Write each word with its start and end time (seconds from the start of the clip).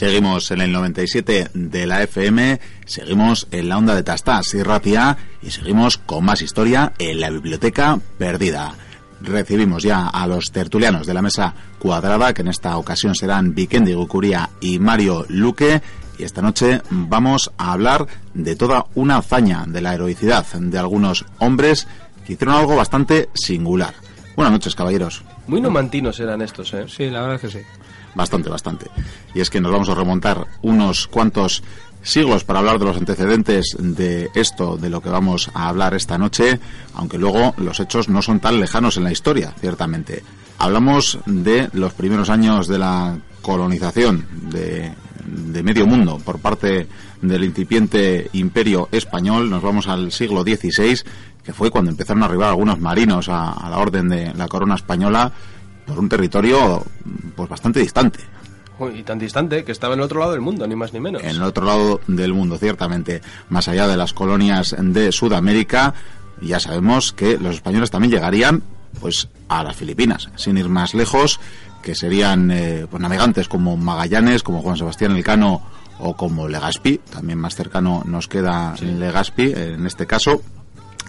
Seguimos 0.00 0.50
en 0.50 0.62
el 0.62 0.72
97 0.72 1.50
de 1.52 1.86
la 1.86 2.02
FM, 2.02 2.58
seguimos 2.86 3.46
en 3.50 3.68
la 3.68 3.76
onda 3.76 3.94
de 3.94 4.02
Tastas 4.02 4.54
y 4.54 4.62
Rapia 4.62 5.14
y 5.42 5.50
seguimos 5.50 5.98
con 5.98 6.24
más 6.24 6.40
historia 6.40 6.94
en 6.98 7.20
la 7.20 7.28
biblioteca 7.28 8.00
perdida. 8.16 8.72
Recibimos 9.20 9.82
ya 9.82 10.06
a 10.06 10.26
los 10.26 10.52
tertulianos 10.52 11.06
de 11.06 11.12
la 11.12 11.20
mesa 11.20 11.52
cuadrada, 11.78 12.32
que 12.32 12.40
en 12.40 12.48
esta 12.48 12.78
ocasión 12.78 13.14
serán 13.14 13.54
Vikendi 13.54 13.92
Gucuría 13.92 14.48
y 14.62 14.78
Mario 14.78 15.26
Luque. 15.28 15.82
Y 16.18 16.22
esta 16.22 16.40
noche 16.40 16.80
vamos 16.88 17.52
a 17.58 17.72
hablar 17.72 18.06
de 18.32 18.56
toda 18.56 18.86
una 18.94 19.18
hazaña, 19.18 19.66
de 19.66 19.82
la 19.82 19.92
heroicidad 19.92 20.46
de 20.46 20.78
algunos 20.78 21.26
hombres 21.40 21.86
que 22.24 22.32
hicieron 22.32 22.54
algo 22.54 22.74
bastante 22.74 23.28
singular. 23.34 23.92
Buenas 24.34 24.52
noches, 24.52 24.74
caballeros. 24.74 25.22
Muy 25.46 25.60
numantinos 25.60 26.18
eran 26.20 26.40
estos, 26.40 26.72
¿eh? 26.72 26.86
Sí, 26.88 27.10
la 27.10 27.20
verdad 27.20 27.34
es 27.34 27.40
que 27.42 27.58
sí. 27.58 27.66
Bastante, 28.14 28.48
bastante. 28.48 28.86
Y 29.34 29.40
es 29.40 29.50
que 29.50 29.60
nos 29.60 29.72
vamos 29.72 29.88
a 29.88 29.94
remontar 29.94 30.46
unos 30.62 31.06
cuantos 31.06 31.62
siglos 32.02 32.44
para 32.44 32.60
hablar 32.60 32.78
de 32.78 32.86
los 32.86 32.96
antecedentes 32.96 33.76
de 33.78 34.30
esto, 34.34 34.76
de 34.76 34.90
lo 34.90 35.00
que 35.00 35.10
vamos 35.10 35.50
a 35.54 35.68
hablar 35.68 35.94
esta 35.94 36.18
noche, 36.18 36.58
aunque 36.94 37.18
luego 37.18 37.54
los 37.58 37.78
hechos 37.80 38.08
no 38.08 38.22
son 38.22 38.40
tan 38.40 38.58
lejanos 38.58 38.96
en 38.96 39.04
la 39.04 39.12
historia, 39.12 39.54
ciertamente. 39.60 40.22
Hablamos 40.58 41.18
de 41.26 41.68
los 41.72 41.92
primeros 41.94 42.30
años 42.30 42.68
de 42.68 42.78
la 42.78 43.18
colonización 43.42 44.26
de, 44.50 44.92
de 45.24 45.62
medio 45.62 45.86
mundo 45.86 46.18
por 46.24 46.38
parte 46.38 46.86
del 47.22 47.44
incipiente 47.44 48.28
imperio 48.32 48.88
español. 48.92 49.48
Nos 49.48 49.62
vamos 49.62 49.88
al 49.88 50.12
siglo 50.12 50.42
XVI, 50.42 51.00
que 51.42 51.52
fue 51.52 51.70
cuando 51.70 51.90
empezaron 51.90 52.22
a 52.22 52.26
arribar 52.26 52.50
algunos 52.50 52.80
marinos 52.80 53.28
a, 53.28 53.52
a 53.52 53.70
la 53.70 53.78
orden 53.78 54.08
de 54.08 54.34
la 54.34 54.48
corona 54.48 54.74
española 54.74 55.32
por 55.90 55.98
un 55.98 56.08
territorio 56.08 56.84
pues 57.34 57.48
bastante 57.48 57.80
distante. 57.80 58.20
Uy, 58.78 59.00
y 59.00 59.02
tan 59.02 59.18
distante 59.18 59.64
que 59.64 59.72
estaba 59.72 59.94
en 59.94 60.00
el 60.00 60.04
otro 60.04 60.20
lado 60.20 60.32
del 60.32 60.40
mundo, 60.40 60.66
ni 60.66 60.74
más 60.74 60.92
ni 60.92 61.00
menos. 61.00 61.22
En 61.22 61.30
el 61.30 61.42
otro 61.42 61.66
lado 61.66 62.00
del 62.06 62.32
mundo, 62.32 62.56
ciertamente, 62.56 63.20
más 63.50 63.68
allá 63.68 63.86
de 63.86 63.96
las 63.96 64.14
colonias 64.14 64.74
de 64.78 65.12
Sudamérica, 65.12 65.92
ya 66.40 66.60
sabemos 66.60 67.12
que 67.12 67.36
los 67.38 67.56
españoles 67.56 67.90
también 67.90 68.12
llegarían 68.12 68.62
pues 69.00 69.28
a 69.48 69.62
las 69.62 69.76
Filipinas, 69.76 70.30
sin 70.36 70.56
ir 70.56 70.68
más 70.68 70.94
lejos, 70.94 71.40
que 71.82 71.94
serían 71.94 72.50
eh, 72.50 72.86
pues, 72.90 73.02
navegantes 73.02 73.48
como 73.48 73.76
Magallanes, 73.76 74.42
como 74.42 74.62
Juan 74.62 74.76
Sebastián 74.76 75.16
Elcano 75.16 75.62
o 75.98 76.16
como 76.16 76.48
Legazpi, 76.48 76.98
también 77.10 77.38
más 77.38 77.54
cercano 77.54 78.02
nos 78.06 78.28
queda 78.28 78.74
Legazpi 78.80 79.52
en 79.52 79.86
este 79.86 80.06
caso, 80.06 80.40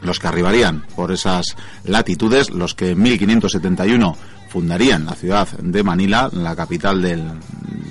los 0.01 0.19
que 0.19 0.27
arribarían 0.27 0.85
por 0.95 1.11
esas 1.11 1.55
latitudes, 1.83 2.49
los 2.49 2.75
que 2.75 2.91
en 2.91 3.01
1571 3.01 4.17
fundarían 4.49 5.05
la 5.05 5.13
ciudad 5.13 5.47
de 5.59 5.83
Manila, 5.83 6.29
la 6.33 6.55
capital 6.55 7.01
del, 7.01 7.31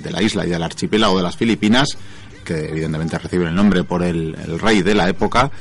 de 0.03 0.11
la 0.11 0.21
isla 0.21 0.45
y 0.45 0.49
del 0.49 0.63
archipiélago 0.63 1.17
de 1.17 1.23
las 1.23 1.35
Filipinas, 1.35 1.97
que 2.43 2.69
evidentemente 2.69 3.17
recibe 3.17 3.47
el 3.47 3.55
nombre 3.55 3.83
por 3.83 4.03
el, 4.03 4.35
el, 4.35 4.59
rey 4.59 4.81
de 4.83 4.93
la 4.93 5.09
época, 5.09 5.51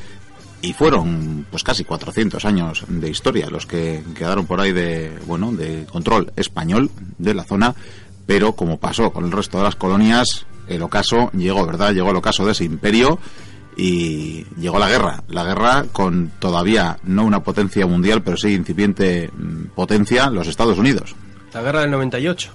y 0.62 0.74
fueron 0.74 1.46
pues 1.50 1.62
casi 1.62 1.84
400 1.84 2.44
años 2.44 2.84
de 2.86 3.08
historia 3.08 3.48
los 3.48 3.64
que 3.64 4.02
quedaron 4.14 4.46
por 4.46 4.60
ahí 4.60 4.72
de 4.72 5.10
bueno 5.26 5.52
de 5.52 5.86
control 5.90 6.32
español 6.36 6.90
de 7.16 7.32
la 7.32 7.44
zona, 7.44 7.74
pero 8.26 8.52
como 8.52 8.78
pasó 8.78 9.10
con 9.10 9.24
el 9.24 9.32
resto 9.32 9.56
de 9.56 9.64
las 9.64 9.76
colonias, 9.76 10.46
el 10.68 10.82
ocaso 10.82 11.30
llegó, 11.32 11.66
¿verdad? 11.66 11.92
Llegó 11.92 12.10
el 12.10 12.16
ocaso 12.16 12.44
de 12.44 12.52
ese 12.52 12.64
imperio 12.64 13.18
y 13.76 14.44
llegó 14.58 14.78
la 14.78 14.88
guerra. 14.88 15.22
La 15.28 15.44
guerra 15.44 15.86
con 15.92 16.32
todavía 16.38 16.98
no 17.04 17.24
una 17.24 17.42
potencia 17.42 17.86
mundial, 17.86 18.22
pero 18.22 18.36
sí 18.36 18.52
incipiente 18.54 19.30
potencia, 19.74 20.30
los 20.30 20.48
Estados 20.48 20.78
Unidos. 20.78 21.14
La 21.52 21.62
guerra 21.62 21.80
del 21.80 21.90
98. 21.90 22.52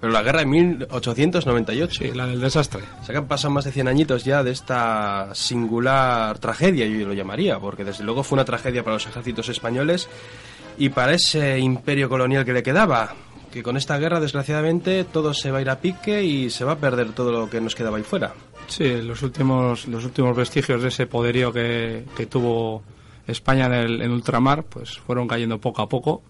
Pero 0.00 0.12
la 0.12 0.22
guerra 0.22 0.40
de 0.40 0.46
1898. 0.46 2.04
Sí, 2.04 2.10
la 2.12 2.26
del 2.26 2.40
desastre. 2.40 2.82
O 3.00 3.04
sea 3.04 3.12
que 3.12 3.18
han 3.18 3.28
pasado 3.28 3.54
más 3.54 3.64
de 3.64 3.70
100 3.70 3.86
añitos 3.86 4.24
ya 4.24 4.42
de 4.42 4.50
esta 4.50 5.28
singular 5.32 6.38
tragedia, 6.40 6.86
yo 6.86 7.06
lo 7.06 7.14
llamaría, 7.14 7.60
porque 7.60 7.84
desde 7.84 8.02
luego 8.02 8.24
fue 8.24 8.34
una 8.34 8.44
tragedia 8.44 8.82
para 8.82 8.94
los 8.94 9.06
ejércitos 9.06 9.48
españoles 9.48 10.08
y 10.76 10.88
para 10.88 11.14
ese 11.14 11.58
imperio 11.60 12.08
colonial 12.08 12.44
que 12.44 12.52
le 12.52 12.64
quedaba. 12.64 13.14
Que 13.52 13.62
con 13.62 13.76
esta 13.76 13.96
guerra, 13.98 14.18
desgraciadamente, 14.18 15.04
todo 15.04 15.34
se 15.34 15.52
va 15.52 15.58
a 15.58 15.60
ir 15.60 15.70
a 15.70 15.78
pique 15.78 16.24
y 16.24 16.50
se 16.50 16.64
va 16.64 16.72
a 16.72 16.78
perder 16.78 17.12
todo 17.12 17.30
lo 17.30 17.48
que 17.48 17.60
nos 17.60 17.76
quedaba 17.76 17.98
ahí 17.98 18.02
fuera. 18.02 18.32
Sí, 18.66 19.02
los 19.02 19.22
últimos, 19.22 19.86
los 19.88 20.04
últimos 20.04 20.36
vestigios 20.36 20.82
de 20.82 20.88
ese 20.88 21.06
poderío 21.06 21.52
que, 21.52 22.04
tuvo 22.30 22.82
España 23.26 23.66
en 23.66 24.00
el 24.00 24.10
ultramar, 24.10 24.64
pues 24.64 24.98
fueron 24.98 25.28
cayendo 25.28 25.60
poco 25.60 25.82
a 25.82 25.88
poco. 25.88 26.22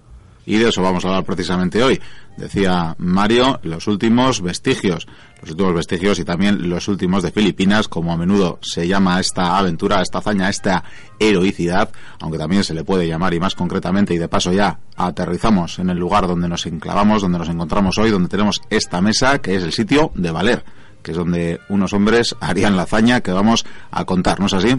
Y 0.45 0.57
de 0.57 0.69
eso 0.69 0.83
vamos 0.83 1.05
a 1.05 1.09
hablar 1.09 1.25
precisamente 1.25 1.83
hoy. 1.83 2.01
Decía 2.37 2.97
Mario, 2.99 3.61
los 3.63 3.87
últimos 3.87 4.41
vestigios, 4.41 5.07
los 5.41 5.51
últimos 5.51 5.75
vestigios 5.75 6.19
y 6.19 6.25
también 6.25 6.69
los 6.69 6.89
últimos 6.89 7.23
de 7.23 7.31
Filipinas, 7.31 7.87
como 7.87 8.13
a 8.13 8.17
menudo 8.17 8.59
se 8.61 8.89
llama 8.89 9.21
esta 9.21 9.57
aventura, 9.57 10.03
esta 10.03 10.19
hazaña, 10.19 10.49
esta 10.49 10.83
heroicidad, 11.19 11.91
aunque 12.21 12.39
también 12.39 12.65
se 12.65 12.75
le 12.75 12.85
puede 12.85 13.07
llamar 13.07 13.35
y 13.35 13.41
más 13.41 13.55
concretamente, 13.55 14.15
y 14.15 14.19
de 14.19 14.29
paso 14.29 14.53
ya 14.53 14.81
aterrizamos 14.97 15.79
en 15.79 15.91
el 15.91 15.99
lugar 15.99 16.27
donde 16.27 16.49
nos 16.49 16.67
enclavamos, 16.67 17.23
donde 17.23 17.39
nos 17.39 17.49
encontramos 17.49 17.99
hoy, 17.99 18.11
donde 18.11 18.29
tenemos 18.29 18.61
esta 18.71 19.01
mesa, 19.01 19.39
que 19.41 19.55
es 19.55 19.63
el 19.63 19.73
sitio 19.73 20.11
de 20.15 20.31
Valer 20.31 20.65
que 21.03 21.13
es 21.13 21.17
donde 21.17 21.61
unos 21.69 21.93
hombres 21.93 22.37
harían 22.41 22.77
la 22.77 22.83
hazaña 22.83 23.21
que 23.21 23.33
vamos 23.33 23.65
a 23.91 24.05
contar, 24.05 24.41
¿no 24.41 24.47
es 24.47 24.55
así? 24.55 24.77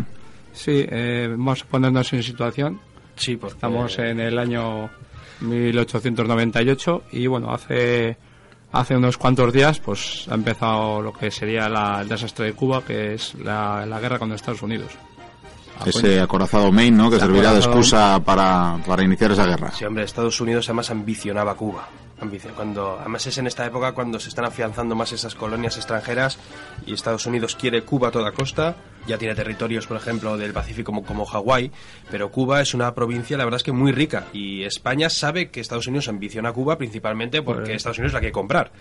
Sí, 0.53 0.85
eh, 0.89 1.27
vamos 1.29 1.63
a 1.63 1.65
ponernos 1.65 2.13
en 2.13 2.23
situación. 2.23 2.79
Sí, 3.15 3.37
porque... 3.37 3.55
Estamos 3.55 3.97
en 3.99 4.19
el 4.19 4.37
año 4.37 4.89
1898 5.41 7.03
y 7.11 7.27
bueno, 7.27 7.53
hace 7.53 8.17
hace 8.71 8.95
unos 8.95 9.17
cuantos 9.17 9.53
días 9.53 9.79
pues 9.79 10.25
ha 10.29 10.33
empezado 10.33 11.01
lo 11.01 11.13
que 11.13 11.29
sería 11.29 11.69
la, 11.69 12.01
el 12.01 12.09
desastre 12.09 12.47
de 12.47 12.53
Cuba, 12.53 12.83
que 12.83 13.13
es 13.13 13.35
la, 13.35 13.85
la 13.85 13.99
guerra 13.99 14.17
con 14.17 14.31
Estados 14.31 14.63
Unidos. 14.63 14.91
Ese 15.85 16.19
acorazado 16.21 16.71
Maine, 16.71 16.95
¿no? 16.95 17.09
Que 17.09 17.19
servirá 17.19 17.51
de 17.51 17.59
excusa 17.59 18.19
para, 18.23 18.77
para 18.85 19.03
iniciar 19.03 19.31
esa 19.31 19.45
guerra. 19.45 19.71
Sí, 19.71 19.83
hombre, 19.85 20.03
Estados 20.03 20.39
Unidos 20.39 20.67
además 20.69 20.89
ambicionaba 20.91 21.55
Cuba 21.55 21.87
cuando 22.55 22.97
además 22.99 23.25
es 23.27 23.37
en 23.37 23.47
esta 23.47 23.65
época 23.65 23.91
cuando 23.93 24.19
se 24.19 24.29
están 24.29 24.45
afianzando 24.45 24.95
más 24.95 25.11
esas 25.11 25.35
colonias 25.35 25.77
extranjeras 25.77 26.37
y 26.85 26.93
Estados 26.93 27.25
Unidos 27.25 27.55
quiere 27.55 27.83
Cuba 27.83 28.09
a 28.09 28.11
toda 28.11 28.31
costa 28.31 28.75
ya 29.07 29.17
tiene 29.17 29.35
territorios 29.35 29.87
por 29.87 29.97
ejemplo 29.97 30.37
del 30.37 30.53
Pacífico 30.53 30.91
como, 30.91 31.03
como 31.03 31.25
Hawái 31.25 31.71
pero 32.09 32.31
Cuba 32.31 32.61
es 32.61 32.73
una 32.73 32.93
provincia 32.93 33.37
la 33.37 33.45
verdad 33.45 33.57
es 33.57 33.63
que 33.63 33.71
muy 33.71 33.91
rica 33.91 34.27
y 34.33 34.63
España 34.63 35.09
sabe 35.09 35.49
que 35.49 35.59
Estados 35.59 35.87
Unidos 35.87 36.07
ambiciona 36.07 36.53
Cuba 36.53 36.77
principalmente 36.77 37.41
porque 37.41 37.63
pues... 37.63 37.75
Estados 37.77 37.97
Unidos 37.99 38.13
la 38.13 38.19
quiere 38.19 38.33
comprar 38.33 38.71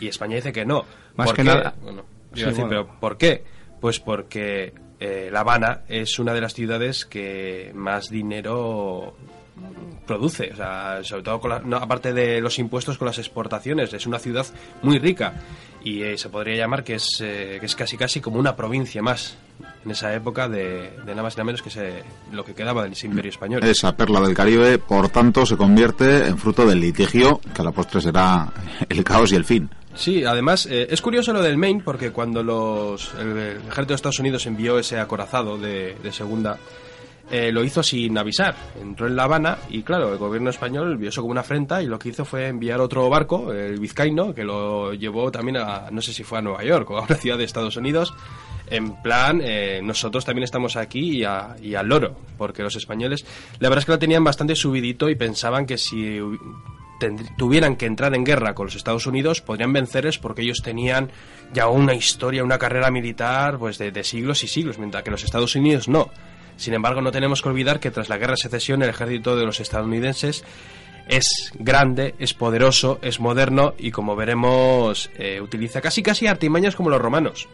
y 0.00 0.08
España 0.08 0.36
dice 0.36 0.52
que 0.52 0.64
no 0.64 0.84
más 1.16 1.32
que 1.32 1.42
qué? 1.42 1.44
nada 1.44 1.74
bueno, 1.82 2.04
sí, 2.34 2.44
decir, 2.44 2.64
bueno. 2.64 2.68
pero 2.68 3.00
¿por 3.00 3.16
qué? 3.16 3.44
pues 3.80 4.00
porque 4.00 4.74
eh, 5.00 5.28
La 5.32 5.40
Habana 5.40 5.82
es 5.88 6.18
una 6.18 6.34
de 6.34 6.40
las 6.40 6.54
ciudades 6.54 7.04
que 7.04 7.70
más 7.74 8.10
dinero 8.10 9.14
produce, 10.06 10.50
o 10.52 10.56
sea, 10.56 11.00
sobre 11.04 11.22
todo 11.22 11.38
con 11.38 11.50
la, 11.50 11.58
no, 11.60 11.76
aparte 11.76 12.12
de 12.12 12.40
los 12.40 12.58
impuestos 12.58 12.98
con 12.98 13.06
las 13.06 13.18
exportaciones, 13.18 13.92
es 13.92 14.06
una 14.06 14.18
ciudad 14.18 14.46
muy 14.82 14.98
rica 14.98 15.34
y 15.84 16.02
eh, 16.02 16.18
se 16.18 16.28
podría 16.30 16.56
llamar 16.56 16.82
que 16.82 16.94
es, 16.94 17.06
eh, 17.20 17.58
que 17.60 17.66
es 17.66 17.76
casi 17.76 17.96
casi 17.96 18.20
como 18.20 18.38
una 18.38 18.56
provincia 18.56 19.02
más 19.02 19.36
en 19.84 19.90
esa 19.90 20.12
época 20.14 20.48
de, 20.48 20.90
de 21.04 21.10
nada 21.10 21.22
más 21.22 21.34
y 21.34 21.36
nada 21.36 21.44
menos 21.44 21.62
que 21.62 21.70
se, 21.70 22.02
lo 22.32 22.44
que 22.44 22.54
quedaba 22.54 22.82
del 22.82 22.94
imperio 23.00 23.30
español. 23.30 23.62
Esa 23.62 23.96
perla 23.96 24.20
del 24.20 24.34
Caribe, 24.34 24.78
por 24.78 25.08
tanto, 25.10 25.46
se 25.46 25.56
convierte 25.56 26.26
en 26.26 26.38
fruto 26.38 26.66
del 26.66 26.80
litigio 26.80 27.40
que 27.54 27.60
a 27.60 27.64
la 27.64 27.72
postre 27.72 28.00
será 28.00 28.52
el 28.88 29.04
caos 29.04 29.30
y 29.32 29.36
el 29.36 29.44
fin. 29.44 29.70
Sí, 29.94 30.24
además 30.24 30.66
eh, 30.66 30.86
es 30.90 31.02
curioso 31.02 31.32
lo 31.32 31.42
del 31.42 31.58
Maine 31.58 31.82
porque 31.84 32.12
cuando 32.12 32.42
los, 32.42 33.12
el, 33.18 33.36
el, 33.36 33.56
ejército 33.56 33.86
de 33.86 33.94
Estados 33.94 34.18
Unidos 34.20 34.46
envió 34.46 34.78
ese 34.78 34.98
acorazado 34.98 35.58
de, 35.58 35.96
de 36.02 36.12
segunda 36.12 36.58
eh, 37.30 37.52
lo 37.52 37.62
hizo 37.62 37.82
sin 37.82 38.16
avisar. 38.16 38.54
Entró 38.80 39.06
en 39.06 39.16
La 39.16 39.24
Habana 39.24 39.58
y, 39.68 39.82
claro, 39.82 40.12
el 40.12 40.18
gobierno 40.18 40.50
español 40.50 40.96
vio 40.96 41.10
eso 41.10 41.20
como 41.20 41.32
una 41.32 41.42
afrenta 41.42 41.82
y 41.82 41.86
lo 41.86 41.98
que 41.98 42.08
hizo 42.08 42.24
fue 42.24 42.48
enviar 42.48 42.80
otro 42.80 43.08
barco, 43.10 43.52
el 43.52 43.78
Vizcaíno, 43.78 44.34
que 44.34 44.44
lo 44.44 44.94
llevó 44.94 45.30
también 45.30 45.58
a, 45.58 45.90
no 45.90 46.00
sé 46.00 46.12
si 46.12 46.24
fue 46.24 46.38
a 46.38 46.42
Nueva 46.42 46.64
York 46.64 46.90
o 46.90 46.98
a 46.98 47.02
una 47.02 47.14
ciudad 47.16 47.36
de 47.36 47.44
Estados 47.44 47.76
Unidos, 47.76 48.14
en 48.70 49.02
plan, 49.02 49.40
eh, 49.42 49.80
nosotros 49.82 50.24
también 50.24 50.44
estamos 50.44 50.76
aquí 50.76 51.18
y, 51.18 51.24
a, 51.24 51.56
y, 51.60 51.74
al 51.74 51.86
loro, 51.86 52.16
porque 52.36 52.62
los 52.62 52.76
españoles, 52.76 53.24
la 53.60 53.68
verdad 53.68 53.80
es 53.80 53.86
que 53.86 53.92
lo 53.92 53.98
tenían 53.98 54.24
bastante 54.24 54.54
subidito 54.54 55.08
y 55.08 55.14
pensaban 55.14 55.66
que 55.66 55.78
si 55.78 56.18
tuvieran 57.36 57.76
que 57.76 57.86
entrar 57.86 58.14
en 58.14 58.24
guerra 58.24 58.54
con 58.54 58.66
los 58.66 58.74
Estados 58.74 59.06
Unidos, 59.06 59.40
podrían 59.40 59.72
vencerles 59.72 60.18
porque 60.18 60.42
ellos 60.42 60.62
tenían 60.62 61.10
ya 61.52 61.68
una 61.68 61.94
historia, 61.94 62.42
una 62.42 62.58
carrera 62.58 62.90
militar 62.90 63.58
pues 63.58 63.78
de, 63.78 63.90
de 63.90 64.04
siglos 64.04 64.42
y 64.44 64.48
siglos, 64.48 64.78
mientras 64.78 65.02
que 65.02 65.10
los 65.10 65.24
Estados 65.24 65.54
Unidos 65.54 65.88
no. 65.88 66.10
Sin 66.58 66.74
embargo, 66.74 67.00
no 67.00 67.12
tenemos 67.12 67.40
que 67.40 67.48
olvidar 67.48 67.80
que 67.80 67.90
tras 67.90 68.08
la 68.08 68.18
guerra 68.18 68.32
de 68.32 68.42
secesión 68.42 68.82
el 68.82 68.90
ejército 68.90 69.36
de 69.36 69.46
los 69.46 69.60
estadounidenses 69.60 70.44
es 71.08 71.52
grande, 71.58 72.14
es 72.18 72.34
poderoso, 72.34 72.98
es 73.00 73.20
moderno 73.20 73.74
y 73.78 73.92
como 73.92 74.16
veremos 74.16 75.10
eh, 75.16 75.40
utiliza 75.40 75.80
casi 75.80 76.02
casi 76.02 76.26
artimañas 76.26 76.76
como 76.76 76.90
los 76.90 77.00
romanos. 77.00 77.48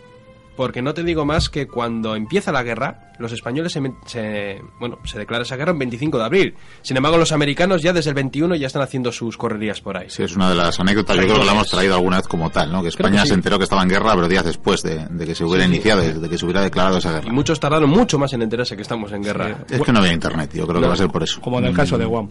Porque 0.56 0.82
no 0.82 0.94
te 0.94 1.02
digo 1.02 1.24
más 1.24 1.50
que 1.50 1.66
cuando 1.66 2.14
empieza 2.14 2.52
la 2.52 2.62
guerra, 2.62 3.12
los 3.18 3.32
españoles 3.32 3.72
se, 3.72 3.80
se- 4.06 4.60
bueno, 4.78 4.98
se 5.04 5.18
declara 5.18 5.42
esa 5.42 5.56
guerra 5.56 5.72
el 5.72 5.78
25 5.78 6.16
de 6.16 6.24
abril. 6.24 6.54
Sin 6.82 6.96
embargo, 6.96 7.18
los 7.18 7.32
americanos 7.32 7.82
ya 7.82 7.92
desde 7.92 8.10
el 8.10 8.14
21 8.14 8.54
ya 8.54 8.68
están 8.68 8.82
haciendo 8.82 9.10
sus 9.10 9.36
correrías 9.36 9.80
por 9.80 9.96
ahí. 9.96 10.08
Sí, 10.10 10.22
es 10.22 10.36
una 10.36 10.48
de 10.48 10.54
las 10.54 10.78
anécdotas, 10.78 11.16
yo 11.16 11.22
creo 11.24 11.40
que 11.40 11.44
la 11.44 11.52
hemos 11.52 11.68
traído 11.68 11.96
alguna 11.96 12.18
vez 12.18 12.28
como 12.28 12.50
tal, 12.50 12.70
¿no? 12.70 12.82
Que 12.82 12.88
España 12.90 13.16
que 13.16 13.22
sí. 13.22 13.28
se 13.30 13.34
enteró 13.34 13.58
que 13.58 13.64
estaba 13.64 13.82
en 13.82 13.88
guerra, 13.88 14.14
pero 14.14 14.28
días 14.28 14.44
después 14.44 14.82
de, 14.84 15.06
de 15.10 15.26
que 15.26 15.34
se 15.34 15.42
hubiera 15.44 15.64
Sí, 15.64 15.70
sí. 15.70 15.74
iniciado, 15.74 16.00
de, 16.02 16.14
de 16.14 16.28
que 16.28 16.38
se 16.38 16.44
hubiera 16.44 16.60
declarado 16.62 16.98
esa 16.98 17.10
Y 17.10 17.14
guerra. 17.14 17.32
muchos 17.32 17.58
tardaron 17.58 17.90
mucho 17.90 18.16
más 18.20 18.32
en 18.32 18.42
enterarse 18.42 18.76
que 18.76 18.82
estamos 18.82 19.10
en 19.10 19.22
guerra. 19.24 19.58
Es 19.68 19.82
que 19.82 19.92
no 19.92 19.98
había 19.98 20.12
internet, 20.12 20.50
yo 20.54 20.66
creo 20.68 20.76
que 20.76 20.82
No. 20.82 20.88
va 20.88 20.94
a 20.94 20.98
ser 20.98 21.08
por 21.08 21.24
eso. 21.24 21.40
Como 21.40 21.58
en 21.58 21.64
el 21.64 21.74
caso 21.74 21.98
de 21.98 22.04
Guam, 22.04 22.28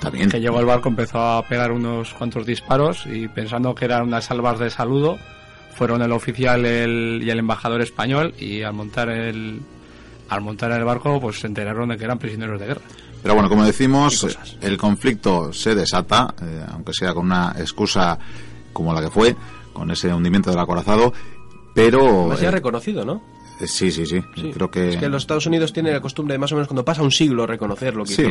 También. 0.00 0.30
que 0.30 0.40
llegó 0.40 0.58
al 0.58 0.64
barco, 0.64 0.88
empezó 0.88 1.18
a 1.20 1.42
pegar 1.46 1.70
unos 1.70 2.14
cuantos 2.14 2.46
disparos 2.46 3.04
y 3.06 3.28
pensando 3.28 3.74
que 3.74 3.84
eran 3.84 4.04
unas 4.04 4.24
salvas 4.24 4.58
de 4.58 4.70
saludo, 4.70 5.18
fueron 5.76 6.02
el 6.02 6.12
oficial 6.12 6.64
el- 6.64 7.20
y 7.22 7.30
el 7.30 7.38
embajador 7.38 7.80
español 7.82 8.34
y 8.38 8.62
al 8.62 8.72
montar 8.74 9.08
el 9.08 9.60
al 10.28 10.40
montar 10.40 10.72
el 10.72 10.84
barco 10.84 11.20
pues 11.20 11.40
se 11.40 11.46
enteraron 11.46 11.88
de 11.90 11.98
que 11.98 12.04
eran 12.04 12.18
prisioneros 12.18 12.58
de 12.60 12.66
guerra. 12.66 12.80
Pero 13.22 13.34
bueno, 13.34 13.48
como 13.48 13.64
decimos, 13.64 14.26
el 14.60 14.76
conflicto 14.78 15.52
se 15.52 15.74
desata, 15.74 16.34
eh, 16.42 16.64
aunque 16.72 16.92
sea 16.92 17.12
con 17.14 17.26
una 17.26 17.54
excusa 17.58 18.18
como 18.72 18.92
la 18.94 19.00
que 19.00 19.10
fue, 19.10 19.36
con 19.72 19.90
ese 19.90 20.12
hundimiento 20.12 20.50
del 20.50 20.58
acorazado, 20.58 21.12
pero... 21.74 22.20
Además 22.22 22.40
ya 22.40 22.48
eh, 22.48 22.52
reconocido, 22.52 23.04
¿no? 23.04 23.22
Eh, 23.60 23.66
sí, 23.66 23.90
sí, 23.90 24.04
sí, 24.06 24.20
Sí. 24.34 24.50
creo 24.52 24.70
que... 24.70 24.90
Es 24.90 24.96
que 24.96 25.08
los 25.08 25.22
Estados 25.22 25.46
Unidos 25.46 25.72
tienen 25.72 25.92
la 25.92 26.00
costumbre 26.00 26.34
de 26.34 26.38
más 26.38 26.50
o 26.52 26.54
menos 26.56 26.68
cuando 26.68 26.84
pasa 26.84 27.02
un 27.02 27.10
siglo 27.10 27.46
reconocer 27.46 27.94
lo 27.94 28.04
que 28.04 28.14
Sí, 28.14 28.22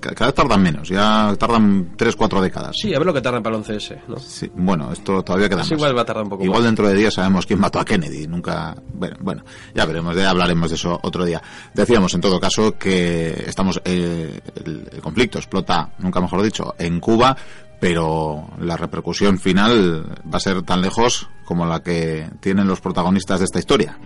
cada 0.00 0.26
vez 0.26 0.34
tardan 0.34 0.62
menos, 0.62 0.88
ya 0.88 1.34
tardan 1.38 1.92
3, 1.96 2.16
4 2.16 2.40
décadas. 2.42 2.76
Sí, 2.80 2.94
a 2.94 2.98
ver 2.98 3.06
lo 3.06 3.14
que 3.14 3.20
tardan 3.20 3.42
para 3.42 3.56
el 3.56 3.62
11S, 3.62 4.00
¿no? 4.08 4.18
Sí, 4.18 4.50
bueno, 4.54 4.92
esto 4.92 5.22
todavía 5.22 5.48
queda 5.48 5.58
más. 5.58 5.70
igual 5.70 5.96
va 5.96 6.02
a 6.02 6.04
tardar 6.04 6.24
un 6.24 6.30
poco 6.30 6.44
Igual 6.44 6.60
más. 6.60 6.66
dentro 6.66 6.88
de 6.88 6.94
días 6.94 7.14
sabemos 7.14 7.46
quién 7.46 7.60
mató 7.60 7.78
a 7.80 7.84
Kennedy. 7.84 8.26
Nunca. 8.26 8.74
Bueno, 8.94 9.16
bueno, 9.20 9.44
ya 9.74 9.84
veremos, 9.86 10.16
ya 10.16 10.30
hablaremos 10.30 10.70
de 10.70 10.76
eso 10.76 10.98
otro 11.02 11.24
día. 11.24 11.42
Decíamos 11.74 12.14
en 12.14 12.20
todo 12.20 12.38
caso 12.40 12.76
que 12.78 13.44
estamos. 13.46 13.80
eh, 13.84 14.40
el, 14.64 14.88
el 14.92 15.00
conflicto 15.00 15.38
explota, 15.38 15.92
nunca 15.98 16.20
mejor 16.20 16.42
dicho, 16.42 16.74
en 16.78 17.00
Cuba, 17.00 17.36
pero 17.80 18.48
la 18.60 18.76
repercusión 18.76 19.38
final 19.38 20.04
va 20.32 20.36
a 20.36 20.40
ser 20.40 20.62
tan 20.62 20.82
lejos 20.82 21.28
como 21.44 21.66
la 21.66 21.82
que 21.82 22.28
tienen 22.40 22.68
los 22.68 22.80
protagonistas 22.80 23.38
de 23.40 23.44
esta 23.46 23.58
historia. 23.58 23.98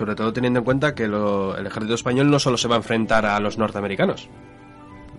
Sobre 0.00 0.14
todo 0.14 0.32
teniendo 0.32 0.60
en 0.60 0.64
cuenta 0.64 0.94
que 0.94 1.06
lo- 1.06 1.54
el 1.58 1.66
ejército 1.66 1.92
español 1.92 2.30
no 2.30 2.38
solo 2.38 2.56
se 2.56 2.68
va 2.68 2.76
a 2.76 2.78
enfrentar 2.78 3.26
a 3.26 3.38
los 3.38 3.58
norteamericanos, 3.58 4.30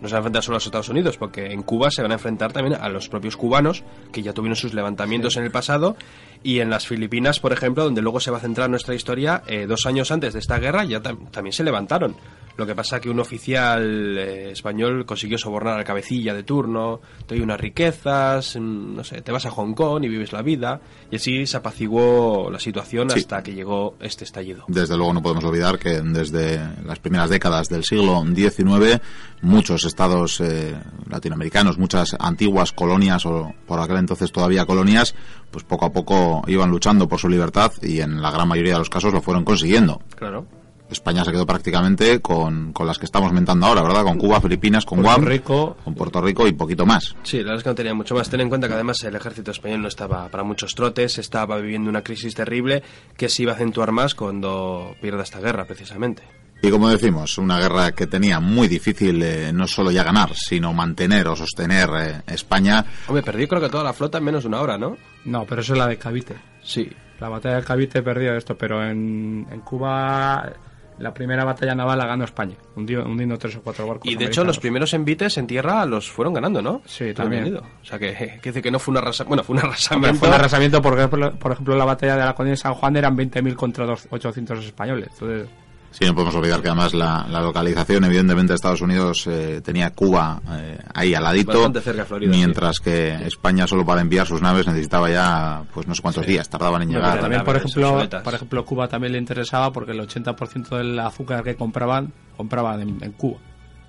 no 0.02 0.08
se 0.08 0.14
va 0.14 0.18
a 0.18 0.22
enfrentar 0.22 0.42
solo 0.42 0.56
a 0.56 0.58
los 0.58 0.66
Estados 0.66 0.90
Unidos, 0.90 1.18
porque 1.18 1.52
en 1.52 1.62
Cuba 1.62 1.92
se 1.92 2.02
van 2.02 2.10
a 2.10 2.16
enfrentar 2.16 2.52
también 2.52 2.80
a 2.82 2.90
los 2.90 3.08
propios 3.08 3.38
cubanos, 3.38 3.84
que 4.12 4.24
ya 4.24 4.34
tuvieron 4.34 4.56
sus 4.56 4.74
levantamientos 4.74 5.38
en 5.38 5.44
el 5.44 5.52
pasado, 5.52 5.96
y 6.42 6.62
en 6.62 6.72
las 6.72 6.88
Filipinas, 6.88 7.40
por 7.40 7.54
ejemplo, 7.54 7.84
donde 7.84 8.02
luego 8.02 8.20
se 8.20 8.32
va 8.32 8.38
a 8.38 8.42
centrar 8.42 8.72
nuestra 8.72 8.96
historia, 8.96 9.44
eh, 9.46 9.68
dos 9.68 9.86
años 9.86 10.10
antes 10.10 10.34
de 10.34 10.40
esta 10.40 10.58
guerra 10.58 10.84
ya 10.84 11.00
tam- 11.00 11.30
también 11.30 11.54
se 11.54 11.64
levantaron. 11.64 12.16
Lo 12.58 12.66
que 12.66 12.76
pasa 12.76 13.00
que 13.00 13.10
un 13.10 13.20
oficial 13.20 14.18
eh, 14.18 14.52
español 14.52 15.06
consiguió 15.06 15.38
sobornar 15.38 15.78
al 15.80 15.84
cabecilla 15.86 16.34
de 16.34 16.44
turno, 16.44 17.00
te 17.26 17.36
doy 17.36 17.44
unas 17.44 17.60
riquezas, 17.60 18.56
mm, 18.60 18.96
no 18.96 19.04
sé, 19.04 19.22
te 19.22 19.32
vas 19.32 19.46
a 19.46 19.52
Hong 19.52 19.74
Kong 19.74 20.04
y 20.04 20.10
vives 20.10 20.34
la 20.34 20.42
vida, 20.42 20.82
y 21.10 21.16
así 21.16 21.46
se 21.46 21.58
apaciguó 21.58 22.50
la 22.52 22.60
situación 22.60 23.10
Sí. 23.10 23.20
hasta 23.20 23.42
que 23.42 23.54
llegó 23.54 23.96
este 24.00 24.24
estallido. 24.26 24.66
Desde 24.68 24.98
luego 24.98 25.14
no 25.14 25.22
podemos 25.22 25.44
olvidar 25.44 25.80
que 25.80 26.02
desde 26.02 26.60
las 26.86 27.00
primeras 27.00 27.30
décadas 27.30 27.70
del 27.70 27.84
siglo 27.84 28.24
XIX 28.26 29.02
muchos 29.42 29.86
estados 29.86 30.40
eh, 30.42 30.76
latinoamericanos, 31.10 31.78
muchas 31.78 32.16
antiguas 32.20 32.72
colonias 32.72 33.26
o 33.26 33.54
por 33.66 33.80
aquel 33.80 33.98
entonces 33.98 34.32
todavía 34.32 34.66
colonias, 34.66 35.16
pues 35.50 35.64
poco 35.64 35.86
a 35.86 35.92
poco 35.92 36.44
iban 36.48 36.70
luchando 36.70 37.08
por 37.08 37.20
su 37.20 37.28
libertad 37.28 37.72
y 37.82 38.02
en 38.02 38.22
la 38.22 38.32
gran 38.32 38.48
mayoría 38.48 38.74
de 38.74 38.80
los 38.80 38.90
casos 38.90 39.14
lo 39.14 39.22
fueron 39.22 39.44
consiguiendo. 39.44 40.02
Claro. 40.16 40.46
España 40.94 41.24
se 41.24 41.32
quedó 41.32 41.46
prácticamente 41.46 42.20
con, 42.22 42.74
con 42.74 42.88
las 42.88 42.98
que 42.98 43.06
estamos 43.06 43.32
mentando 43.32 43.66
ahora, 43.66 43.82
¿verdad? 43.84 44.04
Con 44.04 44.18
Cuba, 44.18 44.42
Filipinas, 44.42 44.86
con 44.86 45.02
Puerto 45.02 45.20
Guam, 45.22 45.30
Rico. 45.30 45.78
con 45.84 45.96
Puerto 45.96 46.22
Rico 46.22 46.48
y 46.48 46.54
poquito 46.54 46.86
más. 46.86 47.16
Sí, 47.24 47.38
la 47.38 47.44
verdad 47.44 47.58
es 47.58 47.64
que 47.64 47.70
no 47.70 47.76
tenía 47.76 47.94
mucho 47.94 48.16
más. 48.16 48.30
Ten 48.30 48.42
en 48.42 48.50
cuenta 48.50 48.68
que 48.68 48.74
además 48.74 49.02
el 49.04 49.16
ejército 49.16 49.52
español 49.52 49.82
no 49.82 49.88
estaba 49.88 50.28
para 50.30 50.44
muchos 50.44 50.74
trotes, 50.76 51.18
estaba 51.18 51.58
viviendo 51.58 51.90
una 51.90 52.02
crisis 52.04 52.36
terrible 52.36 52.84
que 53.18 53.30
se 53.30 53.44
iba 53.44 53.54
a 53.54 53.56
acentuar 53.56 53.92
más 53.92 54.16
cuando 54.16 54.96
pierda 55.02 55.24
esta 55.24 55.40
guerra, 55.40 55.66
precisamente. 55.66 56.24
Y 56.64 56.70
como 56.70 56.90
decimos, 56.90 57.40
una 57.40 57.60
guerra 57.60 57.92
que 57.94 58.06
tenía 58.06 58.40
muy 58.40 58.68
difícil 58.68 59.20
eh, 59.24 59.52
no 59.52 59.68
solo 59.68 59.90
ya 59.90 60.04
ganar, 60.04 60.36
sino 60.36 60.74
mantener 60.74 61.28
o 61.28 61.36
sostener 61.36 61.90
eh, 62.00 62.22
España. 62.28 62.86
Hombre, 63.08 63.24
perdió 63.24 63.48
creo 63.48 63.62
que 63.62 63.70
toda 63.70 63.84
la 63.84 63.94
flota 63.94 64.20
en 64.20 64.26
menos 64.26 64.44
de 64.44 64.50
una 64.50 64.62
hora, 64.62 64.78
¿no? 64.78 64.96
No, 65.26 65.44
pero 65.46 65.62
eso 65.62 65.74
es 65.74 65.80
la 65.80 65.88
de 65.88 65.98
Cavite. 65.98 66.36
Sí. 66.64 66.88
La 67.20 67.30
batalla 67.30 67.58
de 67.58 67.64
Cavite 67.64 68.04
perdió 68.04 68.36
esto, 68.36 68.56
pero 68.56 68.84
en, 68.86 69.48
en 69.52 69.62
Cuba 69.62 70.54
la 71.02 71.14
primera 71.14 71.44
batalla 71.44 71.76
naval 71.76 71.98
la 71.98 72.06
ganó 72.06 72.24
España, 72.24 72.56
hundió- 72.76 73.04
hundiendo 73.06 73.38
tres 73.38 73.56
o 73.58 73.62
cuatro 73.62 73.88
barcos. 73.88 74.08
Y 74.10 74.16
de 74.16 74.26
hecho 74.26 74.44
los 74.44 74.60
primeros 74.60 74.94
envites 74.94 75.38
en 75.38 75.48
tierra 75.48 75.86
los 75.86 76.10
fueron 76.10 76.34
ganando, 76.34 76.62
¿no? 76.62 76.82
Sí, 76.86 77.14
también. 77.14 77.58
O 77.58 77.86
sea 77.86 78.00
que, 78.00 78.40
que 78.42 78.50
dice 78.50 78.62
que 78.62 78.72
no 78.72 78.80
fue 78.80 78.92
un 78.94 78.98
arrasamiento. 79.00 79.30
Bueno, 79.30 79.44
fue 79.44 79.54
un 79.56 79.60
arrasamiento. 79.60 80.20
fue 80.20 80.28
un 80.30 80.34
arrasamiento 80.36 80.82
porque, 80.82 81.08
por 81.08 81.52
ejemplo, 81.52 81.76
la 81.76 81.86
batalla 81.86 82.16
de 82.18 82.26
la 82.26 82.34
colonia 82.36 82.52
de 82.52 82.58
San 82.58 82.74
Juan 82.74 82.96
eran 82.96 83.16
20.000 83.18 83.56
contra 83.56 83.86
dos- 83.86 84.08
800 84.10 84.64
españoles. 84.66 85.10
Entonces, 85.14 85.48
Sí, 85.92 86.06
no 86.06 86.14
podemos 86.14 86.34
olvidar 86.36 86.62
que 86.62 86.70
además 86.70 86.94
la, 86.94 87.28
la 87.30 87.42
localización, 87.42 88.06
evidentemente, 88.06 88.54
de 88.54 88.56
Estados 88.56 88.82
Unidos 88.82 89.28
eh, 89.28 89.62
tenía 89.64 89.92
Cuba 89.92 90.42
eh, 90.52 90.78
ahí 90.94 91.14
al 91.14 91.24
ladito, 91.24 91.72
cerca 91.82 92.06
Florida, 92.06 92.32
mientras 92.32 92.80
que 92.80 93.14
España 93.26 93.68
solo 93.68 93.86
para 93.86 94.02
enviar 94.02 94.26
sus 94.26 94.42
naves 94.42 94.66
necesitaba 94.68 95.10
ya, 95.10 95.64
pues 95.74 95.88
no 95.88 95.94
sé 95.94 96.02
cuántos 96.02 96.26
días 96.26 96.48
tardaban 96.50 96.82
en 96.84 96.90
llegar. 96.90 97.20
también, 97.20 97.44
por 97.44 97.58
ejemplo, 97.58 98.08
por 98.24 98.34
ejemplo, 98.34 98.66
Cuba 98.66 98.88
también 98.88 99.14
le 99.14 99.20
interesaba 99.20 99.72
porque 99.72 99.92
el 99.92 100.00
80% 100.00 100.78
del 100.78 100.98
azúcar 101.00 101.44
que 101.44 101.56
compraban, 101.56 102.14
compraban 102.38 102.82
en, 102.82 103.04
en 103.04 103.12
Cuba, 103.12 103.40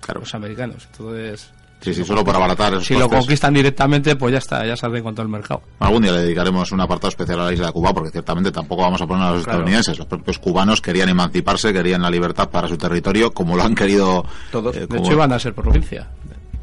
Claro. 0.01 0.19
los 0.19 0.35
americanos. 0.35 0.87
Entonces, 0.91 1.51
Sí, 1.83 1.93
sí, 1.93 2.05
solo 2.05 2.23
para 2.23 2.37
abaratar 2.37 2.73
esos 2.73 2.85
si 2.85 2.93
lo 2.95 3.09
conquistan 3.09 3.53
directamente, 3.53 4.15
pues 4.15 4.31
ya 4.31 4.37
está, 4.37 4.65
ya 4.65 4.73
hace 4.73 5.03
con 5.03 5.13
todo 5.13 5.23
el 5.23 5.29
mercado. 5.31 5.61
Algún 5.79 6.01
día 6.03 6.13
le 6.13 6.21
dedicaremos 6.21 6.71
un 6.71 6.79
apartado 6.79 7.09
especial 7.09 7.41
a 7.41 7.45
la 7.45 7.53
isla 7.53 7.67
de 7.67 7.73
Cuba, 7.73 7.93
porque 7.93 8.09
ciertamente 8.09 8.51
tampoco 8.51 8.83
vamos 8.83 9.01
a 9.01 9.05
poner 9.07 9.23
a 9.25 9.31
los 9.31 9.43
Claro. 9.43 9.59
estadounidenses. 9.59 9.97
Los 9.97 10.07
propios 10.07 10.39
cubanos 10.39 10.79
querían 10.79 11.09
emanciparse, 11.09 11.73
querían 11.73 12.01
la 12.01 12.09
libertad 12.09 12.49
para 12.49 12.67
su 12.69 12.77
territorio, 12.77 13.31
como 13.33 13.57
lo 13.57 13.63
han 13.63 13.75
querido 13.75 14.23
Todos. 14.51 14.75
eh, 14.77 14.81
De 14.81 14.87
como- 14.87 15.01
hecho, 15.03 15.11
iban 15.13 15.33
a 15.33 15.39
ser 15.39 15.53
provincia. 15.53 16.07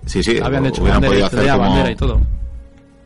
Sí, 0.06 0.22
sí, 0.22 0.38
Habían 0.43 0.64
hecho 0.67 0.82
bandera, 0.82 1.08
podido 1.11 1.26
hacer 1.26 1.49
como 1.50 1.58
bandera 1.69 1.90
y 1.90 1.96
todo. 1.96 2.20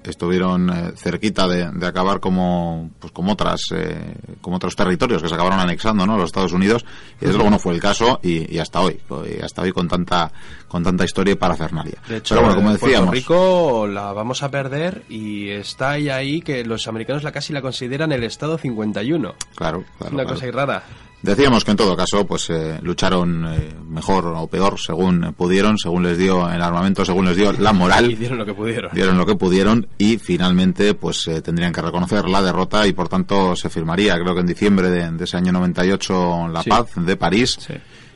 Estuvieron 0.05 0.71
eh, 0.71 0.93
cerquita 0.97 1.49
de, 1.49 1.71
de 1.71 1.87
acabar 1.87 2.21
como 2.21 2.91
pues 2.99 3.13
como 3.13 3.33
otras 3.33 3.61
eh, 3.75 4.15
como 4.41 4.57
otros 4.57 4.77
territorios 4.77 5.23
que 5.23 5.29
se 5.29 5.35
acabaron 5.35 5.59
anexando 5.59 6.07
no 6.07 6.17
los 6.17 6.27
Estados 6.27 6.53
Unidos 6.53 6.85
y 7.21 7.25
desde 7.25 7.35
luego 7.35 7.51
no 7.51 7.59
fue 7.59 7.75
el 7.75 7.81
caso 7.81 8.21
y, 8.23 8.55
y 8.55 8.59
hasta 8.59 8.81
hoy 8.81 9.01
y 9.39 9.43
hasta 9.43 9.63
hoy 9.63 9.73
con 9.73 9.89
tanta 9.89 10.31
con 10.69 10.83
tanta 10.83 11.05
historia 11.05 11.33
y 11.33 11.37
parafernalia 11.37 11.99
De 12.09 12.19
hecho, 12.19 12.35
pero 12.35 12.47
bueno 12.47 12.57
como 12.57 12.71
eh, 12.71 12.73
decíamos 12.75 13.11
Puerto 13.11 13.13
Rico 13.13 13.87
la 13.87 14.13
vamos 14.13 14.43
a 14.43 14.51
perder 14.51 15.03
y 15.09 15.51
está 15.51 15.91
ahí, 15.93 16.09
ahí 16.09 16.41
que 16.41 16.65
los 16.65 16.87
americanos 16.89 17.23
la 17.23 17.33
casi 17.33 17.53
la 17.53 17.63
consideran 17.63 18.13
el 18.13 18.25
estado 18.25 18.59
51. 18.59 19.35
claro, 19.55 19.85
claro, 19.99 20.15
Una 20.15 20.25
claro. 20.25 20.29
cosa 20.41 20.51
rara. 20.53 20.83
Decíamos 21.25 21.65
que 21.65 21.71
en 21.71 21.77
todo 21.79 21.97
caso, 21.97 22.27
pues 22.27 22.51
eh, 22.51 22.79
lucharon 22.83 23.47
eh, 23.53 23.75
mejor 23.89 24.27
o 24.27 24.47
peor 24.47 24.79
según 24.79 25.33
pudieron, 25.37 25.79
según 25.79 26.03
les 26.03 26.19
dio 26.19 26.51
el 26.51 26.61
armamento, 26.61 27.03
según 27.05 27.25
les 27.25 27.37
dio 27.37 27.51
la 27.53 27.73
moral. 27.73 28.11
Hicieron 28.13 28.37
lo 28.39 28.45
que 28.45 28.53
pudieron. 28.53 28.91
dieron 28.93 29.17
lo 29.17 29.25
que 29.25 29.35
pudieron 29.35 29.89
y 29.97 30.19
finalmente 30.19 30.93
pues 30.95 31.27
eh, 31.29 31.41
tendrían 31.41 31.73
que 31.73 31.81
reconocer 31.81 32.29
la 32.29 32.43
derrota 32.43 32.87
y 32.87 32.93
por 32.93 33.09
tanto 33.09 33.57
se 33.57 33.71
firmaría 33.71 34.19
creo 34.21 34.35
que 34.35 34.41
en 34.41 34.47
diciembre 34.47 34.91
de, 34.91 35.11
de 35.13 35.25
ese 35.25 35.37
año 35.39 35.51
98 35.53 36.49
la 36.53 36.63
Sí. 36.63 36.69
paz 36.71 36.89
de 36.95 37.17
París 37.17 37.57
Sí. 37.59 37.75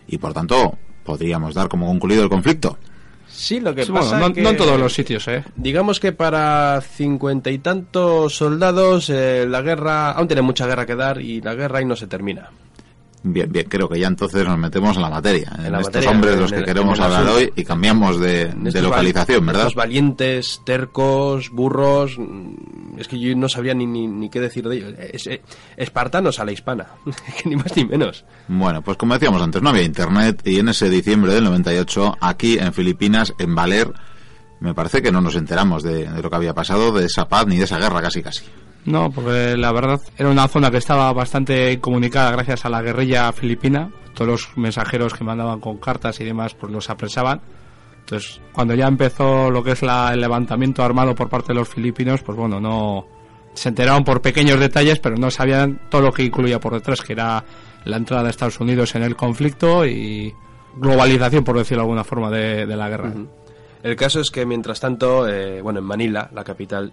y 0.09 0.19
por 0.19 0.35
tanto 0.35 0.77
podríamos 1.03 1.55
dar 1.55 1.69
como 1.69 1.87
concluido 1.87 2.23
el 2.23 2.29
conflicto. 2.29 2.77
Sí, 3.27 3.61
lo 3.61 3.75
que 3.75 3.85
Sí, 3.87 3.93
pasa 3.93 4.11
bueno, 4.19 4.29
no, 4.29 4.35
que... 4.35 4.43
no 4.43 4.51
en 4.51 4.57
todos 4.59 4.79
los 4.79 4.93
sitios, 4.93 5.27
¿eh? 5.29 5.45
Digamos 5.57 5.99
que 6.01 6.13
para 6.13 6.81
cincuenta 6.83 7.51
y 7.51 7.59
tantos 7.59 8.35
soldados 8.37 9.09
eh, 9.11 9.47
la 9.49 9.63
guerra, 9.63 10.11
aún 10.11 10.27
tiene 10.29 10.43
mucha 10.43 10.67
guerra 10.67 10.85
que 10.85 10.95
dar 10.97 11.21
y 11.23 11.41
la 11.41 11.55
guerra 11.55 11.79
ahí 11.79 11.85
no 11.87 11.97
se 11.97 12.07
termina. 12.07 12.51
Bien, 13.25 13.51
bien, 13.51 13.67
creo 13.69 13.89
que 13.89 13.99
ya 13.99 14.07
entonces 14.07 14.47
nos 14.47 14.57
metemos 14.59 14.95
en 14.97 15.03
la 15.03 15.11
materia, 15.11 15.51
en, 15.59 15.73
la 15.73 15.79
estos 15.81 15.87
materia, 15.95 16.11
hombres 16.11 16.35
de 16.37 16.41
los 16.41 16.53
que 16.53 16.59
el- 16.59 16.65
queremos 16.65 17.01
hablar 17.01 17.27
hoy 17.27 17.53
y 17.57 17.65
cambiamos 17.65 18.21
de, 18.21 18.53
localización, 18.81 19.45
¿verdad? 19.45 19.63
Estos 19.63 19.75
valientes, 19.75 20.61
tercos, 20.65 21.51
burros, 21.51 22.17
es 22.97 23.09
que 23.09 23.19
yo 23.19 23.35
no 23.35 23.49
sabía 23.49 23.75
ni, 23.75 23.87
ni, 23.87 24.07
ni 24.07 24.31
qué 24.31 24.41
decir 24.41 24.69
de 24.69 24.77
ellos. 24.77 24.95
Es- 24.99 25.29
espartanos 25.77 26.39
a 26.39 26.45
la 26.45 26.53
hispana, 26.53 26.87
ni 27.45 27.57
más 27.57 27.77
ni 27.77 27.85
menos. 27.85 28.25
Bueno, 28.47 28.83
pues 28.83 28.97
como 28.97 29.15
decíamos 29.15 29.43
antes, 29.43 29.63
no 29.63 29.71
había 29.71 29.83
internet 29.83 30.41
y 30.45 30.61
en 30.61 30.69
ese 30.69 30.89
diciembre 30.89 31.35
del 31.35 31.45
98, 31.45 32.17
aquí 32.21 32.57
en 32.59 32.73
Filipinas, 32.73 33.35
en 33.39 33.53
Valer, 33.55 33.93
me 34.61 34.75
parece 34.75 35.03
que 35.03 35.11
no 35.11 35.21
nos 35.21 35.35
enteramos 35.35 35.83
de, 35.83 36.07
de 36.09 36.23
lo 36.23 36.31
que 36.31 36.37
había 36.37 36.55
pasado, 36.55 36.93
de 36.93 37.07
esa 37.07 37.29
paz 37.29 37.47
ni 37.49 37.57
de 37.59 37.65
esa 37.65 37.79
guerra 37.79 38.01
casi 38.01 38.23
casi. 38.23 38.45
No, 38.85 39.11
porque 39.11 39.57
la 39.57 39.73
verdad 39.73 40.01
era 40.17 40.31
una 40.31 40.49
zona 40.49 40.71
que 40.71 40.79
estaba 40.79 41.13
bastante 41.13 41.79
comunicada 41.81 42.31
gracias 42.31 42.65
a 42.65 42.71
la 42.71 42.81
guerrilla 42.81 43.31
filipina. 43.33 43.91
Todos 44.15 44.29
los 44.31 44.57
mensajeros 44.57 45.13
que 45.15 45.25
mandaban 45.25 45.61
con 45.61 45.77
cartas 45.79 46.19
y 46.21 46.25
demás 46.25 46.55
pues 46.55 46.73
los 46.73 46.89
apresaban. 46.89 47.41
Entonces, 48.01 48.41
cuando 48.53 48.75
ya 48.75 48.87
empezó 48.87 49.51
lo 49.51 49.63
que 49.63 49.73
es 49.73 49.83
la- 49.83 50.13
el 50.15 50.21
levantamiento 50.21 50.83
armado 50.83 51.15
por 51.15 51.29
parte 51.29 51.49
de 51.49 51.59
los 51.59 51.69
filipinos, 51.69 52.23
pues 52.23 52.39
bueno, 52.39 52.59
no 52.59 53.07
se 53.53 53.69
enteraron 53.69 54.05
por 54.05 54.23
pequeños 54.23 54.59
detalles, 54.59 54.99
pero 55.01 55.17
no 55.17 55.31
sabían 55.31 55.81
todo 55.91 56.01
lo 56.03 56.13
que 56.13 56.23
incluía 56.25 56.59
por 56.59 56.73
detrás, 56.73 57.03
que 57.03 57.13
era 57.13 57.45
la 57.85 57.97
entrada 57.97 58.23
de 58.25 58.31
Estados 58.31 58.59
Unidos 58.61 58.95
en 58.95 59.03
el 59.03 59.15
conflicto 59.17 59.85
y 59.85 60.33
globalización, 60.77 61.45
por 61.45 61.59
decirlo 61.59 61.83
de 61.83 61.87
alguna 61.87 62.05
forma, 62.05 62.31
de, 62.31 62.65
la 62.67 62.89
guerra. 62.89 63.13
El 63.83 63.97
caso 63.97 64.21
es 64.21 64.31
que, 64.31 64.47
mientras 64.47 64.81
tanto, 64.81 65.29
eh, 65.29 65.61
bueno, 65.61 65.81
en 65.81 65.85
Manila, 65.85 66.31
la 66.33 66.45
capital, 66.45 66.93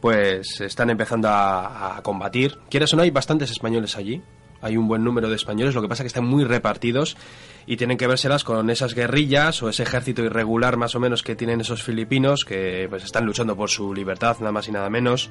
pues 0.00 0.60
están 0.60 0.90
empezando 0.90 1.28
a, 1.30 2.00
combatir. 2.02 2.58
¿Quieres 2.70 2.92
o 2.92 2.96
no? 2.96 3.02
Hay 3.02 3.10
bastantes 3.10 3.50
españoles 3.50 3.96
allí. 3.96 4.22
Hay 4.60 4.76
un 4.76 4.88
buen 4.88 5.04
número 5.04 5.28
de 5.28 5.36
españoles, 5.36 5.76
lo 5.76 5.82
que 5.82 5.88
pasa 5.88 6.02
es 6.02 6.04
que 6.04 6.18
están 6.18 6.26
muy 6.26 6.42
repartidos 6.42 7.16
y 7.64 7.76
tienen 7.76 7.96
que 7.96 8.08
vérselas 8.08 8.42
con 8.42 8.70
esas 8.70 8.92
guerrillas 8.92 9.62
o 9.62 9.68
ese 9.68 9.84
ejército 9.84 10.24
irregular 10.24 10.76
más 10.76 10.96
o 10.96 11.00
menos 11.00 11.22
que 11.22 11.36
tienen 11.36 11.60
esos 11.60 11.84
filipinos 11.84 12.44
que 12.44 12.88
pues 12.90 13.04
están 13.04 13.24
luchando 13.24 13.56
por 13.56 13.70
su 13.70 13.94
libertad, 13.94 14.36
nada 14.40 14.50
más 14.50 14.66
y 14.66 14.72
nada 14.72 14.90
menos. 14.90 15.30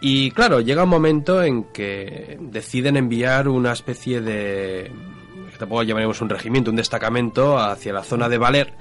Y 0.00 0.32
claro, 0.32 0.60
llega 0.60 0.82
un 0.82 0.88
momento 0.88 1.40
en 1.40 1.64
que 1.72 2.36
deciden 2.40 2.96
enviar 2.96 3.46
una 3.46 3.70
especie 3.72 4.20
de 4.20 4.90
tampoco 5.56 5.84
llamaremos 5.84 6.20
un 6.20 6.28
regimiento, 6.28 6.70
un 6.70 6.76
destacamento 6.76 7.56
hacia 7.56 7.92
la 7.92 8.02
zona 8.02 8.28
de 8.28 8.38
Valer 8.38 8.74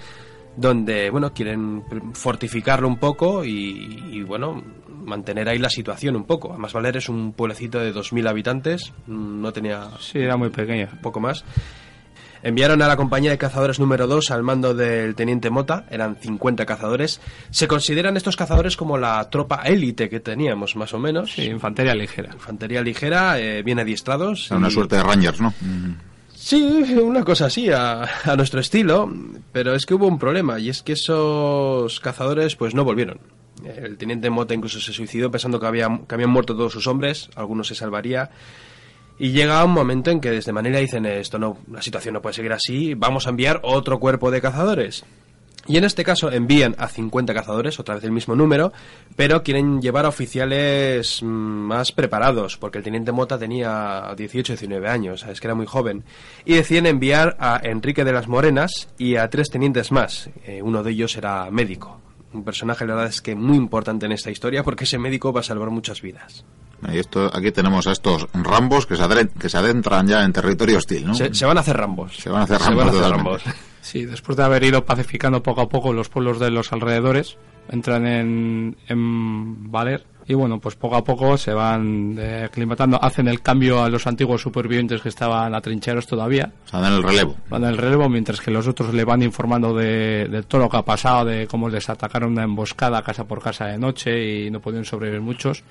donde 0.56 1.10
bueno 1.10 1.34
quieren 1.34 1.84
fortificarlo 2.14 2.88
un 2.88 2.98
poco 2.98 3.46
y, 3.46 4.24
bueno 4.24 4.62
mantener 5.12 5.50
ahí 5.50 5.60
la 5.60 5.70
situación 5.70 6.16
un 6.16 6.24
poco. 6.24 6.50
Además 6.52 6.74
Valer 6.74 6.98
es 6.98 7.10
un 7.10 7.34
pueblecito 7.34 7.80
de 7.80 7.94
2.000 7.94 8.30
habitantes, 8.30 8.94
no 9.08 9.52
tenía... 9.52 9.90
Sí, 10.00 10.20
era 10.20 10.38
muy 10.38 10.50
pequeño. 10.50 10.88
Poco 11.02 11.20
más. 11.20 11.44
Enviaron 12.44 12.82
a 12.82 12.88
la 12.88 12.98
compañía 12.98 13.30
de 13.30 13.38
cazadores 13.38 13.80
número 13.80 14.08
2 14.08 14.32
al 14.32 14.42
mando 14.42 14.74
del 14.74 15.14
teniente 15.14 15.50
Mota, 15.50 15.86
eran 15.92 16.16
50 16.16 16.66
cazadores. 16.66 17.22
Se 17.52 17.68
consideran 17.68 18.18
estos 18.18 18.36
cazadores 18.36 18.78
como 18.78 18.98
la 18.98 19.30
tropa 19.30 19.62
élite 19.64 20.10
que 20.10 20.22
teníamos, 20.22 20.76
más 20.76 20.94
o 20.94 21.00
menos. 21.00 21.34
Sí, 21.34 21.44
infantería 21.44 21.94
ligera. 21.94 22.32
Infantería 22.34 22.82
ligera, 22.82 23.40
eh, 23.40 23.62
bien 23.62 23.80
adiestrados. 23.80 24.50
Una 24.50 24.72
suerte 24.72 24.96
de 24.96 25.04
Rangers, 25.04 25.40
¿no? 25.40 25.54
Sí, 26.34 26.96
una 27.00 27.24
cosa 27.24 27.46
así, 27.46 27.70
a, 27.70 28.10
nuestro 28.36 28.60
estilo, 28.62 29.14
pero 29.52 29.76
es 29.76 29.86
que 29.86 29.94
hubo 29.94 30.08
un 30.08 30.18
problema, 30.18 30.58
y 30.58 30.70
es 30.70 30.82
que 30.82 30.94
esos 30.94 32.00
cazadores 32.00 32.56
pues 32.56 32.74
no 32.74 32.84
volvieron. 32.84 33.20
El 33.64 33.98
teniente 33.98 34.30
Mota 34.30 34.54
incluso 34.54 34.80
se 34.80 34.94
suicidó 34.94 35.30
pensando 35.30 35.60
que, 35.60 35.72
que 36.08 36.16
habían 36.16 36.30
muerto 36.30 36.56
todos 36.56 36.74
sus 36.74 36.88
hombres, 36.88 37.30
algunos 37.36 37.68
se 37.68 37.76
salvaría, 37.76 38.30
y 39.20 39.32
llega 39.32 39.64
un 39.64 39.72
momento 39.72 40.10
en 40.10 40.20
que 40.20 40.32
desde 40.32 40.52
Manila 40.52 40.80
dicen 40.80 41.06
esto 41.06 41.38
no, 41.38 41.60
la 41.72 41.82
situación 41.82 42.14
no 42.16 42.22
puede 42.22 42.34
seguir 42.34 42.54
así, 42.54 42.96
vamos 42.96 43.28
a 43.28 43.30
enviar 43.30 43.60
otro 43.64 44.00
cuerpo 44.00 44.32
de 44.32 44.42
cazadores. 44.42 45.06
Y 45.68 45.78
en 45.78 45.84
este 45.84 46.04
caso 46.04 46.32
envían 46.32 46.76
a 46.80 46.88
50 46.88 47.34
cazadores, 47.36 47.80
otra 47.80 47.94
vez 47.96 48.04
el 48.04 48.12
mismo 48.12 48.36
número, 48.36 48.74
pero 49.16 49.44
quieren 49.44 49.80
llevar 49.80 50.06
a 50.06 50.10
oficiales 50.10 51.22
mm, 51.22 51.28
más 51.28 51.92
preparados, 51.92 52.58
porque 52.58 52.80
el 52.80 52.84
teniente 52.84 53.12
Mota 53.12 53.38
tenía 53.38 54.12
18 54.18 54.54
19 54.54 54.90
años, 54.90 55.24
es 55.24 55.40
que 55.40 55.46
era 55.46 55.54
muy 55.54 55.68
joven. 55.68 56.04
Y 56.46 56.56
deciden 56.56 56.88
enviar 56.88 57.38
a 57.40 57.60
Enrique 57.64 58.04
de 58.04 58.14
las 58.14 58.28
Morenas 58.28 58.90
y 58.98 59.18
a 59.18 59.30
tres 59.30 59.52
tenientes 59.52 59.92
más. 59.92 60.32
Eh, 60.46 60.62
uno 60.64 60.82
de 60.82 60.92
ellos 60.92 61.16
era 61.16 61.50
médico. 61.52 62.02
Un 62.34 62.44
personaje, 62.44 62.86
la 62.86 62.96
verdad 62.96 63.10
es 63.10 63.22
que 63.22 63.36
muy 63.36 63.58
importante 63.58 64.06
en 64.06 64.14
esta 64.14 64.32
historia, 64.32 64.64
porque 64.64 64.86
ese 64.86 64.98
médico 64.98 65.34
va 65.34 65.42
a 65.42 65.44
salvar 65.44 65.70
muchas 65.70 66.02
vidas. 66.02 66.46
Y 66.90 66.98
esto, 66.98 67.30
aquí 67.34 67.52
tenemos 67.52 67.86
a 67.88 67.92
estos 67.92 68.28
rambos 68.34 68.86
que 68.88 68.96
se, 68.96 69.04
que 69.40 69.50
se 69.50 69.58
adentran 69.58 70.08
ya 70.08 70.24
en 70.24 70.34
territorio 70.34 70.78
hostil, 70.78 71.06
¿no? 71.06 71.14
Se, 71.14 71.46
van 71.46 71.58
a 71.58 71.60
hacer 71.60 71.78
rambos. 71.78 72.16
Se 72.16 72.30
van 72.30 72.42
a 72.42 72.44
hacer 72.46 72.60
rambos. 72.60 73.44
Sí, 73.82 74.06
después 74.06 74.38
de 74.38 74.44
haber 74.44 74.64
ido 74.64 74.86
pacificando 74.86 75.44
poco 75.44 75.62
a 75.62 75.70
poco 75.70 75.92
los 75.92 76.08
pueblos 76.08 76.40
de 76.40 76.52
los 76.52 76.72
alrededores, 76.72 77.38
entran 77.70 78.06
en, 78.06 78.78
en 78.88 79.72
Valer 79.72 80.06
y 80.28 80.34
bueno, 80.34 80.60
pues 80.60 80.76
poco 80.76 80.96
a 80.96 81.04
poco 81.04 81.38
se 81.38 81.52
van 81.52 82.16
eh, 82.18 82.44
aclimatando, 82.46 83.04
hacen 83.04 83.28
el 83.28 83.42
cambio 83.42 83.84
a 83.84 83.90
los 83.90 84.08
antiguos 84.08 84.42
supervivientes 84.42 85.02
que 85.02 85.10
estaban 85.10 85.54
atrincheros 85.54 86.08
todavía. 86.08 86.54
O 86.66 86.70
sea, 86.70 86.80
dan 86.80 86.94
el 86.94 87.04
relevo. 87.04 87.36
Dan 87.50 87.64
el 87.66 87.78
relevo, 87.78 88.08
mientras 88.08 88.40
que 88.40 88.52
los 88.52 88.68
otros 88.68 88.94
le 88.94 89.04
van 89.04 89.24
informando 89.24 89.74
de, 89.74 90.28
de 90.30 90.44
todo 90.44 90.62
lo 90.62 90.70
que 90.70 90.78
ha 90.78 90.86
pasado, 90.86 91.26
de 91.26 91.48
cómo 91.48 91.68
les 91.70 91.90
atacaron 91.90 92.32
una 92.32 92.44
emboscada 92.44 93.02
casa 93.02 93.26
por 93.26 93.42
casa 93.42 93.66
de 93.66 93.78
noche 93.78 94.46
y 94.46 94.52
no 94.52 94.62
pudieron 94.62 94.86
sobrevivir 94.86 95.22
muchos 95.22 95.64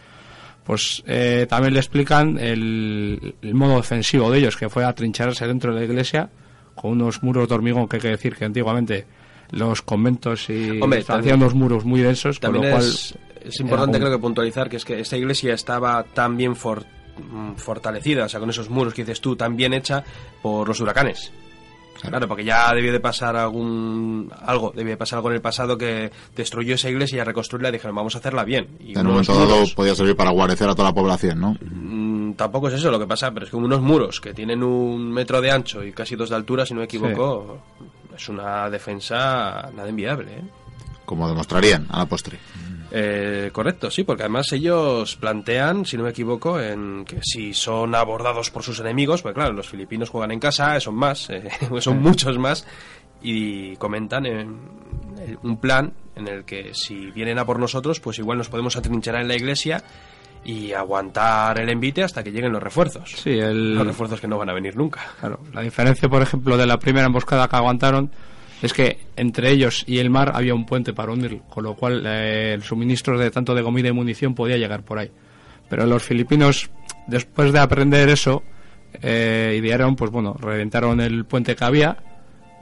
pues 0.65 1.03
eh, 1.07 1.47
también 1.49 1.75
le 1.75 1.81
explican 1.81 2.39
el, 2.39 3.35
modo 3.55 3.79
defensivo 3.79 4.31
de 4.31 4.39
ellos, 4.39 4.57
que 4.57 4.69
fue 4.69 4.85
atrincharse 4.85 5.47
dentro 5.47 5.75
de 5.75 5.81
la 5.81 5.85
iglesia 5.85 6.31
con 6.75 6.93
unos 6.93 7.23
muros 7.23 7.49
de 7.49 7.55
hormigón, 7.55 7.89
que 7.89 7.97
hay 7.97 8.03
que 8.03 8.09
decir 8.11 8.37
que 8.37 8.45
antiguamente 8.45 9.07
los 9.51 9.83
conventos 9.83 10.49
y 10.51 10.81
hacían 11.09 11.41
unos 11.41 11.55
muros 11.55 11.85
muy 11.85 12.01
densos, 12.01 12.41
también 12.41 12.65
con 12.65 12.71
lo 12.71 12.77
cual 12.79 12.89
es, 12.89 13.15
es 13.45 13.61
importante 13.61 13.99
creo 13.99 14.11
que 14.11 14.19
puntualizar 14.19 14.69
que 14.69 14.77
es 14.77 14.85
que 14.85 15.01
esta 15.01 15.17
iglesia 15.17 15.55
estaba 15.55 16.03
tan 16.05 16.37
bien 16.37 16.53
mm, 16.53 17.55
fortalecida, 17.57 18.25
o 18.25 18.29
sea, 18.29 18.41
con 18.41 18.51
esos 18.51 18.71
muros 18.71 18.95
que 18.95 19.03
dices 19.03 19.21
tú, 19.21 19.37
tan 19.37 19.57
bien 19.57 19.75
hecha 19.75 20.05
por 20.43 20.69
los 20.69 20.81
huracanes. 20.81 21.33
Claro, 22.09 22.27
porque 22.29 22.45
ya 22.45 22.73
debió 22.75 22.93
de 22.93 23.01
pasar 23.01 23.37
algún 23.37 24.33
algo, 24.43 24.73
debió 24.75 24.93
de 24.93 24.97
pasar 24.97 25.19
algo 25.19 25.29
en 25.29 25.37
el 25.37 25.43
pasado 25.43 25.77
que 25.77 26.11
destruyó 26.35 26.75
esa 26.75 26.89
iglesia 26.89 27.19
y 27.19 27.21
a 27.21 27.25
reconstruirla 27.25 27.71
dijeron, 27.71 27.95
vamos 27.95 28.15
a 28.15 28.19
hacerla 28.19 28.45
bien. 28.45 28.69
Y 28.81 28.93
en 28.93 29.07
un 29.07 29.13
momento 29.13 29.35
dado 29.35 29.65
podía 29.75 29.95
servir 29.95 30.17
para 30.17 30.31
guarecer 30.31 30.69
a 30.69 30.75
toda 30.75 30.89
la 30.89 30.95
población, 30.95 31.41
¿no? 31.41 31.57
Mm, 31.61 32.35
tampoco 32.35 32.69
es 32.69 32.75
eso 32.75 32.91
lo 32.91 32.99
que 32.99 33.07
pasa, 33.07 33.31
pero 33.33 33.45
es 33.45 33.51
que 33.51 33.57
unos 33.57 33.83
muros 33.83 34.21
que 34.21 34.33
tienen 34.33 34.63
un 34.63 35.13
metro 35.13 35.41
de 35.43 35.51
ancho 35.51 35.85
y 35.85 35.93
casi 35.93 36.17
dos 36.17 36.31
de 36.31 36.37
altura, 36.37 36.65
si 36.65 36.73
no 36.73 36.81
me 36.81 36.87
equivoco, 36.87 37.61
es 38.21 38.29
una 38.29 38.69
defensa 38.69 39.71
nada 39.75 39.89
enviable. 39.89 40.33
¿eh? 40.33 40.45
Como 41.05 41.29
demostrarían 41.29 41.87
a 41.91 41.99
la 41.99 42.07
postre. 42.07 42.39
Eh, 42.93 43.51
correcto, 43.53 43.91
sí, 43.91 44.03
porque 44.05 44.25
además 44.25 44.53
ellos 44.53 45.17
plantean, 45.17 45.87
si 45.87 45.97
no 45.97 46.03
me 46.03 46.11
equivoco, 46.11 46.61
en 46.61 47.05
que 47.05 47.21
si 47.23 47.55
son 47.55 47.95
abordados 47.95 48.51
por 48.51 48.63
sus 48.63 48.81
enemigos, 48.81 49.23
pues 49.23 49.35
claro, 49.35 49.53
los 49.53 49.69
filipinos 49.69 50.11
juegan 50.11 50.33
en 50.33 50.41
casa, 50.41 50.79
son 50.81 50.97
más, 50.97 51.31
eh, 51.31 51.49
son 51.81 52.03
muchos 52.03 52.37
más, 52.39 52.67
y 53.23 53.77
comentan 53.77 54.27
en, 54.27 54.59
un 55.43 55.57
plan 55.59 55.93
en 56.17 56.29
el 56.29 56.45
que 56.45 56.75
si 56.75 57.11
vienen 57.13 57.39
a 57.39 57.47
por 57.47 57.59
nosotros, 57.59 58.01
pues 58.01 58.19
igual 58.19 58.39
nos 58.39 58.49
podemos 58.49 58.77
atrincherar 58.77 59.23
en 59.23 59.29
la 59.29 59.37
iglesia 59.37 59.85
y 60.45 60.73
aguantar 60.73 61.61
el 61.61 61.69
envite 61.69 62.03
hasta 62.03 62.23
que 62.23 62.33
lleguen 62.33 62.53
los 62.53 62.63
refuerzos. 62.63 63.11
Sí, 63.11 63.39
los 63.41 63.87
refuerzos 63.87 64.21
que 64.21 64.29
no 64.29 64.39
van 64.39 64.51
a 64.51 64.55
venir 64.55 64.77
nunca. 64.77 65.01
Claro, 65.19 65.41
la 65.53 65.61
diferencia, 65.61 66.09
por 66.09 66.23
ejemplo, 66.23 66.57
de 66.57 66.67
la 66.67 66.79
primera 66.79 67.07
emboscada 67.07 67.49
que 67.49 67.57
aguantaron 67.57 68.11
es 68.63 68.73
que 68.73 68.99
entre 69.17 69.51
ellos 69.51 69.85
y 69.87 69.99
el 69.99 70.11
mar 70.11 70.33
había 70.35 70.55
un 70.55 70.67
puente 70.67 70.93
para 70.93 71.13
hundir, 71.13 71.41
con 71.49 71.65
lo 71.65 71.75
cual 71.75 72.05
eh, 72.07 72.53
el 72.55 72.63
suministro 72.63 73.19
de 73.19 73.31
tanto 73.31 73.55
de 73.55 73.63
comida 73.63 73.89
y 73.89 73.93
munición 73.93 74.35
podía 74.35 74.57
llegar 74.57 74.83
por 74.83 74.99
ahí. 74.99 75.11
Pero 75.69 75.87
los 75.87 76.03
filipinos, 76.03 76.71
después 77.07 77.53
de 77.53 77.61
aprender 77.61 78.09
eso, 78.09 78.43
eh, 79.01 79.57
idearon, 79.59 79.97
pues 79.97 80.11
bueno, 80.11 80.35
reventaron 80.39 81.01
el 81.01 81.25
puente 81.25 81.55
que 81.55 81.65
había 81.65 81.97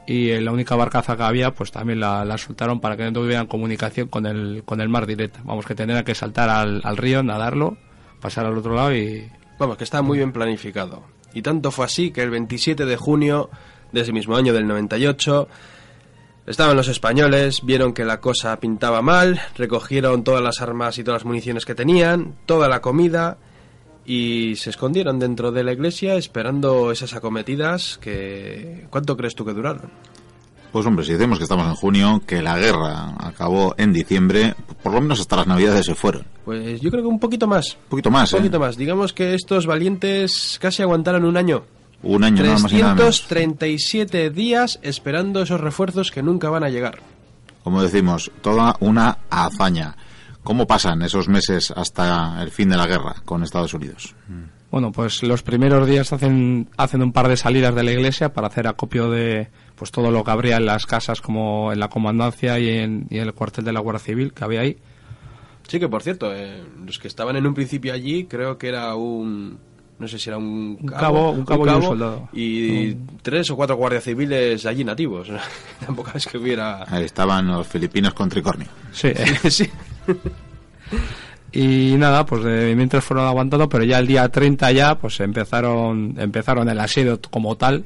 y 0.08 0.40
la 0.40 0.52
única 0.52 0.74
barcaza 0.74 1.18
que 1.18 1.22
había, 1.22 1.50
pues 1.52 1.70
también 1.70 2.00
la, 2.00 2.38
soltaron 2.38 2.80
para 2.80 2.96
que 2.96 3.04
no 3.04 3.12
tuvieran 3.12 3.46
comunicación 3.46 4.08
con 4.08 4.24
el, 4.24 4.62
con 4.64 4.80
el 4.80 4.88
mar 4.88 5.06
directo. 5.06 5.40
Vamos, 5.44 5.66
que 5.66 5.74
tendrían 5.74 6.02
que 6.02 6.14
saltar 6.14 6.48
al, 6.48 6.80
al 6.82 6.96
río, 6.96 7.22
nadarlo, 7.22 7.76
pasar 8.18 8.46
al 8.46 8.56
otro 8.56 8.74
lado 8.74 8.94
y... 8.94 9.30
Vamos, 9.58 9.76
que 9.76 9.84
está 9.84 10.00
muy 10.00 10.16
bien 10.16 10.32
planificado. 10.32 11.02
Y 11.34 11.42
tanto 11.42 11.70
fue 11.70 11.84
así 11.84 12.10
que 12.10 12.22
el 12.22 12.30
27 12.30 12.86
de 12.86 12.96
junio 12.96 13.50
de 13.92 14.00
ese 14.00 14.12
mismo 14.14 14.34
año 14.34 14.54
del 14.54 14.66
98 14.66 15.46
Estaban 16.48 16.78
los 16.78 16.88
españoles, 16.88 17.60
vieron 17.62 17.92
que 17.92 18.06
la 18.06 18.22
cosa 18.22 18.58
pintaba 18.58 19.02
mal, 19.02 19.38
recogieron 19.58 20.24
todas 20.24 20.42
las 20.42 20.62
armas 20.62 20.96
y 20.96 21.04
todas 21.04 21.20
las 21.20 21.26
municiones 21.26 21.66
que 21.66 21.74
tenían, 21.74 22.36
toda 22.46 22.70
la 22.70 22.80
comida 22.80 23.36
y 24.08 24.56
se 24.56 24.70
escondieron 24.70 25.18
dentro 25.18 25.52
de 25.52 25.62
la 25.62 25.72
iglesia 25.72 26.14
esperando 26.14 26.90
esas 26.90 27.12
acometidas 27.12 27.98
que... 27.98 28.86
¿Cuánto 28.88 29.18
crees 29.18 29.34
tú 29.34 29.44
que 29.44 29.52
duraron? 29.52 29.90
Pues 30.72 30.86
hombre, 30.86 31.04
si 31.04 31.12
decimos 31.12 31.36
que 31.36 31.44
estamos 31.44 31.66
en 31.66 31.74
junio, 31.74 32.22
que 32.26 32.40
la 32.40 32.56
guerra 32.56 33.14
acabó 33.18 33.74
en 33.76 33.92
diciembre, 33.92 34.54
por 34.82 34.94
lo 34.94 35.02
menos 35.02 35.20
hasta 35.20 35.36
las 35.36 35.46
navidades 35.46 35.84
se 35.84 35.94
fueron. 35.94 36.24
Pues 36.46 36.80
yo 36.80 36.90
creo 36.90 37.02
que 37.02 37.08
un 37.08 37.20
poquito 37.20 37.46
más. 37.46 37.74
Un 37.74 37.90
poquito 37.90 38.10
más, 38.10 38.32
Un 38.32 38.38
poquito 38.38 38.56
¿eh? 38.56 38.60
más. 38.60 38.76
Digamos 38.78 39.12
que 39.12 39.34
estos 39.34 39.66
valientes 39.66 40.58
casi 40.58 40.82
aguantaron 40.82 41.26
un 41.26 41.36
año. 41.36 41.64
Un 42.02 42.24
año 42.24 42.42
337 42.42 44.30
días 44.30 44.78
esperando 44.82 45.42
esos 45.42 45.60
refuerzos 45.60 46.10
que 46.10 46.22
nunca 46.22 46.48
van 46.48 46.64
a 46.64 46.70
llegar. 46.70 47.00
Como 47.62 47.82
decimos, 47.82 48.30
toda 48.40 48.74
una 48.80 49.18
hazaña. 49.28 49.96
¿Cómo 50.49 50.67
pasan 50.67 51.02
esos 51.02 51.28
meses 51.28 51.71
hasta 51.76 52.43
el 52.43 52.50
fin 52.50 52.71
de 52.71 52.78
la 52.78 52.87
guerra 52.87 53.17
con 53.26 53.43
Estados 53.43 53.75
Unidos? 53.75 54.14
Bueno, 54.71 54.90
pues 54.93 55.23
los 55.23 55.43
primeros 55.43 55.87
días 55.87 56.11
hacen, 56.14 56.71
hacen 56.78 57.02
un 57.02 57.12
par 57.12 57.28
de 57.28 57.37
salidas 57.37 57.75
de 57.75 57.83
la 57.83 57.93
iglesia 57.93 58.33
para 58.33 58.47
hacer 58.47 58.67
acopio 58.67 59.11
de 59.11 59.49
pues 59.75 59.90
todo 59.90 60.11
lo 60.11 60.25
que 60.25 60.31
habría 60.31 60.57
en 60.57 60.64
las 60.64 60.87
casas 60.87 61.21
como 61.21 61.71
en 61.71 61.78
la 61.78 61.88
comandancia 61.88 62.59
y 62.59 62.71
en, 62.71 63.09
el 63.11 63.35
cuartel 63.35 63.62
de 63.67 63.75
la 63.75 63.81
Guardia 63.81 63.99
Civil 63.99 64.33
que 64.33 64.43
había 64.43 64.61
ahí. 64.62 64.78
Sí, 65.67 65.78
que 65.78 65.87
por 65.87 66.02
cierto, 66.02 66.35
eh, 66.35 66.64
los 66.83 66.99
que 66.99 67.09
estaban 67.09 67.37
en 67.37 67.47
un 67.47 67.52
principio 67.52 67.93
allí 67.93 68.25
creo 68.25 68.57
que 68.57 68.69
era 68.69 68.95
un, 68.95 69.59
no 69.99 70.09
sé 70.09 70.19
si 70.19 70.31
era 70.31 70.38
un 70.38 70.76
cabo, 70.76 71.31
un 71.31 71.45
cabo, 71.45 71.67
y 71.67 71.69
un 71.69 71.83
soldado. 71.83 72.28
Y 72.33 72.95
tres 73.21 73.50
o 73.50 73.57
cuatro 73.57 73.76
guardias 73.76 74.05
civiles 74.05 74.64
allí 74.64 74.83
nativos. 74.83 75.28
Tampoco 75.85 76.12
es 76.14 76.26
que 76.26 76.38
hubiera... 76.38 76.85
Ahí 76.90 77.05
estaban 77.05 77.49
los 77.49 77.67
filipinos 77.67 78.14
con 78.14 78.31
tricornio. 78.31 78.69
Sí, 78.93 79.11
sí. 79.50 79.71
Y 81.52 81.94
nada, 81.96 82.26
pues 82.26 82.44
de 82.44 82.74
mientras 82.76 83.04
fueron 83.04 83.26
aguantando, 83.26 83.68
pero 83.68 83.84
ya 83.84 83.98
el 83.98 84.06
día 84.06 84.28
30 84.28 84.70
ya, 84.72 84.98
pues 84.98 85.18
empezaron, 85.20 86.14
empezaron 86.18 86.68
el 86.68 86.78
asedio 86.78 87.20
como 87.30 87.56
tal, 87.56 87.84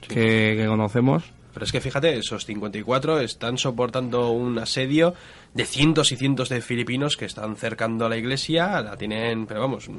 que, 0.00 0.54
que 0.56 0.64
conocemos. 0.66 1.24
Pero 1.52 1.64
es 1.64 1.72
que 1.72 1.80
fíjate, 1.80 2.16
esos 2.16 2.44
54 2.44 3.20
están 3.20 3.58
soportando 3.58 4.30
un 4.30 4.58
asedio 4.58 5.14
de 5.54 5.64
cientos 5.64 6.12
y 6.12 6.16
cientos 6.16 6.50
de 6.50 6.60
filipinos 6.60 7.16
que 7.16 7.24
están 7.24 7.56
cercando 7.56 8.06
a 8.06 8.08
la 8.08 8.16
iglesia, 8.16 8.80
la 8.80 8.96
tienen, 8.96 9.46
pero 9.46 9.60
vamos, 9.60 9.90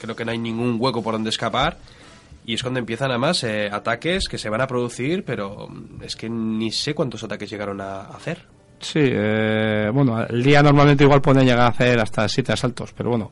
creo 0.00 0.16
que 0.16 0.24
no 0.24 0.32
hay 0.32 0.38
ningún 0.38 0.76
hueco 0.80 1.02
por 1.02 1.14
donde 1.14 1.30
escapar. 1.30 1.78
Y 2.44 2.54
es 2.54 2.62
cuando 2.62 2.80
empiezan 2.80 3.10
además 3.10 3.44
eh, 3.44 3.68
ataques 3.70 4.26
que 4.26 4.38
se 4.38 4.48
van 4.48 4.62
a 4.62 4.66
producir, 4.66 5.24
pero 5.24 5.68
es 6.02 6.16
que 6.16 6.28
ni 6.28 6.72
sé 6.72 6.94
cuántos 6.94 7.22
ataques 7.22 7.48
llegaron 7.48 7.80
a 7.80 8.00
hacer. 8.00 8.57
Sí, 8.80 9.00
eh, 9.02 9.90
bueno, 9.92 10.24
el 10.24 10.42
día 10.42 10.62
normalmente 10.62 11.04
igual 11.04 11.20
pueden 11.20 11.44
llegar 11.44 11.60
a 11.60 11.66
hacer 11.68 11.98
hasta 11.98 12.28
siete 12.28 12.52
asaltos, 12.52 12.92
pero 12.96 13.10
bueno, 13.10 13.30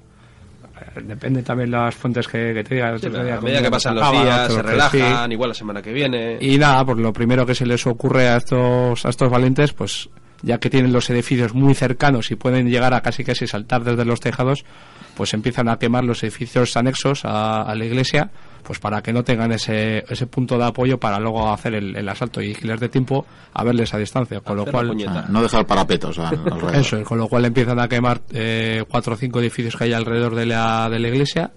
eh, 0.81 1.01
depende 1.03 1.43
también 1.43 1.71
las 1.71 1.95
fuentes 1.95 2.27
que, 2.27 2.53
que 2.53 2.65
te 2.65 2.75
digan. 2.75 2.99
Sí, 2.99 3.07
a 3.07 3.41
medida 3.41 3.63
que 3.63 3.71
pasan 3.71 3.95
los 3.95 4.13
días, 4.13 4.53
se 4.53 4.63
relajan, 4.63 5.29
sí. 5.29 5.33
igual 5.33 5.51
la 5.51 5.55
semana 5.55 5.83
que 5.83 5.93
viene. 5.93 6.39
Y 6.41 6.59
nada, 6.59 6.85
pues 6.85 6.99
lo 6.99 7.13
primero 7.13 7.47
que 7.47 7.55
se 7.55 7.65
les 7.65 7.87
ocurre 7.87 8.29
a 8.29 8.37
estos, 8.37 9.07
a 9.07 9.09
estos 9.09 9.31
valientes, 9.31 9.73
pues 9.73 10.09
ya 10.43 10.59
que 10.59 10.69
tienen 10.69 10.93
los 10.93 11.09
edificios 11.11 11.55
muy 11.55 11.75
cercanos 11.75 12.31
y 12.31 12.37
pueden 12.37 12.69
llegar 12.69 12.93
a 12.93 13.01
casi 13.01 13.25
casi 13.25 13.47
saltar 13.47 13.85
desde 13.85 14.05
los 14.05 14.21
tejados, 14.21 14.65
pues 15.17 15.33
empiezan 15.33 15.69
a 15.69 15.79
quemar 15.79 16.05
los 16.05 16.23
edificios 16.23 16.77
anexos 16.77 17.25
a, 17.25 17.63
a 17.63 17.75
la 17.75 17.85
iglesia, 17.85 18.31
pues 18.67 18.79
para 18.81 19.01
que 19.03 19.13
no 19.13 19.23
tengan 19.23 19.53
ese, 19.53 20.05
ese 20.09 20.27
punto 20.27 20.59
de 20.59 20.65
apoyo 20.65 20.99
para 20.99 21.21
luego 21.21 21.49
hacer 21.53 21.75
el, 21.75 21.95
el 21.97 22.09
asalto 22.09 22.43
y 22.43 22.53
les 22.55 22.81
dé 22.81 22.89
tiempo 22.89 23.25
a 23.55 23.63
verles 23.63 23.95
a 23.95 23.99
distancia, 23.99 24.41
con 24.41 24.57
lo 24.57 24.63
Hacer 24.63 24.73
cual... 24.73 24.99
sea, 24.99 25.27
no 25.29 25.43
dejar 25.43 25.67
parapetos 25.67 26.19
a- 26.19 26.29
alrededor. 26.31 26.75
Eso, 26.75 27.03
con 27.05 27.19
lo 27.19 27.29
cual 27.29 27.45
empiezan 27.45 27.79
a 27.79 27.87
quemar 27.89 28.23
eh, 28.33 28.85
cuatro 28.89 29.15
o 29.15 29.17
cinco 29.17 29.39
edificios 29.41 29.77
que 29.77 29.85
hay 29.85 29.93
alrededor 29.93 30.35
de 30.35 30.47
la, 30.47 30.89
de 30.91 30.99
la 30.99 31.09
iglesia 31.09 31.53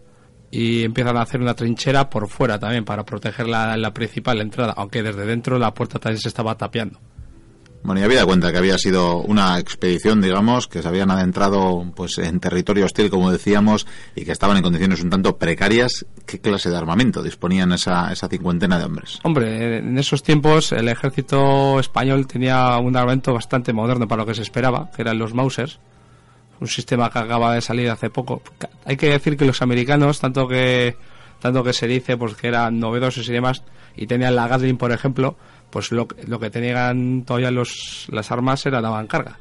y 0.51 0.83
empiezan 0.83 1.17
a 1.17 1.21
hacer 1.21 1.41
una 1.41 1.53
trinchera 1.55 2.09
por 2.09 2.27
fuera 2.27 2.59
también 2.59 2.85
para 2.85 3.03
proteger 3.03 3.47
la, 3.47 3.75
la 3.77 3.93
principal 3.93 4.39
entrada, 4.41 4.73
aunque 4.77 5.01
desde 5.03 5.25
dentro 5.25 5.57
la 5.59 5.73
puerta 5.73 5.99
también 5.99 6.19
se 6.21 6.27
estaba 6.29 6.55
tapiando. 6.55 6.99
Bueno, 7.81 8.01
y 8.01 8.03
había 8.03 8.25
cuenta 8.25 8.51
que 8.51 8.57
había 8.57 8.77
sido 8.77 9.17
una 9.17 9.57
expedición, 9.57 10.21
digamos, 10.21 10.67
que 10.67 10.81
se 10.81 10.87
habían 10.87 11.11
adentrado 11.11 11.85
pues 11.95 12.17
en 12.17 12.39
territorio 12.39 12.85
hostil, 12.85 13.09
como 13.09 13.31
decíamos, 13.31 13.87
y 14.15 14.25
que 14.25 14.31
estaban 14.31 14.57
en 14.57 14.63
condiciones 14.63 15.01
un 15.01 15.09
tanto 15.09 15.37
precarias. 15.37 16.05
¿Qué 16.25 16.39
clase 16.39 16.69
de 16.69 16.77
armamento 16.77 17.23
disponían 17.23 17.71
esa, 17.71 18.11
esa 18.11 18.27
cincuentena 18.27 18.77
de 18.77 18.85
hombres? 18.85 19.19
Hombre, 19.23 19.77
en 19.77 19.97
esos 19.97 20.23
tiempos 20.23 20.71
el 20.71 20.89
ejército 20.89 21.79
español 21.79 22.27
tenía 22.27 22.77
un 22.77 22.95
armamento 22.95 23.33
bastante 23.33 23.73
moderno 23.73 24.07
para 24.07 24.23
lo 24.23 24.25
que 24.27 24.35
se 24.35 24.41
esperaba, 24.41 24.91
que 24.95 25.01
eran 25.01 25.17
los 25.17 25.33
Mausers, 25.33 25.79
un 26.59 26.67
sistema 26.67 27.09
que 27.09 27.19
acaba 27.19 27.55
de 27.55 27.61
salir 27.61 27.89
hace 27.89 28.09
poco. 28.09 28.41
Hay 28.85 28.97
que 28.97 29.09
decir 29.09 29.37
que 29.37 29.45
los 29.45 29.61
americanos, 29.61 30.19
tanto 30.19 30.47
que 30.47 30.97
tanto 31.39 31.63
que 31.63 31.73
se 31.73 31.87
dice 31.87 32.17
pues 32.17 32.35
que 32.35 32.47
eran 32.47 32.79
novedosos 32.79 33.27
y 33.29 33.31
demás, 33.31 33.63
y 33.95 34.07
tenían 34.07 34.35
la 34.35 34.47
Gatling, 34.47 34.77
por 34.77 34.91
ejemplo, 34.91 35.37
pues 35.69 35.91
lo, 35.91 36.07
que- 36.07 36.23
lo 36.27 36.39
que 36.39 36.49
tenían 36.49 37.23
todavía 37.25 37.51
los, 37.51 38.07
las 38.09 38.31
armas 38.31 38.65
era 38.65 38.81
de 38.81 38.87
avancarga. 38.87 39.37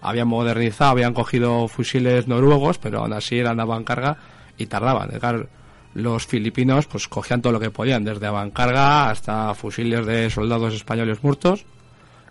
Habían 0.00 0.28
modernizado, 0.28 0.90
habían 0.90 1.14
cogido 1.14 1.66
fusiles 1.68 2.28
noruegos, 2.28 2.78
pero 2.78 3.00
aún 3.00 3.12
así 3.14 3.38
eran 3.38 3.58
avancarga 3.60 4.18
y 4.58 4.66
tardaban. 4.66 5.08
Claro, 5.18 5.46
los 5.94 6.26
filipinos 6.26 6.86
pues 6.86 7.08
cogían 7.08 7.40
todo 7.40 7.52
lo 7.54 7.60
que 7.60 7.70
podían, 7.70 8.04
desde 8.04 8.26
avancarga 8.26 9.08
hasta 9.08 9.54
fusiles 9.54 10.04
de 10.04 10.28
soldados 10.28 10.74
españoles 10.74 11.22
muertos. 11.22 11.64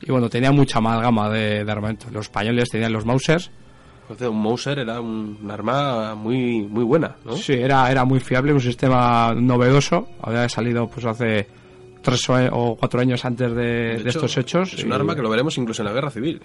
Y 0.02 0.12
bueno, 0.12 0.30
tenía 0.30 0.52
mucha 0.52 0.80
amalgama 0.80 1.30
de, 1.30 1.64
de 1.64 1.72
armamento. 1.72 2.08
Los 2.12 2.26
españoles 2.26 2.70
tenían 2.70 2.92
los 2.94 3.06
Mausers. 3.06 3.50
Entonces, 4.02 4.28
un 4.28 4.44
Mauser 4.44 4.80
era 4.80 5.00
un, 5.00 5.40
un 5.42 5.50
arma 5.50 6.14
muy 6.14 6.62
muy 6.64 6.84
buena, 6.84 7.16
¿no? 7.24 7.38
Sí, 7.38 7.54
era, 7.54 7.90
era 7.90 8.04
muy 8.04 8.20
fiable, 8.20 8.52
un 8.54 8.60
sistema 8.60 9.34
novedoso. 9.34 10.10
Había 10.22 10.48
salido 10.50 10.88
pues 10.90 11.06
hace 11.06 11.48
tres 12.04 12.22
o, 12.30 12.76
cuatro 12.80 13.00
años 13.02 13.26
antes 13.26 13.50
de, 13.56 13.64
de 13.64 13.96
hecho, 14.02 14.10
estos 14.10 14.38
hechos. 14.38 14.74
Es 14.74 14.84
un 14.84 14.92
y- 14.92 14.94
arma 14.94 15.16
que 15.16 15.22
lo 15.24 15.30
veremos 15.30 15.58
incluso 15.58 15.82
en 15.82 15.88
la 15.88 15.94
guerra 15.94 16.12
civil. 16.12 16.42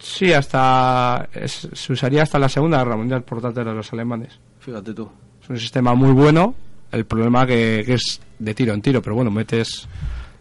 Sí, 0.00 0.32
hasta 0.32 1.28
es- 1.32 1.68
se 1.72 1.92
usaría 1.92 2.22
hasta 2.24 2.38
la 2.38 2.48
Segunda 2.48 2.78
Guerra 2.78 2.96
Mundial 2.96 3.22
por 3.22 3.40
parte 3.40 3.62
de 3.62 3.72
los 3.72 3.92
alemanes. 3.92 4.40
Fíjate 4.58 4.92
tú. 4.92 5.08
Es 5.42 5.48
un 5.48 5.58
sistema 5.58 5.94
muy 5.94 6.12
bueno. 6.12 6.54
El 6.90 7.06
problema 7.06 7.46
que, 7.46 7.82
que 7.86 7.94
es 7.94 8.20
de 8.38 8.54
tiro 8.54 8.72
en 8.74 8.80
tiro, 8.82 9.00
pero 9.02 9.14
bueno, 9.16 9.30
metes 9.30 9.88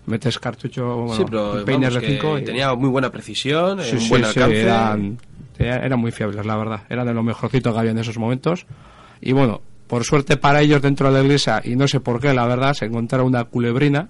metes 0.05 0.37
cartucho, 0.37 0.97
bueno, 0.97 1.13
sí, 1.15 1.23
pero 1.25 1.63
peines 1.65 1.89
vamos, 1.89 1.93
de 1.93 1.99
que 2.01 2.13
5 2.15 2.37
y 2.39 2.43
tenía 2.43 2.73
muy 2.75 2.89
buena 2.89 3.09
precisión, 3.09 3.81
Sí, 3.81 3.93
un 3.95 4.01
sí, 4.01 4.09
buen 4.09 4.25
sí, 4.25 4.39
alcance. 4.39 5.17
eran 5.59 5.99
muy 5.99 6.11
fiables, 6.11 6.45
la 6.45 6.57
verdad. 6.57 6.81
Eran 6.89 7.07
de 7.07 7.13
lo 7.13 7.23
mejorcito 7.23 7.71
que 7.71 7.79
había 7.79 7.91
en 7.91 7.99
esos 7.99 8.17
momentos. 8.17 8.65
Y 9.21 9.31
bueno, 9.31 9.61
por 9.87 10.03
suerte 10.03 10.35
para 10.37 10.61
ellos 10.61 10.81
dentro 10.81 11.07
de 11.07 11.19
la 11.19 11.23
iglesia, 11.23 11.61
y 11.63 11.75
no 11.75 11.87
sé 11.87 11.99
por 12.01 12.19
qué, 12.19 12.33
la 12.33 12.45
verdad, 12.45 12.73
se 12.73 12.85
encontraron 12.85 13.27
una 13.27 13.45
culebrina, 13.45 14.09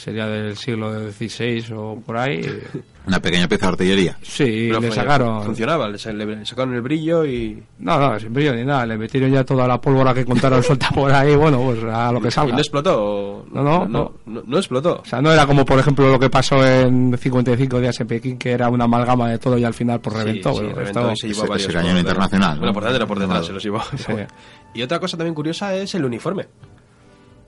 sería 0.00 0.26
del 0.26 0.56
siglo 0.56 1.10
XVI 1.12 1.64
o 1.76 2.00
por 2.04 2.16
ahí. 2.16 2.40
Una 3.06 3.18
pequeña 3.18 3.48
pieza 3.48 3.66
de 3.66 3.72
artillería. 3.72 4.18
Sí, 4.22 4.66
Pero 4.68 4.80
le 4.80 4.88
fue- 4.88 4.96
sacaron. 4.96 5.42
Funcionaba, 5.42 5.88
le, 5.88 5.98
sa- 5.98 6.12
le 6.12 6.44
sacaron 6.44 6.74
el 6.74 6.82
brillo 6.82 7.24
y, 7.24 7.60
No, 7.78 7.98
no, 7.98 8.20
sin 8.20 8.32
brillo 8.32 8.54
ni 8.54 8.62
nada. 8.62 8.84
Le 8.86 8.98
metieron 8.98 9.30
ya 9.32 9.42
toda 9.42 9.66
la 9.66 9.80
pólvora 9.80 10.12
que 10.12 10.24
contaron 10.24 10.62
suelta 10.62 10.90
por 10.90 11.10
ahí. 11.10 11.34
Bueno, 11.34 11.60
pues 11.62 11.82
a 11.84 12.12
lo 12.12 12.20
que 12.20 12.28
y 12.28 12.30
salga. 12.30 12.52
no 12.52 12.58
explotó. 12.58 13.46
No, 13.50 13.62
no, 13.62 13.86
no, 13.88 14.14
no, 14.26 14.42
no 14.46 14.58
explotó. 14.58 15.00
O 15.02 15.04
sea, 15.04 15.22
no 15.22 15.32
era 15.32 15.46
como, 15.46 15.64
por 15.64 15.78
ejemplo, 15.78 16.08
lo 16.10 16.18
que 16.18 16.28
pasó 16.28 16.64
en 16.64 17.16
55 17.16 17.80
días 17.80 17.98
en 18.00 18.06
Pekín, 18.06 18.36
que 18.38 18.50
era 18.52 18.68
una 18.68 18.84
amalgama 18.84 19.30
de 19.30 19.38
todo 19.38 19.56
y 19.56 19.64
al 19.64 19.74
final 19.74 19.98
pues 20.00 20.16
reventó. 20.16 20.50
Sí, 20.52 20.56
sí, 20.58 20.62
Bueno, 20.64 20.78
reventó 20.78 21.00
esto- 21.00 21.12
y 21.12 21.16
se 21.16 21.26
llevó 21.28 21.40
ese- 21.40 21.48
varios 21.48 21.68
ese 21.68 21.72
cañón 21.78 21.92
por- 21.92 22.00
internacional, 22.00 22.50
Bueno, 22.58 22.66
¿no? 22.66 22.72
por 22.74 22.82
delante 22.84 23.04
o 23.04 23.06
por 23.08 23.18
detrás 23.18 23.38
Claro. 23.40 23.46
se 23.46 23.52
los 23.54 23.62
llevó. 23.62 23.80
Sí. 23.96 24.12
Y 24.72 24.82
otra 24.82 25.00
cosa 25.00 25.16
también 25.16 25.34
curiosa 25.34 25.74
es 25.74 25.92
el 25.96 26.04
uniforme. 26.04 26.46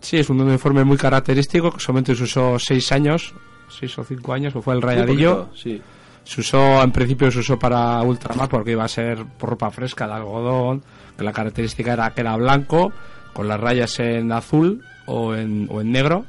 Sí, 0.02 0.18
es 0.18 0.28
un 0.28 0.40
uniforme 0.40 0.84
muy 0.84 0.96
característico, 0.98 1.70
que 1.72 1.80
solamente 1.80 2.14
se 2.14 2.24
usó 2.24 2.58
seis 2.58 2.92
años, 2.92 3.32
seis 3.68 3.96
o 3.98 4.04
cinco 4.04 4.32
años, 4.34 4.52
que 4.52 4.60
fue 4.60 4.74
el 4.74 4.82
rayadillo. 4.82 5.46
poquito, 5.46 5.56
sí. 5.62 5.82
Se 6.24 6.40
usó, 6.40 6.82
en 6.82 6.92
principio 6.92 7.30
se 7.32 7.38
usó 7.40 7.58
para 7.58 8.00
ultramar 8.02 8.48
porque 8.48 8.72
iba 8.72 8.84
a 8.84 8.88
ser 8.88 9.24
ropa 9.40 9.70
fresca 9.70 10.06
de 10.06 10.12
algodón, 10.14 10.82
que 11.16 11.24
la 11.24 11.32
característica 11.32 11.94
era 11.94 12.10
que 12.10 12.20
era 12.20 12.36
blanco, 12.36 12.92
con 13.32 13.48
las 13.48 13.58
rayas 13.58 13.98
en 14.00 14.30
azul 14.30 14.84
o 15.06 15.34
en, 15.34 15.66
o 15.70 15.80
en 15.80 15.90
negro, 15.90 16.24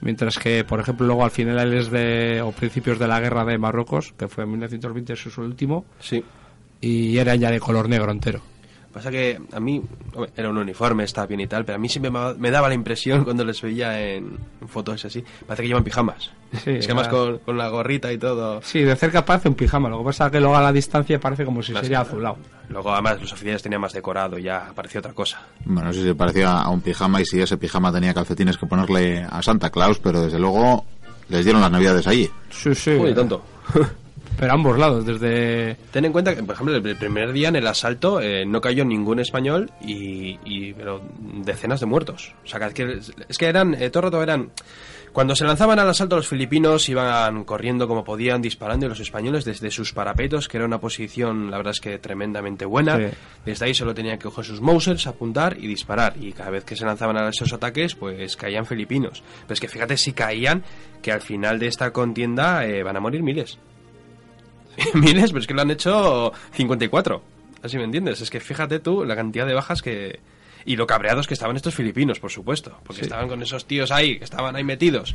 mientras 0.00 0.38
que, 0.38 0.64
por 0.64 0.80
ejemplo, 0.80 1.06
luego 1.06 1.24
al 1.24 1.30
finales 1.30 1.90
de, 1.90 2.40
o 2.42 2.50
principios 2.52 2.98
de 2.98 3.06
la 3.06 3.20
guerra 3.20 3.44
de 3.44 3.58
Marruecos, 3.58 4.12
que 4.18 4.26
fue 4.28 4.44
en 4.44 4.50
1920 4.50 5.14
su 5.16 5.40
último, 5.40 5.84
Sí. 6.00 6.24
y 6.80 7.16
era 7.18 7.34
ya 7.36 7.50
de 7.50 7.60
color 7.60 7.88
negro 7.88 8.10
entero. 8.10 8.40
Pasa 8.98 9.12
que 9.12 9.40
a 9.52 9.60
mí, 9.60 9.80
era 10.36 10.50
un 10.50 10.58
uniforme, 10.58 11.04
está 11.04 11.24
bien 11.24 11.38
y 11.38 11.46
tal, 11.46 11.64
pero 11.64 11.76
a 11.76 11.78
mí 11.78 11.88
siempre 11.88 12.10
me, 12.10 12.50
daba 12.50 12.66
la 12.66 12.74
impresión 12.74 13.22
cuando 13.22 13.44
les 13.44 13.62
veía 13.62 14.04
en, 14.04 14.36
fotos 14.66 15.04
así, 15.04 15.22
parece 15.46 15.62
que 15.62 15.68
llevan 15.68 15.84
pijamas. 15.84 16.32
Sí, 16.64 16.70
es 16.70 16.84
que 16.84 16.90
además 16.92 17.06
con, 17.06 17.38
con 17.38 17.56
la 17.56 17.68
gorrita 17.68 18.12
y 18.12 18.18
todo. 18.18 18.60
Sí, 18.60 18.80
de 18.80 18.96
cerca 18.96 19.24
parece 19.24 19.48
un 19.50 19.54
pijama, 19.54 19.88
lo 19.88 19.98
que 19.98 20.06
pasa 20.06 20.26
es 20.26 20.32
que 20.32 20.40
luego 20.40 20.56
a 20.56 20.62
la 20.62 20.72
distancia 20.72 21.20
parece 21.20 21.44
como 21.44 21.62
si 21.62 21.70
Más- 21.70 21.82
sería 21.82 22.00
azulado. 22.00 22.38
Luego 22.70 22.92
además 22.92 23.20
los 23.20 23.32
oficiales 23.32 23.62
tenían 23.62 23.82
más 23.82 23.92
decorado, 23.92 24.36
ya 24.36 24.72
parecía 24.74 24.98
otra 24.98 25.12
cosa. 25.12 25.42
Bueno, 25.64 25.84
no 25.84 25.92
sé 25.92 26.00
si 26.00 26.06
se 26.06 26.14
parecía 26.16 26.58
a 26.60 26.68
un 26.68 26.80
pijama 26.80 27.20
y 27.20 27.24
si 27.24 27.40
ese 27.40 27.56
pijama 27.56 27.92
tenía 27.92 28.12
calcetines 28.12 28.58
que 28.58 28.66
ponerle 28.66 29.24
a 29.30 29.40
Santa 29.42 29.70
Claus, 29.70 30.00
pero 30.00 30.22
desde 30.22 30.40
luego 30.40 30.84
les 31.28 31.44
dieron 31.44 31.62
las 31.62 31.70
navidades 31.70 32.04
allí. 32.08 32.28
Sí, 32.50 32.74
sí. 32.74 32.90
Uy, 32.90 33.14
tonto. 33.14 33.44
Pero 34.38 34.52
a 34.52 34.54
ambos 34.54 34.78
lados, 34.78 35.04
desde... 35.04 35.76
Ten 35.90 36.04
en 36.04 36.12
cuenta 36.12 36.34
que, 36.36 36.42
por 36.42 36.54
ejemplo, 36.54 36.76
el 36.76 36.96
primer 36.96 37.32
día 37.32 37.48
en 37.48 37.56
el 37.56 37.66
asalto 37.66 38.20
eh, 38.20 38.44
no 38.46 38.60
cayó 38.60 38.84
ningún 38.84 39.18
español 39.18 39.70
y, 39.80 40.38
y- 40.44 40.72
pero 40.74 41.02
decenas 41.44 41.80
de 41.80 41.86
muertos. 41.86 42.34
O 42.44 42.46
sea, 42.46 42.60
que 42.70 43.00
es 43.28 43.38
que, 43.38 43.46
eran, 43.46 43.74
eh, 43.74 43.90
todo 43.90 44.00
el 44.06 44.12
rato 44.12 44.22
eran... 44.22 44.50
Cuando 45.12 45.34
se 45.34 45.44
lanzaban 45.44 45.78
al 45.78 45.88
asalto 45.88 46.16
los 46.16 46.28
filipinos 46.28 46.86
iban 46.90 47.42
corriendo 47.44 47.88
como 47.88 48.04
podían, 48.04 48.42
disparando 48.42 48.86
y 48.86 48.88
los 48.90 49.00
españoles 49.00 49.44
desde 49.44 49.70
sus 49.70 49.92
parapetos, 49.94 50.46
que 50.48 50.58
era 50.58 50.66
una 50.66 50.78
posición, 50.78 51.50
la 51.50 51.56
verdad 51.56 51.72
es 51.72 51.80
que 51.80 51.98
tremendamente 51.98 52.66
buena. 52.66 52.96
Sí. 52.98 53.04
Desde 53.44 53.64
ahí 53.64 53.74
solo 53.74 53.94
tenían 53.94 54.18
que 54.18 54.24
coger 54.24 54.44
sus 54.44 54.60
Mausers, 54.60 55.06
apuntar 55.06 55.56
y 55.58 55.66
disparar. 55.66 56.14
Y 56.20 56.32
cada 56.32 56.50
vez 56.50 56.62
que 56.64 56.76
se 56.76 56.84
lanzaban 56.84 57.16
a 57.16 57.28
esos 57.30 57.52
ataques, 57.52 57.94
pues 57.94 58.36
caían 58.36 58.66
filipinos. 58.66 59.22
Pero 59.42 59.54
es 59.54 59.60
que 59.60 59.66
fíjate 59.68 59.96
si 59.96 60.12
caían, 60.12 60.62
que 61.02 61.10
al 61.10 61.22
final 61.22 61.58
de 61.58 61.66
esta 61.68 61.90
contienda 61.90 62.64
eh, 62.66 62.82
van 62.82 62.96
a 62.96 63.00
morir 63.00 63.22
miles. 63.22 63.58
miles, 64.94 65.30
pero 65.30 65.40
es 65.40 65.46
que 65.46 65.54
lo 65.54 65.62
han 65.62 65.70
hecho 65.70 66.32
54. 66.52 67.22
Así 67.62 67.76
me 67.76 67.84
entiendes. 67.84 68.20
Es 68.20 68.30
que 68.30 68.40
fíjate 68.40 68.78
tú 68.80 69.04
la 69.04 69.16
cantidad 69.16 69.46
de 69.46 69.54
bajas 69.54 69.82
que. 69.82 70.20
Y 70.64 70.76
lo 70.76 70.86
cabreados 70.86 71.26
que 71.26 71.34
estaban 71.34 71.56
estos 71.56 71.74
filipinos, 71.74 72.20
por 72.20 72.30
supuesto. 72.30 72.76
Porque 72.84 73.02
estaban 73.02 73.28
con 73.28 73.42
esos 73.42 73.64
tíos 73.66 73.90
ahí, 73.90 74.18
que 74.18 74.24
estaban 74.24 74.54
ahí 74.54 74.64
metidos, 74.64 75.14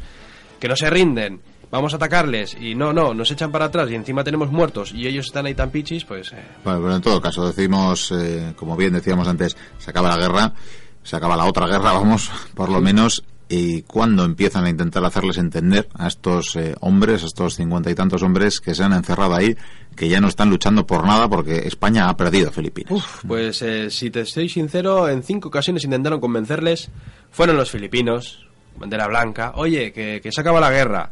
que 0.59 0.67
no 0.67 0.75
se 0.75 0.89
rinden. 0.89 1.41
Vamos 1.69 1.93
a 1.93 1.97
atacarles 1.97 2.55
y 2.59 2.75
no, 2.75 2.93
no, 2.93 3.13
nos 3.13 3.31
echan 3.31 3.51
para 3.51 3.65
atrás 3.65 3.89
y 3.89 3.95
encima 3.95 4.23
tenemos 4.23 4.51
muertos 4.51 4.91
y 4.93 5.07
ellos 5.07 5.25
están 5.25 5.47
ahí 5.47 5.55
tan 5.55 5.71
pichis, 5.71 6.05
pues. 6.05 6.31
eh, 6.31 6.37
Bueno, 6.63 6.81
pero 6.81 6.95
en 6.95 7.01
todo 7.01 7.19
caso, 7.21 7.47
decimos, 7.47 8.11
eh, 8.11 8.53
como 8.55 8.75
bien 8.77 8.93
decíamos 8.93 9.27
antes, 9.27 9.57
se 9.79 9.89
acaba 9.89 10.09
la 10.09 10.17
guerra, 10.17 10.53
se 11.01 11.15
acaba 11.15 11.35
la 11.35 11.45
otra 11.45 11.65
guerra, 11.65 11.93
vamos, 11.93 12.29
por 12.53 12.69
lo 12.69 12.79
menos, 12.79 13.23
y 13.49 13.81
cuándo 13.83 14.25
empiezan 14.25 14.65
a 14.65 14.69
intentar 14.69 15.03
hacerles 15.05 15.37
entender 15.37 15.87
a 15.95 16.07
estos 16.07 16.55
eh, 16.55 16.75
hombres, 16.79 17.23
a 17.23 17.27
estos 17.27 17.55
cincuenta 17.55 17.91
y 17.91 17.95
tantos 17.95 18.23
hombres 18.23 18.59
que 18.59 18.73
se 18.73 18.83
han 18.83 18.93
encerrado 18.93 19.35
ahí, 19.35 19.55
que 19.95 20.09
ya 20.09 20.19
no 20.19 20.27
están 20.27 20.49
luchando 20.49 20.87
por 20.87 21.05
nada 21.05 21.27
porque 21.29 21.67
España 21.67 22.09
ha 22.09 22.17
perdido 22.17 22.51
Filipinas. 22.51 23.03
Pues 23.27 23.61
eh, 23.61 23.89
si 23.89 24.09
te 24.09 24.21
estoy 24.21 24.49
sincero, 24.49 25.09
en 25.09 25.23
cinco 25.23 25.49
ocasiones 25.49 25.83
intentaron 25.83 26.19
convencerles, 26.19 26.89
fueron 27.31 27.57
los 27.57 27.69
filipinos, 27.69 28.47
bandera 28.77 29.07
blanca, 29.07 29.53
oye, 29.55 29.91
que, 29.91 30.19
que 30.21 30.31
se 30.31 30.41
acaba 30.41 30.59
la 30.59 30.71
guerra. 30.71 31.11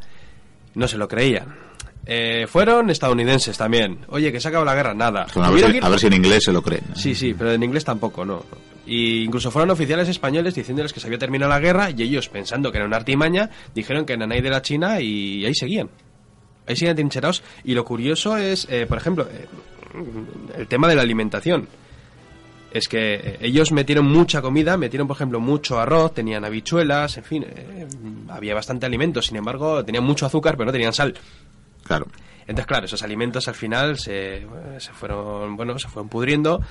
No 0.74 0.88
se 0.88 0.98
lo 0.98 1.08
creían. 1.08 1.54
Eh, 2.06 2.48
fueron 2.48 2.89
estadounidenses 2.89 3.58
también. 3.58 4.00
Oye, 4.08 4.32
que 4.32 4.39
se 4.39 4.48
acaba 4.48 4.65
la 4.65 4.74
guerra, 4.74 4.94
nada. 4.94 5.28
A, 5.36 5.50
ver 5.52 5.72
si, 5.72 5.80
a 5.82 5.89
ver 5.89 6.00
si 6.00 6.08
en 6.08 6.13
inglés 6.13 6.44
se 6.46 6.52
lo 6.52 6.62
creen. 6.62 6.84
Sí, 6.96 7.13
sí, 7.13 7.36
pero 7.38 7.52
en 7.52 7.62
inglés 7.62 7.86
tampoco, 7.86 8.26
no. 8.26 8.44
Y 8.86 9.24
incluso 9.24 9.52
fueron 9.52 9.70
oficiales 9.70 10.10
españoles 10.10 10.56
diciéndoles 10.56 10.91
que 10.91 11.00
se 11.00 11.08
había 11.08 11.20
terminado 11.20 11.52
la 11.52 11.60
guerra 11.60 11.91
y 11.91 12.02
ellos, 12.02 12.30
pensando 12.30 12.72
que 12.72 12.78
era 12.78 12.88
una 12.88 12.98
artimaña, 12.98 13.50
dijeron 13.76 14.06
que 14.06 14.13
eran 14.13 14.32
ahí 14.32 14.41
de 14.41 14.50
la 14.50 14.62
China 14.62 15.00
y 15.00 15.46
ahí 15.46 15.54
seguían. 15.54 15.89
Ahí 16.67 16.76
siguen 16.76 16.96
trincherados. 16.96 17.44
Y 17.63 17.74
lo 17.74 17.86
curioso 17.86 18.38
es, 18.38 18.67
eh, 18.70 18.86
por 18.88 18.98
ejemplo, 18.98 19.28
eh, 19.32 19.48
el 20.58 20.67
tema 20.67 20.88
de 20.88 20.96
la 20.96 21.02
alimentación. 21.02 21.67
Es 22.72 22.88
que 22.88 23.15
eh, 23.15 23.38
ellos 23.41 23.72
metieron 23.72 24.06
mucha 24.06 24.41
comida, 24.41 24.78
metieron, 24.78 25.08
por 25.08 25.17
ejemplo, 25.17 25.39
mucho 25.39 25.80
arroz, 25.80 26.13
tenían 26.13 26.46
habichuelas, 26.46 27.17
en 27.17 27.24
fin, 27.24 27.46
eh, 27.48 27.88
había 28.30 28.56
bastante 28.56 28.86
alimento. 28.86 29.22
Sin 29.22 29.38
embargo, 29.38 29.84
tenían 29.84 30.04
mucho 30.04 30.26
azúcar, 30.26 30.56
pero 30.56 30.67
no 30.67 30.72
tenían 30.72 30.94
sal. 30.94 31.13
Claro. 31.84 32.08
Entonces, 32.41 32.65
claro, 32.65 32.86
esos 32.86 33.04
alimentos 33.04 33.48
al 33.48 33.56
final 33.56 34.00
se, 34.00 34.46
se 34.78 34.94
fueron, 34.94 35.56
bueno, 35.56 35.78
se 35.78 35.88
fueron 35.88 36.10
pudriendo 36.10 36.62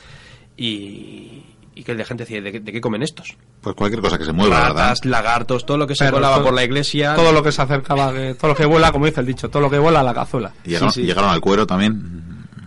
y, 0.56 1.42
y 1.74 1.82
que 1.84 1.94
la 1.94 2.04
gente 2.04 2.24
decía, 2.24 2.40
¿de, 2.40 2.52
qué- 2.52 2.60
de 2.60 2.72
qué 2.72 2.80
comen 2.80 3.02
estos? 3.02 3.36
Pues 3.60 3.74
cualquier 3.76 4.00
cosa 4.02 4.18
que 4.18 4.24
se 4.24 4.32
mueva, 4.32 4.56
¿verdad? 4.60 4.74
Ratas, 4.74 5.04
lagartos, 5.04 5.64
todo 5.66 5.76
lo 5.78 5.86
que 5.86 5.94
se 5.94 6.04
Perros, 6.04 6.18
colaba 6.18 6.36
todo- 6.36 6.44
por 6.46 6.54
la 6.54 6.64
iglesia. 6.64 7.14
Todo 7.14 7.32
lo 7.32 7.42
que 7.42 7.52
se 7.52 7.62
acercaba, 7.62 8.12
todo 8.38 8.48
lo 8.48 8.54
que 8.54 8.66
vuela, 8.66 8.92
como 8.92 9.06
dice 9.06 9.20
el 9.20 9.26
dicho, 9.26 9.48
todo 9.48 9.62
lo 9.62 9.70
que 9.70 9.78
vuela 9.78 10.00
a 10.00 10.02
la 10.02 10.14
cazuela. 10.14 10.52
Llegaron, 10.64 10.92
Sí, 10.92 11.00
sí. 11.02 11.06
llegaron 11.06 11.30
al 11.30 11.40
cuero 11.40 11.66
también. 11.66 11.92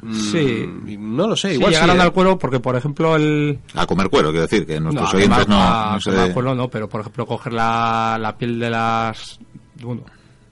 Mm, 0.01 0.13
Sí. 0.31 0.69
No 0.99 1.27
lo 1.27 1.35
sé, 1.35 1.49
Sí, 1.49 1.53
igual 1.55 1.73
sí, 1.73 1.79
llegaron 1.79 1.97
¿eh? 1.97 2.03
al 2.03 2.11
cuero 2.11 2.37
porque, 2.37 2.59
por 2.59 2.75
ejemplo, 2.75 3.15
el... 3.15 3.59
A 3.73 3.85
comer 3.85 4.09
cuero, 4.09 4.29
quiero 4.31 4.41
decir, 4.43 4.65
que 4.65 4.79
nuestros 4.79 5.13
a 5.13 5.17
oyentes 5.17 5.47
no, 5.47 5.55
a 5.61 5.91
no 5.93 6.01
se- 6.01 6.11
quemar 6.11 6.33
cuero 6.33 6.55
no, 6.55 6.67
pero 6.67 6.89
por 6.89 7.01
ejemplo 7.01 7.25
coger 7.25 7.53
la, 7.53 8.17
la 8.19 8.35
piel 8.37 8.59
de 8.59 8.69
las... 8.69 9.39
Bueno, 9.81 10.03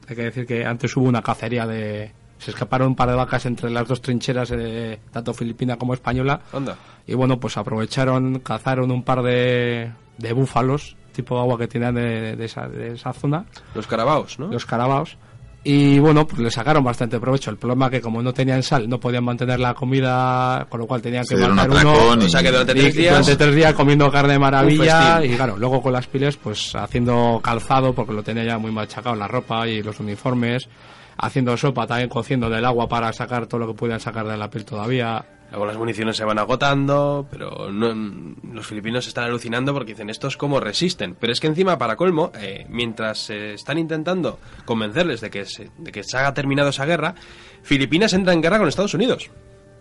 hay 0.07 0.15
que 0.15 0.23
decir 0.23 0.45
que 0.45 0.65
antes 0.65 0.95
hubo 0.95 1.05
una 1.07 1.21
cacería 1.21 1.65
de... 1.67 2.13
Se 2.39 2.49
escaparon 2.51 2.87
un 2.87 2.95
par 2.95 3.07
de 3.09 3.15
vacas 3.15 3.45
entre 3.45 3.69
las 3.69 3.87
dos 3.87 4.01
trincheras, 4.01 4.49
de, 4.49 4.99
tanto 5.11 5.31
filipina 5.33 5.75
como 5.77 5.93
española. 5.93 6.41
Anda. 6.53 6.75
Y 7.11 7.15
bueno, 7.15 7.39
pues 7.39 7.57
aprovecharon, 7.57 8.39
cazaron 8.39 8.89
un 8.91 9.03
par 9.03 9.21
de, 9.21 9.91
de 10.17 10.33
búfalos, 10.33 10.95
tipo 11.11 11.37
agua 11.39 11.57
que 11.57 11.67
tenían 11.67 11.95
de, 11.95 12.35
de 12.37 12.45
esa, 12.45 12.67
de 12.69 12.93
esa 12.93 13.11
zona, 13.11 13.45
Los 13.75 13.85
carabaos, 13.85 14.39
¿no? 14.39 14.47
los 14.47 14.65
carabaos. 14.65 15.17
Y 15.63 15.99
bueno, 15.99 16.25
pues 16.25 16.39
le 16.41 16.49
sacaron 16.49 16.83
bastante 16.83 17.19
provecho. 17.19 17.51
El 17.51 17.57
problema 17.57 17.85
es 17.87 17.91
que 17.91 18.01
como 18.01 18.21
no 18.23 18.33
tenían 18.33 18.63
sal, 18.63 18.89
no 18.89 18.99
podían 18.99 19.23
mantener 19.25 19.59
la 19.59 19.73
comida, 19.75 20.65
con 20.69 20.79
lo 20.79 20.87
cual 20.87 21.01
tenían 21.03 21.23
que 21.23 21.35
matar 21.35 21.69
atracón 21.69 22.13
uno. 22.13 22.23
y- 22.23 22.25
O 22.25 22.29
sea 22.29 22.41
que 22.41 22.49
durante 22.51 22.73
tres 22.73 22.95
días... 22.95 23.09
durante 23.13 23.35
tres 23.35 23.55
días 23.55 23.73
comiendo 23.75 24.09
carne 24.11 24.33
de 24.33 24.39
maravilla 24.39 25.23
y 25.23 25.35
claro, 25.35 25.57
luego 25.57 25.81
con 25.81 25.93
las 25.93 26.07
piles 26.07 26.37
pues 26.37 26.73
haciendo 26.75 27.39
calzado 27.43 27.93
porque 27.93 28.13
lo 28.13 28.23
tenía 28.23 28.43
ya 28.45 28.57
muy 28.57 28.71
machacado 28.71 29.15
la 29.15 29.27
ropa 29.27 29.67
y 29.67 29.83
los 29.83 29.99
uniformes, 29.99 30.67
haciendo 31.17 31.55
sopa 31.57 31.85
también 31.85 32.09
cociendo 32.09 32.49
del 32.49 32.65
agua 32.65 32.87
para 32.87 33.13
sacar 33.13 33.45
todo 33.45 33.59
lo 33.59 33.67
que 33.67 33.73
pudieran 33.73 33.99
sacar 33.99 34.25
de 34.27 34.37
la 34.37 34.49
piel 34.49 34.65
todavía. 34.65 35.23
Luego 35.51 35.65
las 35.65 35.77
municiones 35.77 36.15
se 36.17 36.23
van 36.23 36.39
agotando, 36.39 37.27
pero 37.29 37.69
no- 37.71 38.35
los 38.53 38.65
filipinos 38.65 39.05
están 39.07 39.25
alucinando 39.25 39.73
porque 39.73 39.91
dicen 39.91 40.09
estos 40.09 40.37
cómo 40.37 40.59
resisten. 40.61 41.15
Pero 41.19 41.33
es 41.33 41.39
que 41.41 41.47
encima, 41.47 41.77
para 41.77 41.95
colmo, 41.97 42.31
eh, 42.39 42.65
mientras 42.69 43.19
se 43.19 43.53
están 43.55 43.77
intentando 43.77 44.39
convencerles 44.65 45.19
de 45.21 45.29
que, 45.29 45.45
se, 45.45 45.69
de 45.77 45.91
que 45.91 46.03
se 46.03 46.17
haya 46.17 46.33
terminado 46.33 46.69
esa 46.69 46.85
guerra, 46.85 47.15
Filipinas 47.63 48.13
entra 48.13 48.33
en 48.33 48.41
guerra 48.41 48.59
con 48.59 48.67
Estados 48.69 48.93
Unidos. 48.93 49.29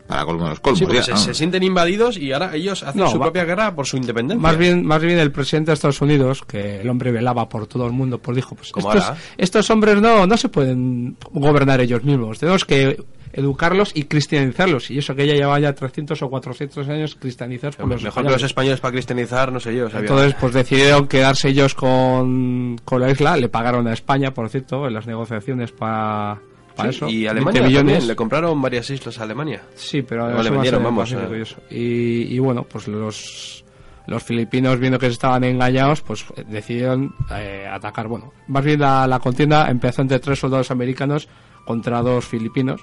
Para 0.08 0.24
colmo 0.24 0.42
de 0.42 0.50
los 0.50 0.58
colmos. 0.60 0.80
Sí, 0.80 0.86
ya, 0.92 1.02
se, 1.04 1.12
¿no? 1.12 1.16
se 1.18 1.34
sienten 1.34 1.62
invadidos 1.62 2.16
y 2.16 2.32
ahora 2.32 2.56
ellos 2.56 2.82
hacen 2.82 3.00
No, 3.00 3.08
su 3.12 3.18
va- 3.20 3.26
propia 3.26 3.44
guerra 3.44 3.72
por 3.76 3.86
su 3.86 3.96
independencia. 3.96 4.42
Más 4.42 4.58
bien, 4.58 4.84
más 4.84 5.00
bien 5.00 5.20
el 5.20 5.30
presidente 5.30 5.70
de 5.70 5.74
Estados 5.74 6.00
Unidos, 6.00 6.42
que 6.44 6.80
el 6.80 6.88
hombre 6.88 7.12
velaba 7.12 7.48
por 7.48 7.68
todo 7.68 7.86
el 7.86 7.92
mundo, 7.92 8.18
pues 8.18 8.34
dijo, 8.34 8.56
pues 8.56 8.72
Como 8.72 8.88
estos, 8.92 9.08
ahora. 9.08 9.20
estos 9.38 9.70
hombres 9.70 10.00
no, 10.00 10.26
no 10.26 10.36
se 10.36 10.48
pueden 10.48 11.16
gobernar 11.30 11.80
ellos 11.80 12.02
mismos, 12.02 12.40
tenemos 12.40 12.64
que 12.64 13.00
educarlos 13.32 13.92
y 13.94 14.04
cristianizarlos, 14.04 14.90
y 14.90 14.98
eso 14.98 15.14
que 15.14 15.26
ya 15.26 15.34
lleva 15.34 15.58
ya 15.60 15.72
300 15.74 16.20
o 16.22 16.28
400 16.30 16.88
años 16.88 17.14
cristianizados 17.14 17.76
por 17.76 17.88
los 17.88 18.02
Mejor 18.02 18.22
que 18.24 18.30
los 18.30 18.42
españoles. 18.42 18.42
españoles 18.44 18.80
para 18.80 18.92
cristianizar, 18.92 19.52
no 19.52 19.60
sé 19.60 19.74
yo. 19.74 19.88
sabía. 19.88 20.08
Entonces, 20.08 20.34
pues 20.40 20.52
decidieron 20.54 21.06
quedarse 21.06 21.48
ellos 21.48 21.74
con, 21.74 22.76
con 22.84 23.00
la 23.00 23.10
isla, 23.10 23.36
le 23.36 23.48
pagaron 23.48 23.86
a 23.88 23.92
España, 23.92 24.32
por 24.34 24.48
cierto, 24.48 24.86
en 24.86 24.94
las 24.94 25.06
negociaciones 25.06 25.70
para, 25.72 26.40
para 26.74 26.90
Sí, 26.92 26.96
eso. 26.96 27.08
y 27.08 27.24
20 27.24 27.28
Alemania 27.30 27.62
millones. 27.62 28.06
le 28.06 28.16
compraron 28.16 28.60
varias 28.60 28.90
islas 28.90 29.18
a 29.20 29.22
Alemania. 29.22 29.62
Sí, 29.74 30.02
pero 30.02 30.30
eso 30.30 30.42
le 30.42 30.50
vendieron, 30.50 30.82
vamos, 30.82 31.12
eh. 31.12 31.44
y. 31.70 32.34
Y, 32.34 32.38
bueno, 32.40 32.64
pues 32.64 32.88
los, 32.88 33.64
los 34.06 34.22
filipinos, 34.24 34.78
viendo 34.80 34.98
que 34.98 35.06
se 35.06 35.12
estaban 35.12 35.44
engañados, 35.44 36.00
pues 36.02 36.24
decidieron 36.48 37.14
eh, 37.32 37.66
atacar. 37.70 38.08
Bueno, 38.08 38.32
más 38.48 38.64
bien 38.64 38.80
la, 38.80 39.06
la 39.06 39.18
contienda 39.20 39.70
empezó 39.70 40.02
entre 40.02 40.18
tres 40.18 40.38
soldados 40.40 40.70
americanos 40.70 41.28
contra 41.64 42.02
dos 42.02 42.24
filipinos, 42.24 42.80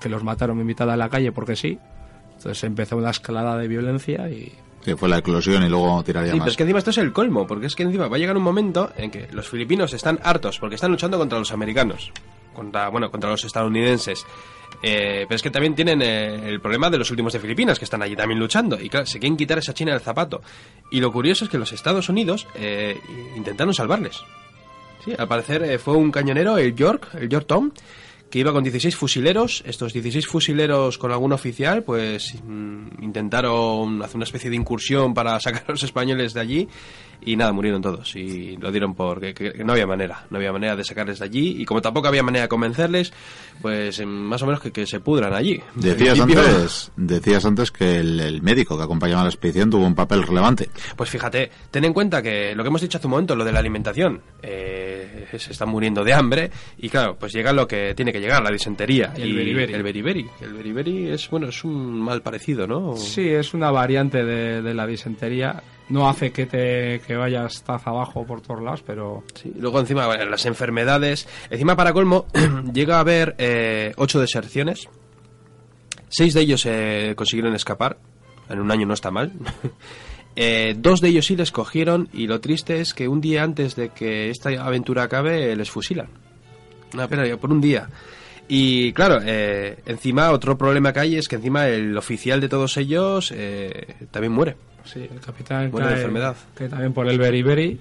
que 0.00 0.08
los 0.08 0.24
mataron 0.24 0.58
en 0.60 0.66
mitad 0.66 0.86
de 0.86 0.96
la 0.96 1.08
calle 1.08 1.32
porque 1.32 1.54
sí. 1.56 1.78
Entonces 2.36 2.64
empezó 2.64 2.96
una 2.96 3.10
escalada 3.10 3.56
de 3.58 3.68
violencia 3.68 4.28
y... 4.28 4.52
Sí, 4.82 4.94
fue 4.94 5.10
la 5.10 5.18
eclosión 5.18 5.62
y 5.62 5.68
luego 5.68 6.02
tiraría 6.02 6.32
Sí, 6.32 6.38
más. 6.38 6.44
pero 6.46 6.50
es 6.52 6.56
que 6.56 6.62
encima 6.62 6.78
esto 6.78 6.90
es 6.90 6.96
el 6.98 7.12
colmo, 7.12 7.46
porque 7.46 7.66
es 7.66 7.74
que 7.76 7.82
encima 7.82 8.08
va 8.08 8.16
a 8.16 8.18
llegar 8.18 8.34
un 8.36 8.42
momento 8.42 8.90
en 8.96 9.10
que 9.10 9.28
los 9.32 9.46
filipinos 9.48 9.92
están 9.92 10.18
hartos 10.22 10.58
porque 10.58 10.76
están 10.76 10.90
luchando 10.90 11.18
contra 11.18 11.38
los 11.38 11.52
americanos, 11.52 12.10
contra 12.54 12.88
bueno, 12.88 13.10
contra 13.10 13.28
los 13.28 13.44
estadounidenses. 13.44 14.24
Eh, 14.82 15.26
pero 15.28 15.36
es 15.36 15.42
que 15.42 15.50
también 15.50 15.74
tienen 15.74 16.00
eh, 16.00 16.48
el 16.48 16.60
problema 16.62 16.88
de 16.88 16.96
los 16.96 17.10
últimos 17.10 17.34
de 17.34 17.40
Filipinas, 17.40 17.78
que 17.78 17.84
están 17.84 18.00
allí 18.00 18.16
también 18.16 18.40
luchando. 18.40 18.80
Y 18.80 18.88
claro, 18.88 19.04
se 19.04 19.18
quieren 19.18 19.36
quitar 19.36 19.58
esa 19.58 19.74
China 19.74 19.92
del 19.92 20.00
zapato. 20.00 20.40
Y 20.90 21.00
lo 21.00 21.12
curioso 21.12 21.44
es 21.44 21.50
que 21.50 21.58
los 21.58 21.72
Estados 21.72 22.08
Unidos 22.08 22.46
eh, 22.54 22.98
intentaron 23.36 23.74
salvarles. 23.74 24.22
Sí, 25.04 25.12
al 25.18 25.28
parecer 25.28 25.62
eh, 25.64 25.78
fue 25.78 25.94
un 25.96 26.10
cañonero, 26.10 26.56
el 26.56 26.74
York, 26.74 27.08
el 27.14 27.28
Yorktown, 27.28 27.74
que 28.30 28.38
iba 28.38 28.52
con 28.52 28.62
16 28.62 28.96
fusileros. 28.96 29.62
Estos 29.66 29.92
16 29.92 30.26
fusileros 30.26 30.98
con 30.98 31.10
algún 31.10 31.32
oficial, 31.32 31.82
pues 31.82 32.34
mm, 32.42 33.02
intentaron 33.02 34.02
hacer 34.02 34.16
una 34.16 34.24
especie 34.24 34.50
de 34.50 34.56
incursión 34.56 35.12
para 35.12 35.38
sacar 35.40 35.64
a 35.68 35.72
los 35.72 35.82
españoles 35.82 36.32
de 36.34 36.40
allí. 36.40 36.68
Y 37.22 37.36
nada, 37.36 37.52
murieron 37.52 37.82
todos. 37.82 38.16
Y 38.16 38.56
lo 38.56 38.70
dieron 38.70 38.94
por 38.94 39.20
que, 39.34 39.62
no 39.62 39.72
había 39.72 39.86
manera. 39.86 40.26
No 40.30 40.38
había 40.38 40.52
manera 40.52 40.74
de 40.74 40.84
sacarles 40.84 41.18
de 41.18 41.26
allí. 41.26 41.60
Y 41.60 41.66
como 41.66 41.82
tampoco 41.82 42.08
había 42.08 42.22
manera 42.22 42.44
de 42.44 42.48
convencerles, 42.48 43.12
pues 43.60 43.98
em, 43.98 44.08
más 44.08 44.40
o 44.42 44.46
menos 44.46 44.60
que, 44.60 44.70
que 44.72 44.86
se 44.86 45.00
pudran 45.00 45.34
allí. 45.34 45.60
Decías 45.74 46.18
antes, 46.20 46.92
decías 46.96 47.44
antes 47.44 47.70
que 47.70 47.98
el, 47.98 48.20
el 48.20 48.40
médico 48.40 48.78
que 48.78 48.84
acompañaba 48.84 49.20
a 49.20 49.24
la 49.24 49.30
expedición 49.30 49.68
tuvo 49.68 49.84
un 49.84 49.94
papel 49.94 50.22
relevante. 50.22 50.70
Pues 50.96 51.10
fíjate, 51.10 51.50
ten 51.70 51.84
en 51.84 51.92
cuenta 51.92 52.22
que 52.22 52.54
lo 52.54 52.62
que 52.62 52.68
hemos 52.68 52.80
dicho 52.80 52.96
hace 52.96 53.06
un 53.06 53.12
momento, 53.12 53.36
lo 53.36 53.44
de 53.44 53.52
la 53.52 53.58
alimentación, 53.58 54.22
eh, 54.42 55.26
se 55.38 55.52
están 55.52 55.68
muriendo 55.68 56.04
de 56.04 56.14
hambre 56.14 56.50
y 56.78 56.88
claro, 56.88 57.16
pues 57.18 57.32
llega 57.32 57.52
lo 57.52 57.66
que 57.66 57.94
tiene 57.94 58.12
que 58.12 58.19
llegar, 58.20 58.42
la 58.42 58.50
disentería. 58.50 59.12
Y 59.16 59.22
el 59.22 59.34
beriberi. 59.34 59.74
El 59.74 59.82
beriberi. 59.82 60.26
El 60.40 60.54
beriberi 60.54 61.08
es, 61.10 61.28
bueno, 61.30 61.48
es 61.48 61.64
un 61.64 62.00
mal 62.00 62.22
parecido, 62.22 62.66
¿no? 62.66 62.96
Sí, 62.96 63.28
es 63.28 63.54
una 63.54 63.70
variante 63.70 64.24
de, 64.24 64.62
de 64.62 64.74
la 64.74 64.86
disentería. 64.86 65.62
No 65.88 66.08
hace 66.08 66.30
que 66.30 66.46
te 66.46 67.00
que 67.00 67.16
vayas 67.16 67.64
taza 67.64 67.90
abajo 67.90 68.24
por 68.24 68.40
todos 68.40 68.62
lados, 68.62 68.82
pero... 68.86 69.24
Sí, 69.34 69.52
Luego 69.56 69.80
encima, 69.80 70.06
bueno, 70.06 70.24
las 70.26 70.46
enfermedades. 70.46 71.26
Encima, 71.50 71.74
para 71.74 71.92
colmo, 71.92 72.26
llega 72.72 72.96
a 72.96 73.00
haber 73.00 73.34
eh, 73.38 73.92
ocho 73.96 74.20
deserciones. 74.20 74.88
Seis 76.08 76.34
de 76.34 76.42
ellos 76.42 76.64
eh, 76.66 77.14
consiguieron 77.16 77.54
escapar. 77.54 77.98
En 78.48 78.60
un 78.60 78.70
año 78.70 78.86
no 78.86 78.94
está 78.94 79.10
mal. 79.10 79.32
Eh, 80.36 80.76
dos 80.78 81.00
de 81.00 81.08
ellos 81.08 81.26
sí 81.26 81.34
les 81.34 81.50
cogieron 81.50 82.08
y 82.12 82.28
lo 82.28 82.40
triste 82.40 82.80
es 82.80 82.94
que 82.94 83.08
un 83.08 83.20
día 83.20 83.42
antes 83.42 83.74
de 83.74 83.88
que 83.88 84.30
esta 84.30 84.50
aventura 84.64 85.02
acabe 85.02 85.54
les 85.56 85.70
fusilan. 85.70 86.08
Una 86.94 87.08
pena, 87.08 87.26
ya 87.26 87.36
por 87.36 87.50
un 87.50 87.60
día. 87.60 87.88
Y 88.48 88.92
claro, 88.92 89.20
eh, 89.24 89.78
encima 89.86 90.30
otro 90.32 90.58
problema 90.58 90.92
que 90.92 91.00
hay 91.00 91.16
es 91.16 91.28
que 91.28 91.36
encima 91.36 91.68
el 91.68 91.96
oficial 91.96 92.40
de 92.40 92.48
todos 92.48 92.76
ellos 92.76 93.32
eh, 93.34 93.94
también 94.10 94.32
muere. 94.32 94.56
Sí, 94.84 95.06
el 95.12 95.20
capitán 95.20 95.70
Buena 95.70 95.88
cae- 95.88 95.96
enfermedad. 95.96 96.36
que 96.56 96.68
también 96.68 96.92
por 96.92 97.06
el 97.08 97.16
beriberi, 97.18 97.78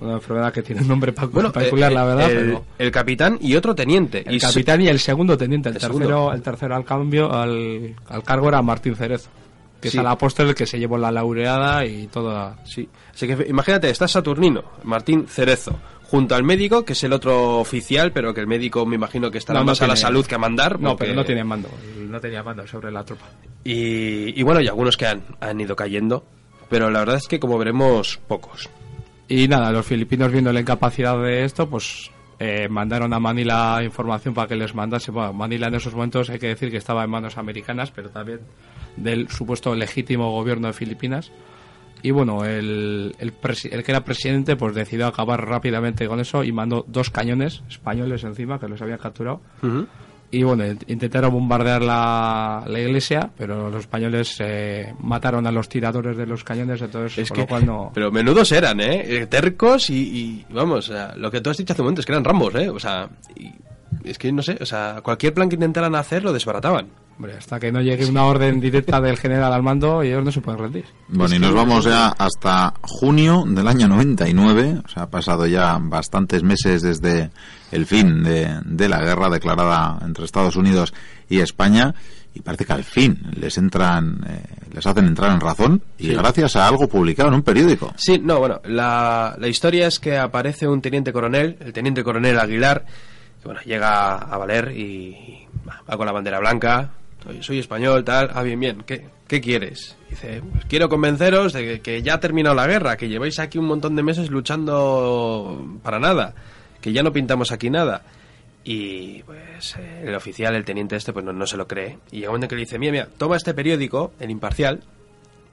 una 0.00 0.14
enfermedad 0.14 0.52
que 0.52 0.62
tiene 0.62 0.80
un 0.82 0.88
nombre 0.88 1.12
Bueno, 1.30 1.52
particular, 1.52 1.92
eh, 1.92 1.94
la 1.94 2.04
verdad, 2.06 2.30
el, 2.30 2.36
pero 2.38 2.64
el 2.78 2.90
capitán 2.90 3.38
y 3.40 3.54
otro 3.54 3.74
teniente. 3.74 4.24
el 4.26 4.34
Y 4.34 4.40
se- 4.40 4.46
capitán 4.48 4.80
y 4.80 4.88
el 4.88 4.98
segundo 4.98 5.36
teniente, 5.38 5.68
el, 5.68 5.76
El 5.76 5.80
tercero, 5.80 5.98
segundo. 6.06 6.32
el 6.32 6.42
tercero 6.42 6.74
al 6.74 6.84
cambio, 6.84 7.32
al, 7.32 7.94
al 8.08 8.22
cargo 8.24 8.48
era 8.48 8.60
Martín 8.62 8.96
Cerezo, 8.96 9.28
que 9.80 9.90
Sí. 9.90 9.98
es 9.98 10.00
el 10.00 10.06
apóstol 10.08 10.48
el 10.48 10.54
que 10.56 10.66
se 10.66 10.78
llevó 10.78 10.98
la 10.98 11.12
laureada 11.12 11.84
y 11.86 12.08
toda... 12.08 12.56
Sí. 12.64 12.88
Así 13.14 13.28
que 13.28 13.46
imagínate, 13.48 13.90
está 13.90 14.08
Saturnino, 14.08 14.64
Martín 14.84 15.26
Cerezo, 15.28 15.78
junto 16.10 16.34
al 16.34 16.42
médico, 16.42 16.84
que 16.84 16.94
es 16.94 17.04
el 17.04 17.12
otro 17.12 17.58
oficial, 17.60 18.10
pero 18.12 18.34
que 18.34 18.40
el 18.40 18.46
médico 18.48 18.84
me 18.84 18.96
imagino 18.96 19.30
que 19.30 19.38
estará 19.38 19.60
No, 19.60 19.64
no 19.64 19.70
más 19.72 19.80
a 19.82 19.86
la 19.86 19.94
tiene- 19.94 20.08
salud 20.08 20.26
que 20.26 20.34
a 20.34 20.38
mandar. 20.38 20.80
No, 20.80 20.96
pero 20.96 21.14
no 21.14 21.24
tenía 21.24 21.44
mando, 21.44 21.68
no 22.08 22.20
tenía 22.20 22.42
mando 22.42 22.66
sobre 22.66 22.90
la 22.90 23.04
tropa. 23.04 23.26
Y, 23.64 24.38
y 24.38 24.42
bueno, 24.42 24.60
y 24.60 24.66
algunos 24.68 24.96
que 24.96 25.06
han, 25.06 25.22
han 25.40 25.60
ido 25.60 25.76
cayendo, 25.76 26.24
pero 26.68 26.90
la 26.90 27.00
verdad 27.00 27.16
es 27.16 27.28
que 27.28 27.38
como 27.38 27.58
veremos, 27.58 28.18
pocos. 28.26 28.68
Y 29.28 29.46
nada, 29.46 29.70
los 29.70 29.86
filipinos 29.86 30.32
viendo 30.32 30.52
la 30.52 30.60
incapacidad 30.60 31.16
de 31.22 31.44
esto, 31.44 31.70
pues 31.70 32.10
eh, 32.40 32.68
mandaron 32.68 33.12
a 33.12 33.20
Manila 33.20 33.80
información 33.84 34.34
para 34.34 34.48
que 34.48 34.56
les 34.56 34.74
mandase. 34.74 35.12
Bueno, 35.12 35.32
Manila 35.32 35.68
en 35.68 35.74
esos 35.76 35.94
momentos 35.94 36.28
hay 36.30 36.40
que 36.40 36.48
decir 36.48 36.70
que 36.72 36.78
estaba 36.78 37.04
en 37.04 37.10
manos 37.10 37.38
americanas, 37.38 37.92
pero 37.92 38.10
también 38.10 38.40
del 38.96 39.28
supuesto 39.28 39.74
legítimo 39.76 40.32
gobierno 40.32 40.66
de 40.66 40.72
Filipinas. 40.72 41.30
Y 42.02 42.10
bueno, 42.10 42.44
el, 42.44 43.14
el, 43.18 43.32
el, 43.42 43.84
que 43.84 43.90
era 43.92 44.04
presidente 44.04 44.56
pues 44.56 44.74
decidió 44.74 45.06
acabar 45.06 45.46
rápidamente 45.46 46.06
con 46.06 46.20
eso 46.20 46.44
y 46.44 46.52
mandó 46.52 46.84
dos 46.88 47.10
cañones 47.10 47.62
españoles 47.68 48.24
encima 48.24 48.58
que 48.58 48.68
los 48.68 48.80
habían 48.82 48.98
capturado. 48.98 49.40
Y 50.32 50.44
bueno, 50.44 50.64
intentaron 50.86 51.32
bombardear 51.32 51.82
la, 51.82 52.62
la, 52.64 52.80
iglesia, 52.80 53.30
pero 53.36 53.68
los 53.68 53.80
españoles 53.80 54.36
eh, 54.38 54.94
mataron 55.00 55.44
a 55.48 55.50
los 55.50 55.68
tiradores 55.68 56.16
de 56.16 56.24
los 56.24 56.44
cañones, 56.44 56.80
entonces 56.80 57.18
es 57.18 57.32
que, 57.32 57.44
no... 57.66 57.90
Pero 57.92 58.12
menudos 58.12 58.52
eran, 58.52 58.78
¿eh? 58.80 59.26
Tercos 59.26 59.90
y, 59.90 59.96
y 59.96 60.46
vamos, 60.54 60.88
o 60.88 60.92
sea, 60.92 61.14
lo 61.16 61.32
que 61.32 61.40
tú 61.40 61.50
has 61.50 61.56
dicho 61.56 61.72
hace 61.72 61.82
un 61.82 61.86
momento 61.86 62.00
es 62.02 62.06
que 62.06 62.12
eran 62.12 62.22
rambos, 62.22 62.54
¿eh? 62.54 62.70
O 62.70 62.78
sea, 62.78 63.08
y, 63.34 63.50
es 64.04 64.18
que 64.18 64.32
no 64.32 64.42
sé, 64.42 64.56
o 64.60 64.66
sea, 64.66 65.00
cualquier 65.02 65.34
plan 65.34 65.48
que 65.48 65.56
intentaran 65.56 65.94
hacer 65.94 66.22
lo 66.22 66.32
desbarataban. 66.32 66.86
Hombre, 67.20 67.36
hasta 67.36 67.60
que 67.60 67.70
no 67.70 67.82
llegue 67.82 68.06
una 68.06 68.24
orden 68.24 68.60
directa 68.60 68.98
del 68.98 69.18
general 69.18 69.52
al 69.52 69.62
mando, 69.62 70.00
ellos 70.00 70.24
no 70.24 70.32
se 70.32 70.40
pueden 70.40 70.58
rendir. 70.58 70.86
Bueno, 71.08 71.34
y 71.34 71.38
nos 71.38 71.52
vamos 71.52 71.84
ya 71.84 72.08
hasta 72.08 72.72
junio 72.80 73.44
del 73.46 73.68
año 73.68 73.88
99, 73.88 74.78
o 74.82 74.88
sea, 74.88 75.02
ha 75.02 75.10
pasado 75.10 75.46
ya 75.46 75.76
bastantes 75.82 76.42
meses 76.42 76.80
desde 76.80 77.30
el 77.72 77.84
fin 77.84 78.22
de, 78.22 78.60
de 78.64 78.88
la 78.88 79.02
guerra 79.02 79.28
declarada 79.28 79.98
entre 80.00 80.24
Estados 80.24 80.56
Unidos 80.56 80.94
y 81.28 81.40
España, 81.40 81.94
y 82.32 82.40
parece 82.40 82.64
que 82.64 82.72
al 82.72 82.84
fin 82.84 83.20
les 83.38 83.58
entran, 83.58 84.24
eh, 84.26 84.42
les 84.72 84.86
hacen 84.86 85.04
entrar 85.04 85.30
en 85.30 85.40
razón, 85.40 85.82
y 85.98 86.06
sí. 86.06 86.14
gracias 86.14 86.56
a 86.56 86.66
algo 86.66 86.88
publicado 86.88 87.28
en 87.28 87.34
un 87.34 87.42
periódico. 87.42 87.92
Sí, 87.98 88.18
no, 88.18 88.38
bueno, 88.38 88.62
la, 88.64 89.36
la 89.38 89.48
historia 89.48 89.88
es 89.88 90.00
que 90.00 90.16
aparece 90.16 90.66
un 90.66 90.80
teniente 90.80 91.12
coronel, 91.12 91.58
el 91.60 91.74
teniente 91.74 92.02
coronel 92.02 92.40
Aguilar, 92.40 92.86
que 93.42 93.44
bueno, 93.44 93.60
llega 93.66 94.16
a 94.16 94.38
Valer 94.38 94.72
y 94.74 95.46
va 95.68 95.98
con 95.98 96.06
la 96.06 96.12
bandera 96.12 96.40
blanca, 96.40 96.92
soy, 97.40 97.58
español, 97.58 98.04
tal, 98.04 98.30
ah, 98.32 98.42
bien, 98.42 98.58
bien, 98.58 98.82
¿qué, 98.86 99.06
qué 99.26 99.40
quieres? 99.40 99.96
Dice, 100.08 100.42
pues 100.52 100.64
quiero 100.66 100.88
convenceros 100.88 101.52
de 101.52 101.80
que, 101.80 102.02
ya 102.02 102.14
ha 102.14 102.20
terminado 102.20 102.54
la 102.54 102.66
guerra, 102.66 102.96
que 102.96 103.08
lleváis 103.08 103.38
aquí 103.38 103.58
un 103.58 103.66
montón 103.66 103.96
de 103.96 104.02
meses 104.02 104.30
luchando 104.30 105.78
para 105.82 105.98
nada, 105.98 106.34
que 106.80 106.92
ya 106.92 107.02
no 107.02 107.12
pintamos 107.12 107.52
aquí 107.52 107.70
nada. 107.70 108.02
Y 108.62 109.22
pues 109.22 109.76
eh, 109.78 110.04
el 110.04 110.14
oficial, 110.14 110.54
el 110.54 110.64
teniente 110.64 110.96
este, 110.96 111.12
pues 111.12 111.24
no, 111.24 111.32
no, 111.32 111.46
se 111.46 111.56
lo 111.56 111.66
cree. 111.66 111.98
Y 112.10 112.16
llega 112.16 112.28
un 112.28 112.34
momento 112.34 112.48
que 112.48 112.56
le 112.56 112.62
dice, 112.62 112.78
mira, 112.78 112.92
mira, 112.92 113.08
toma 113.16 113.36
este 113.36 113.54
periódico, 113.54 114.12
el 114.20 114.30
imparcial, 114.30 114.82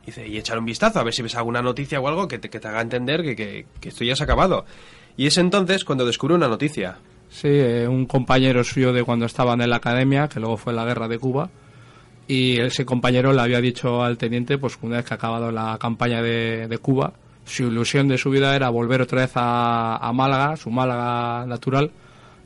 dice, 0.06 0.28
y 0.28 0.38
échale 0.38 0.60
un 0.60 0.66
vistazo 0.66 1.00
a 1.00 1.04
ver 1.04 1.14
si 1.14 1.22
ves 1.22 1.36
alguna 1.36 1.62
noticia 1.62 2.00
o 2.00 2.08
algo 2.08 2.28
que 2.28 2.40
te, 2.40 2.50
que 2.50 2.60
te 2.60 2.68
haga 2.68 2.82
entender 2.82 3.24
que, 3.24 3.36
que, 3.36 3.66
que 3.80 3.90
esto 3.90 4.04
ya 4.04 4.16
se 4.16 4.24
ha 4.24 4.26
acabado. 4.26 4.66
Y 5.16 5.28
es 5.28 5.38
entonces 5.38 5.84
cuando 5.84 6.06
descubre 6.06 6.36
una 6.36 6.48
noticia. 6.48 6.98
Sí, 7.30 7.50
eh, 7.50 7.88
un 7.88 8.06
compañero 8.06 8.63
suyo 8.63 8.94
de 8.94 9.04
cuando 9.04 9.26
estaban 9.26 9.62
en 9.62 9.70
la 9.70 9.78
academia, 9.78 10.28
que 10.28 10.40
luego 10.40 10.58
fue 10.58 10.74
la 10.74 10.86
guerra 10.86 11.08
de 11.08 11.20
Cuba, 11.20 11.50
y 12.28 12.60
ese 12.60 12.86
compañero 12.86 13.34
le 13.34 13.42
había 13.42 13.62
dicho 13.62 14.04
al 14.04 14.18
teniente, 14.18 14.58
pues 14.58 14.78
una 14.82 14.98
vez 14.98 15.06
que 15.06 15.13
ha 15.13 15.18
acabado 15.18 15.52
la 15.52 15.78
campaña 15.80 16.22
de, 16.22 16.68
de 16.68 16.78
Cuba, 16.78 17.13
su 17.46 17.63
ilusión 17.63 18.08
de 18.08 18.18
su 18.18 18.30
vida 18.30 18.56
era 18.56 18.70
volver 18.70 19.02
otra 19.02 19.22
vez 19.22 19.32
a, 19.36 19.98
a, 19.98 20.12
Málaga, 20.13 20.58
su 20.58 20.70
Málaga 20.70 21.46
natural, 21.46 21.92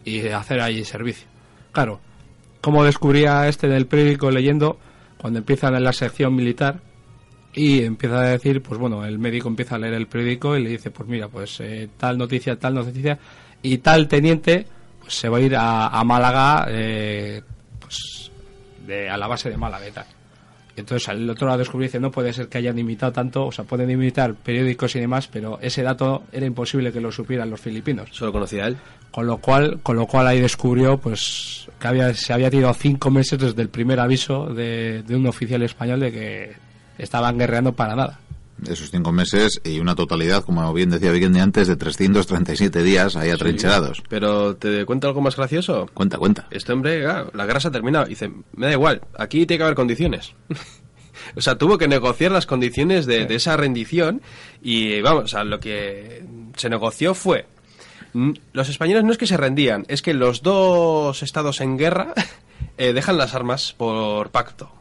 y 0.05 0.27
hacer 0.27 0.61
ahí 0.61 0.83
servicio. 0.83 1.27
Claro, 1.71 1.99
como 2.59 2.83
descubría 2.83 3.47
este 3.47 3.67
del 3.67 3.87
periódico 3.87 4.29
leyendo, 4.29 4.77
cuando 5.17 5.39
empiezan 5.39 5.75
en 5.75 5.83
la 5.83 5.93
sección 5.93 6.35
militar, 6.35 6.81
y 7.53 7.83
empieza 7.83 8.19
a 8.19 8.29
decir, 8.29 8.61
pues 8.61 8.79
bueno, 8.79 9.05
el 9.05 9.19
médico 9.19 9.47
empieza 9.47 9.75
a 9.75 9.79
leer 9.79 9.93
el 9.95 10.07
periódico 10.07 10.55
y 10.55 10.63
le 10.63 10.69
dice, 10.69 10.91
pues 10.91 11.07
mira, 11.09 11.27
pues 11.27 11.59
eh, 11.59 11.89
tal 11.97 12.17
noticia, 12.17 12.57
tal 12.57 12.75
noticia, 12.75 13.19
y 13.61 13.77
tal 13.79 14.07
teniente 14.07 14.65
pues, 15.01 15.15
se 15.15 15.29
va 15.29 15.37
a 15.37 15.41
ir 15.41 15.55
a, 15.55 15.87
a 15.87 16.03
Málaga 16.03 16.65
eh, 16.69 17.41
pues, 17.79 18.31
de, 18.85 19.09
a 19.09 19.17
la 19.17 19.27
base 19.27 19.49
de 19.49 19.57
Málaga 19.57 19.87
y 19.87 19.91
tal. 19.91 20.05
Y 20.75 20.79
entonces 20.79 21.09
el 21.09 21.29
otro 21.29 21.47
lo 21.47 21.57
descubrió 21.57 21.85
y 21.85 21.87
dice, 21.89 21.99
no 21.99 22.11
puede 22.11 22.31
ser 22.31 22.47
que 22.47 22.57
hayan 22.57 22.79
imitado 22.79 23.11
tanto, 23.11 23.45
o 23.47 23.51
sea, 23.51 23.65
pueden 23.65 23.89
imitar 23.89 24.33
periódicos 24.35 24.95
y 24.95 25.01
demás, 25.01 25.27
pero 25.27 25.59
ese 25.61 25.83
dato 25.83 26.23
era 26.31 26.45
imposible 26.45 26.93
que 26.93 27.01
lo 27.01 27.11
supieran 27.11 27.49
los 27.49 27.59
filipinos. 27.59 28.09
Solo 28.11 28.31
conocía 28.31 28.67
él. 28.67 28.77
Con 29.11 29.27
lo 29.27 29.37
cual, 29.39 29.81
con 29.83 29.97
lo 29.97 30.07
cual 30.07 30.27
ahí 30.27 30.39
descubrió 30.39 30.97
pues 30.97 31.67
que 31.77 31.87
había, 31.87 32.13
se 32.13 32.31
había 32.31 32.49
tirado 32.49 32.73
cinco 32.73 33.11
meses 33.11 33.37
desde 33.37 33.61
el 33.61 33.67
primer 33.67 33.99
aviso 33.99 34.45
de, 34.45 35.03
de 35.03 35.15
un 35.15 35.27
oficial 35.27 35.61
español 35.63 35.99
de 35.99 36.11
que 36.13 36.53
estaban 36.97 37.37
guerreando 37.37 37.73
para 37.73 37.95
nada 37.95 38.19
esos 38.67 38.91
cinco 38.91 39.11
meses 39.11 39.61
y 39.63 39.79
una 39.79 39.95
totalidad, 39.95 40.43
como 40.43 40.71
bien 40.73 40.89
decía 40.89 41.11
Vicente 41.11 41.39
antes, 41.39 41.67
de 41.67 41.75
337 41.75 42.83
días 42.83 43.15
ahí 43.15 43.29
atrincherados. 43.29 43.97
Sí, 43.97 44.03
pero 44.09 44.55
¿te 44.55 44.85
cuento 44.85 45.07
algo 45.07 45.21
más 45.21 45.35
gracioso? 45.35 45.89
Cuenta, 45.93 46.17
cuenta. 46.17 46.47
Este 46.51 46.73
hombre, 46.73 47.03
la 47.03 47.45
guerra 47.45 47.59
se 47.59 47.69
ha 47.69 47.71
terminado. 47.71 48.05
Dice, 48.05 48.31
me 48.53 48.67
da 48.67 48.71
igual, 48.73 49.01
aquí 49.17 49.45
tiene 49.45 49.59
que 49.59 49.63
haber 49.63 49.75
condiciones. 49.75 50.33
o 51.35 51.41
sea, 51.41 51.57
tuvo 51.57 51.77
que 51.77 51.87
negociar 51.87 52.31
las 52.31 52.45
condiciones 52.45 53.05
de, 53.05 53.21
sí. 53.21 53.25
de, 53.27 53.35
esa 53.35 53.57
rendición 53.57 54.21
y 54.61 55.01
vamos, 55.01 55.25
o 55.25 55.27
sea, 55.27 55.43
lo 55.43 55.59
que 55.59 56.23
se 56.55 56.69
negoció 56.69 57.13
fue... 57.13 57.45
Los 58.51 58.67
españoles 58.67 59.05
no 59.05 59.13
es 59.13 59.17
que 59.17 59.25
se 59.25 59.37
rendían, 59.37 59.85
es 59.87 60.01
que 60.01 60.13
los 60.13 60.41
dos 60.41 61.23
estados 61.23 61.61
en 61.61 61.77
guerra 61.77 62.13
eh, 62.77 62.91
dejan 62.91 63.17
las 63.17 63.33
armas 63.33 63.73
por 63.77 64.31
pacto 64.31 64.80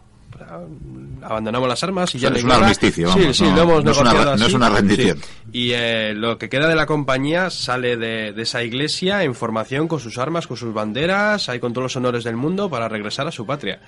abandonamos 1.22 1.68
las 1.68 1.82
armas 1.84 2.14
y 2.14 2.18
ya 2.18 2.28
es 2.28 2.44
un 2.44 2.52
armisticio 2.52 3.08
vamos, 3.08 3.24
sí, 3.24 3.34
sí, 3.34 3.44
no, 3.44 3.56
lo 3.56 3.62
hemos 3.62 3.84
no, 3.84 3.90
es 3.90 3.98
una, 3.98 4.36
no 4.36 4.46
es 4.46 4.54
una 4.54 4.68
rendición 4.70 5.18
sí. 5.18 5.24
y 5.52 5.72
eh, 5.72 6.14
lo 6.14 6.38
que 6.38 6.48
queda 6.48 6.68
de 6.68 6.74
la 6.74 6.86
compañía 6.86 7.50
sale 7.50 7.96
de, 7.96 8.32
de, 8.32 8.42
esa 8.42 8.62
iglesia 8.62 9.22
en 9.24 9.34
formación 9.34 9.88
con 9.88 10.00
sus 10.00 10.18
armas 10.18 10.46
con 10.46 10.56
sus 10.56 10.72
banderas 10.72 11.48
ahí 11.48 11.60
con 11.60 11.72
todos 11.72 11.84
los 11.84 11.96
honores 11.96 12.24
del 12.24 12.36
mundo 12.36 12.70
para 12.70 12.88
regresar 12.88 13.26
a 13.26 13.32
su 13.32 13.46
patria 13.46 13.80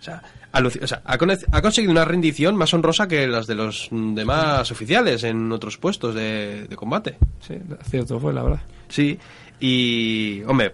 o 0.00 0.04
sea, 0.04 0.22
o 0.52 0.86
sea 0.86 1.02
ha, 1.04 1.14
ha, 1.14 1.62
conseguido 1.62 1.90
una 1.90 2.04
rendición 2.04 2.56
más 2.56 2.74
honrosa 2.74 3.08
que 3.08 3.26
las 3.26 3.46
de 3.46 3.54
los 3.54 3.88
demás 3.90 4.70
oficiales 4.70 5.24
en 5.24 5.50
otros 5.50 5.78
puestos 5.78 6.14
de, 6.14 6.66
de 6.68 6.76
combate. 6.76 7.16
Sí, 7.40 7.54
cierto 7.88 8.20
fue, 8.20 8.34
la 8.34 8.42
verdad. 8.42 8.60
Sí, 8.88 9.18
y, 9.60 10.42
hombre, 10.42 10.72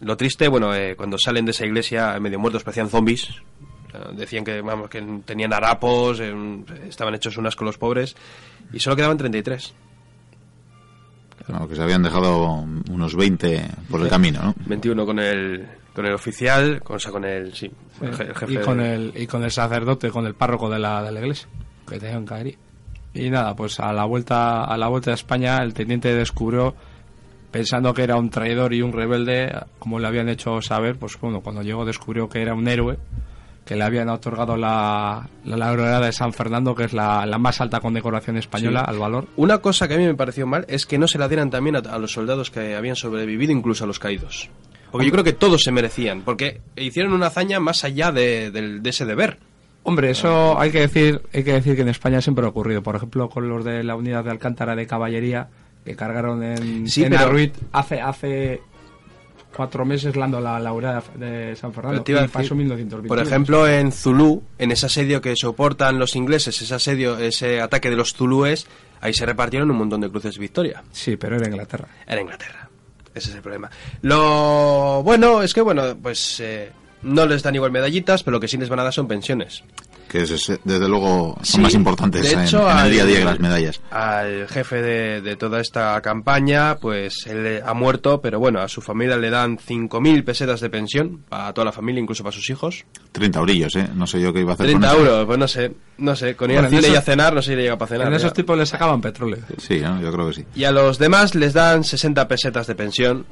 lo 0.00 0.16
triste, 0.16 0.48
bueno, 0.48 0.74
eh, 0.74 0.96
cuando 0.96 1.16
salen 1.16 1.44
de 1.44 1.52
esa 1.52 1.64
iglesia 1.64 2.18
medio 2.18 2.40
muertos 2.40 2.64
parecían 2.64 2.88
zombies, 2.90 3.28
Decían 4.12 4.44
que, 4.44 4.60
vamos, 4.60 4.88
que 4.88 5.02
tenían 5.24 5.52
harapos, 5.52 6.20
estaban 6.88 7.14
hechos 7.14 7.36
unas 7.36 7.56
con 7.56 7.66
los 7.66 7.78
pobres, 7.78 8.16
y 8.72 8.78
solo 8.78 8.96
quedaban 8.96 9.18
33. 9.18 9.74
Claro, 11.46 11.68
que 11.68 11.74
se 11.74 11.82
habían 11.82 12.02
dejado 12.02 12.64
unos 12.90 13.16
20 13.16 13.64
por 13.90 14.00
el 14.02 14.08
camino, 14.08 14.40
¿no? 14.42 14.54
21 14.66 15.06
con 15.06 15.18
el, 15.18 15.66
con 15.94 16.06
el 16.06 16.14
oficial, 16.14 16.82
con, 16.82 16.96
o 16.96 16.98
sea, 16.98 17.10
con 17.10 17.24
el, 17.24 17.52
sí, 17.54 17.70
sí. 17.98 18.04
el 18.04 18.14
jefe. 18.14 18.52
Y 18.52 18.56
con 18.58 18.80
el, 18.80 19.12
y 19.16 19.26
con 19.26 19.42
el 19.42 19.50
sacerdote, 19.50 20.10
con 20.10 20.26
el 20.26 20.34
párroco 20.34 20.70
de 20.70 20.78
la, 20.78 21.02
de 21.02 21.12
la 21.12 21.20
iglesia, 21.20 21.48
que 21.88 21.98
tenían 21.98 22.26
caería. 22.26 22.56
Y 23.12 23.28
nada, 23.30 23.56
pues 23.56 23.80
a 23.80 23.92
la 23.92 24.04
vuelta 24.04 24.62
a 24.64 24.76
la 24.76 24.86
vuelta 24.86 25.10
a 25.10 25.14
España 25.14 25.58
el 25.58 25.74
teniente 25.74 26.14
descubrió 26.14 26.76
pensando 27.50 27.92
que 27.92 28.04
era 28.04 28.16
un 28.16 28.30
traidor 28.30 28.72
y 28.72 28.82
un 28.82 28.92
rebelde, 28.92 29.52
como 29.78 29.98
le 29.98 30.06
habían 30.06 30.28
hecho 30.28 30.62
saber, 30.62 30.96
pues 30.96 31.18
bueno, 31.20 31.40
cuando 31.40 31.62
llegó 31.62 31.84
descubrió 31.84 32.28
que 32.28 32.40
era 32.40 32.54
un 32.54 32.68
héroe 32.68 32.98
que 33.70 33.76
le 33.76 33.84
habían 33.84 34.08
otorgado 34.08 34.56
la, 34.56 35.28
la 35.44 36.00
de 36.00 36.12
San 36.12 36.32
Fernando, 36.32 36.74
que 36.74 36.82
es 36.82 36.92
la, 36.92 37.24
la 37.24 37.38
más 37.38 37.60
alta 37.60 37.78
condecoración 37.78 38.36
española 38.36 38.80
sí. 38.80 38.86
al 38.90 38.98
valor. 38.98 39.28
Una 39.36 39.58
cosa 39.58 39.86
que 39.86 39.94
a 39.94 39.96
mí 39.96 40.04
me 40.04 40.16
pareció 40.16 40.44
mal 40.44 40.64
es 40.66 40.86
que 40.86 40.98
no 40.98 41.06
se 41.06 41.18
la 41.18 41.28
dieran 41.28 41.50
también 41.50 41.76
a, 41.76 41.78
a 41.78 41.96
los 42.00 42.10
soldados 42.10 42.50
que 42.50 42.74
habían 42.74 42.96
sobrevivido, 42.96 43.52
incluso 43.52 43.84
a 43.84 43.86
los 43.86 44.00
caídos. 44.00 44.50
Porque 44.90 45.06
yo 45.06 45.12
creo 45.12 45.22
que 45.22 45.34
todos 45.34 45.62
se 45.62 45.70
merecían, 45.70 46.22
porque 46.22 46.60
hicieron 46.74 47.12
una 47.12 47.28
hazaña 47.28 47.60
más 47.60 47.84
allá 47.84 48.10
de, 48.10 48.50
de, 48.50 48.80
de 48.80 48.90
ese 48.90 49.04
deber. 49.04 49.38
Hombre, 49.84 50.10
eso 50.10 50.58
hay 50.58 50.72
que 50.72 50.80
decir, 50.80 51.22
hay 51.32 51.44
que 51.44 51.52
decir 51.52 51.76
que 51.76 51.82
en 51.82 51.90
España 51.90 52.20
siempre 52.20 52.44
ha 52.44 52.48
ocurrido. 52.48 52.82
Por 52.82 52.96
ejemplo, 52.96 53.28
con 53.28 53.48
los 53.48 53.64
de 53.64 53.84
la 53.84 53.94
unidad 53.94 54.24
de 54.24 54.32
Alcántara 54.32 54.74
de 54.74 54.88
Caballería 54.88 55.48
que 55.84 55.94
cargaron 55.94 56.42
en, 56.42 56.88
sí, 56.88 57.04
en 57.04 57.10
pero... 57.10 57.26
Arruit 57.26 57.54
hace 57.70 58.00
hace 58.00 58.62
cuatro 59.54 59.84
meses 59.84 60.16
lando 60.16 60.40
la 60.40 60.58
laureada 60.58 61.02
de 61.16 61.54
San 61.56 61.72
Fernando 61.72 62.02
y 62.06 62.28
pasó 62.28 62.54
1921. 62.54 63.08
Por 63.08 63.18
ejemplo, 63.18 63.68
en 63.68 63.92
Zulú, 63.92 64.42
en 64.58 64.72
ese 64.72 64.86
asedio 64.86 65.20
que 65.20 65.34
soportan 65.36 65.98
los 65.98 66.16
ingleses, 66.16 66.60
ese 66.60 66.74
asedio, 66.74 67.18
ese 67.18 67.60
ataque 67.60 67.90
de 67.90 67.96
los 67.96 68.14
zulúes, 68.14 68.66
ahí 69.00 69.14
se 69.14 69.26
repartieron 69.26 69.70
un 69.70 69.78
montón 69.78 70.00
de 70.00 70.10
cruces 70.10 70.38
victoria. 70.38 70.82
Sí, 70.92 71.16
pero 71.16 71.36
era 71.36 71.48
Inglaterra. 71.48 71.88
Era 72.06 72.20
Inglaterra. 72.20 72.68
Ese 73.14 73.30
es 73.30 73.36
el 73.36 73.42
problema. 73.42 73.70
Lo 74.02 75.02
bueno 75.02 75.42
es 75.42 75.52
que, 75.52 75.60
bueno, 75.60 75.96
pues 76.00 76.40
eh, 76.40 76.70
no 77.02 77.26
les 77.26 77.42
dan 77.42 77.54
igual 77.54 77.72
medallitas, 77.72 78.22
pero 78.22 78.36
lo 78.36 78.40
que 78.40 78.48
sí 78.48 78.56
les 78.56 78.68
van 78.68 78.80
a 78.80 78.84
dar 78.84 78.92
son 78.92 79.08
pensiones. 79.08 79.64
Que 80.10 80.22
es, 80.22 80.30
es- 80.32 80.60
desde 80.64 80.88
luego 80.88 81.36
son 81.36 81.44
Sí, 81.44 81.60
más 81.60 81.74
importantes 81.74 82.22
de 82.22 82.32
en, 82.32 82.40
hecho, 82.40 82.62
en 82.68 82.76
el 82.76 82.82
al- 82.84 82.90
día 82.90 83.02
a 83.02 83.06
día 83.06 83.18
que 83.20 83.24
las 83.24 83.38
medallas. 83.40 83.80
Al 83.90 84.48
jefe 84.48 84.82
de, 84.82 85.20
de 85.20 85.36
toda 85.36 85.60
esta 85.60 86.00
campaña, 86.00 86.76
pues 86.76 87.26
él 87.26 87.62
ha 87.64 87.72
muerto, 87.74 88.20
pero 88.20 88.38
bueno, 88.40 88.60
a 88.60 88.68
su 88.68 88.80
familia 88.82 89.16
le 89.16 89.30
dan 89.30 89.56
5.000 89.58 90.24
pesetas 90.24 90.60
de 90.60 90.68
pensión, 90.68 91.22
para 91.28 91.52
toda 91.54 91.66
la 91.66 91.72
familia, 91.72 92.00
incluso 92.02 92.22
para 92.24 92.34
sus 92.34 92.50
hijos. 92.50 92.84
30 93.12 93.40
orillos, 93.40 93.76
¿eh? 93.76 93.88
No 93.94 94.06
sé 94.06 94.20
yo 94.20 94.32
qué 94.32 94.40
iba 94.40 94.50
a 94.50 94.54
hacer 94.54 94.66
30 94.66 94.88
con 94.88 94.96
eso. 94.96 95.06
euros, 95.06 95.26
pues 95.26 95.38
no 95.38 95.48
sé, 95.48 95.72
no 95.98 96.16
sé, 96.16 96.34
con 96.36 96.50
ir 96.50 96.56
Bueno, 96.56 96.68
al 96.68 96.74
en 96.74 96.80
cine 96.82 96.92
y 96.94 96.96
a 96.96 97.02
cenar, 97.02 97.32
no 97.32 97.40
sé 97.42 97.50
si 97.52 97.56
le 97.56 97.62
llega 97.62 97.78
para 97.78 97.88
cenar. 97.88 98.06
En 98.08 98.12
ya. 98.12 98.16
esos 98.18 98.32
tipos 98.32 98.58
les 98.58 98.68
sacaban 98.68 99.00
petróleo. 99.00 99.38
Sí, 99.58 99.80
¿no? 99.80 100.00
yo 100.00 100.12
creo 100.12 100.26
que 100.28 100.34
sí. 100.34 100.44
Y 100.56 100.64
a 100.64 100.72
los 100.72 100.98
demás 100.98 101.34
les 101.36 101.52
dan 101.52 101.84
60 101.84 102.26
pesetas 102.26 102.66
de 102.66 102.74
pensión. 102.74 103.26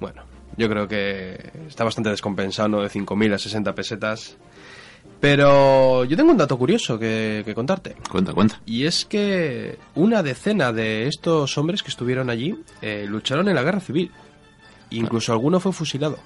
Bueno, 0.00 0.22
yo 0.56 0.68
creo 0.68 0.88
que 0.88 1.50
está 1.68 1.84
bastante 1.84 2.10
descompensado, 2.10 2.68
¿no? 2.68 2.80
De 2.82 2.88
5.000 2.90 3.34
a 3.34 3.38
60 3.38 3.74
pesetas. 3.74 4.36
Pero 5.20 6.04
yo 6.04 6.16
tengo 6.16 6.30
un 6.30 6.36
dato 6.38 6.56
curioso 6.56 6.98
que, 6.98 7.42
que 7.44 7.54
contarte. 7.54 7.96
Cuenta, 8.08 8.32
cuenta. 8.32 8.60
Y 8.66 8.84
es 8.84 9.04
que 9.04 9.78
una 9.96 10.22
decena 10.22 10.72
de 10.72 11.08
estos 11.08 11.58
hombres 11.58 11.82
que 11.82 11.88
estuvieron 11.90 12.30
allí 12.30 12.54
eh, 12.82 13.04
lucharon 13.08 13.48
en 13.48 13.54
la 13.56 13.62
guerra 13.62 13.80
civil. 13.80 14.12
Incluso 14.90 15.32
alguno 15.32 15.58
fue 15.60 15.72
fusilado. 15.72 16.18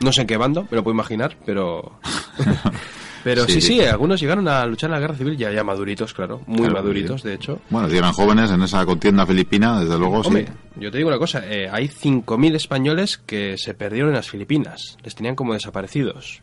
No 0.00 0.10
sé 0.12 0.22
en 0.22 0.26
qué 0.26 0.36
bando, 0.36 0.62
me 0.70 0.76
lo 0.76 0.82
puedo 0.82 0.94
imaginar, 0.94 1.36
pero... 1.46 1.98
pero 3.24 3.44
Sí, 3.44 3.52
sí, 3.52 3.60
sí. 3.60 3.66
sí, 3.74 3.80
algunos 3.82 4.18
llegaron 4.20 4.48
a 4.48 4.66
luchar 4.66 4.88
en 4.88 4.94
la 4.94 5.00
guerra 5.00 5.14
civil 5.14 5.36
ya, 5.36 5.52
ya 5.52 5.62
maduritos, 5.62 6.12
claro. 6.12 6.40
Muy 6.46 6.58
Claro, 6.60 6.74
maduritos, 6.74 7.22
de 7.22 7.34
hecho. 7.34 7.60
Bueno, 7.70 7.88
si 7.88 7.98
eran 7.98 8.12
jóvenes 8.12 8.50
en 8.50 8.62
esa 8.62 8.84
contienda 8.84 9.24
filipina, 9.26 9.78
desde 9.80 9.96
luego 9.98 10.20
Hombre, 10.22 10.46
sí. 10.46 10.80
yo 10.80 10.90
te 10.90 10.96
digo 10.96 11.08
una 11.08 11.18
cosa, 11.18 11.42
eh, 11.46 11.68
hay 11.70 11.86
5.000 11.88 12.56
españoles 12.56 13.18
que 13.18 13.56
se 13.58 13.74
perdieron 13.74 14.08
en 14.10 14.16
las 14.16 14.28
Filipinas, 14.30 14.96
les 15.04 15.14
tenían 15.14 15.36
como 15.36 15.52
desaparecidos. 15.52 16.42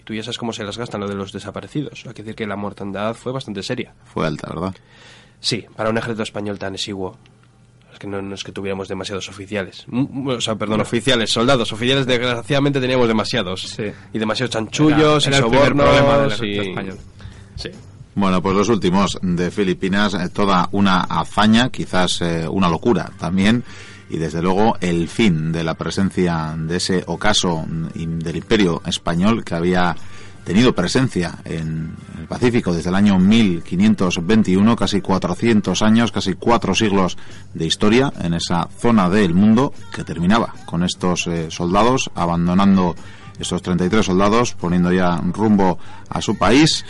Y 0.00 0.02
tú 0.02 0.14
ya 0.14 0.22
sabes 0.22 0.38
cómo 0.38 0.52
se 0.52 0.64
las 0.64 0.78
gastan 0.78 1.00
lo 1.00 1.08
de 1.08 1.14
los 1.14 1.30
desaparecidos. 1.32 2.04
Hay 2.06 2.14
que 2.14 2.22
decir 2.22 2.34
que 2.34 2.46
la 2.46 2.56
mortandad 2.56 3.14
fue 3.14 3.32
bastante 3.32 3.62
seria. 3.62 3.92
Fue 4.04 4.26
alta, 4.26 4.48
¿verdad? 4.48 4.74
Sí, 5.40 5.64
para 5.76 5.90
un 5.90 5.98
ejército 5.98 6.22
español 6.22 6.58
tan 6.58 6.74
exiguo. 6.74 7.16
Es 7.92 7.98
que 7.98 8.06
no, 8.06 8.22
no 8.22 8.34
es 8.34 8.42
que 8.44 8.52
tuviéramos 8.52 8.88
demasiados 8.88 9.28
oficiales. 9.28 9.84
Mm, 9.88 10.28
O 10.28 10.40
sea, 10.40 10.54
perdón, 10.54 10.80
oficiales, 10.80 11.30
soldados. 11.32 11.72
Oficiales, 11.72 12.06
desgraciadamente, 12.06 12.80
teníamos 12.80 13.08
demasiados. 13.08 13.62
Sí. 13.62 13.84
Y 14.12 14.18
demasiados 14.18 14.50
chanchullos 14.52 15.26
Era- 15.26 15.36
y 15.36 15.38
era 15.40 15.46
el 15.66 15.74
problema 15.74 16.18
del 16.18 16.30
y... 16.30 16.32
ejército 16.32 16.62
español. 16.62 16.98
Sí. 17.56 17.70
Bueno, 18.14 18.42
pues 18.42 18.56
los 18.56 18.68
últimos 18.68 19.18
de 19.22 19.50
Filipinas, 19.50 20.14
eh, 20.14 20.28
toda 20.30 20.68
una 20.72 21.00
hazaña, 21.02 21.70
quizás 21.70 22.20
eh, 22.22 22.46
una 22.48 22.68
locura 22.68 23.10
también, 23.18 23.62
y 24.10 24.18
desde 24.18 24.42
luego 24.42 24.76
el 24.80 25.08
fin 25.08 25.52
de 25.52 25.64
la 25.64 25.74
presencia 25.74 26.54
de 26.58 26.76
ese 26.76 27.04
ocaso 27.06 27.64
del 27.94 28.36
imperio 28.36 28.82
español 28.84 29.44
que 29.44 29.54
había 29.54 29.96
tenido 30.44 30.74
presencia 30.74 31.38
en 31.44 31.94
el 32.18 32.26
Pacífico 32.26 32.72
desde 32.74 32.90
el 32.90 32.96
año 32.96 33.18
1521, 33.18 34.76
casi 34.76 35.00
400 35.00 35.82
años, 35.82 36.12
casi 36.12 36.34
cuatro 36.34 36.74
siglos 36.74 37.16
de 37.54 37.66
historia 37.66 38.12
en 38.20 38.34
esa 38.34 38.68
zona 38.78 39.08
del 39.08 39.34
mundo 39.34 39.72
que 39.94 40.04
terminaba 40.04 40.54
con 40.64 40.82
estos 40.82 41.26
eh, 41.26 41.50
soldados 41.50 42.10
abandonando 42.14 42.96
estos 43.38 43.62
33 43.62 44.04
soldados, 44.04 44.54
poniendo 44.54 44.92
ya 44.92 45.16
rumbo 45.32 45.78
a 46.08 46.20
su 46.20 46.36
país. 46.36 46.84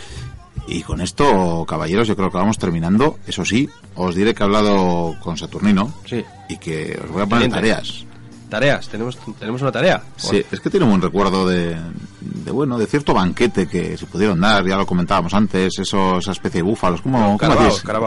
Y 0.72 0.83
con 0.83 1.00
esto, 1.00 1.64
caballeros, 1.66 2.06
yo 2.06 2.14
creo 2.16 2.30
que 2.30 2.38
vamos 2.38 2.56
terminando. 2.56 3.18
Eso 3.26 3.44
sí, 3.44 3.68
os 3.96 4.14
diré 4.14 4.35
que 4.35 4.42
he 4.42 4.46
hablado 4.46 5.16
con 5.20 5.37
Saturnino 5.37 5.92
Sí. 6.06 6.24
y 6.48 6.56
que 6.59 6.98
os 7.04 7.11
voy 7.11 7.22
a 7.22 7.26
poner 7.26 7.50
Teniente. 7.50 7.56
tareas. 7.56 8.04
Tareas, 8.48 8.88
tenemos, 8.88 9.16
tenemos 9.38 9.62
una 9.62 9.70
tarea. 9.72 10.02
Sí, 10.16 10.44
es 10.50 10.61
que 10.61 10.70
tiene 10.70 10.85
un 10.85 10.90
buen 10.90 11.02
recuerdo 11.02 11.46
de, 11.46 11.76
de, 12.20 12.50
bueno, 12.50 12.78
de 12.78 12.87
cierto 12.87 13.14
banquete 13.14 13.68
que 13.68 13.96
se 13.96 14.06
pudieron 14.06 14.40
dar, 14.40 14.66
ya 14.66 14.76
lo 14.76 14.87
comentábamos 14.87 15.35
antes, 15.35 15.78
eso, 15.78 16.18
esa 16.18 16.33
especie 16.33 16.59
de 16.59 16.68
búfalos, 16.68 17.00
¿cómo, 17.00 17.37
cómo 17.38 17.38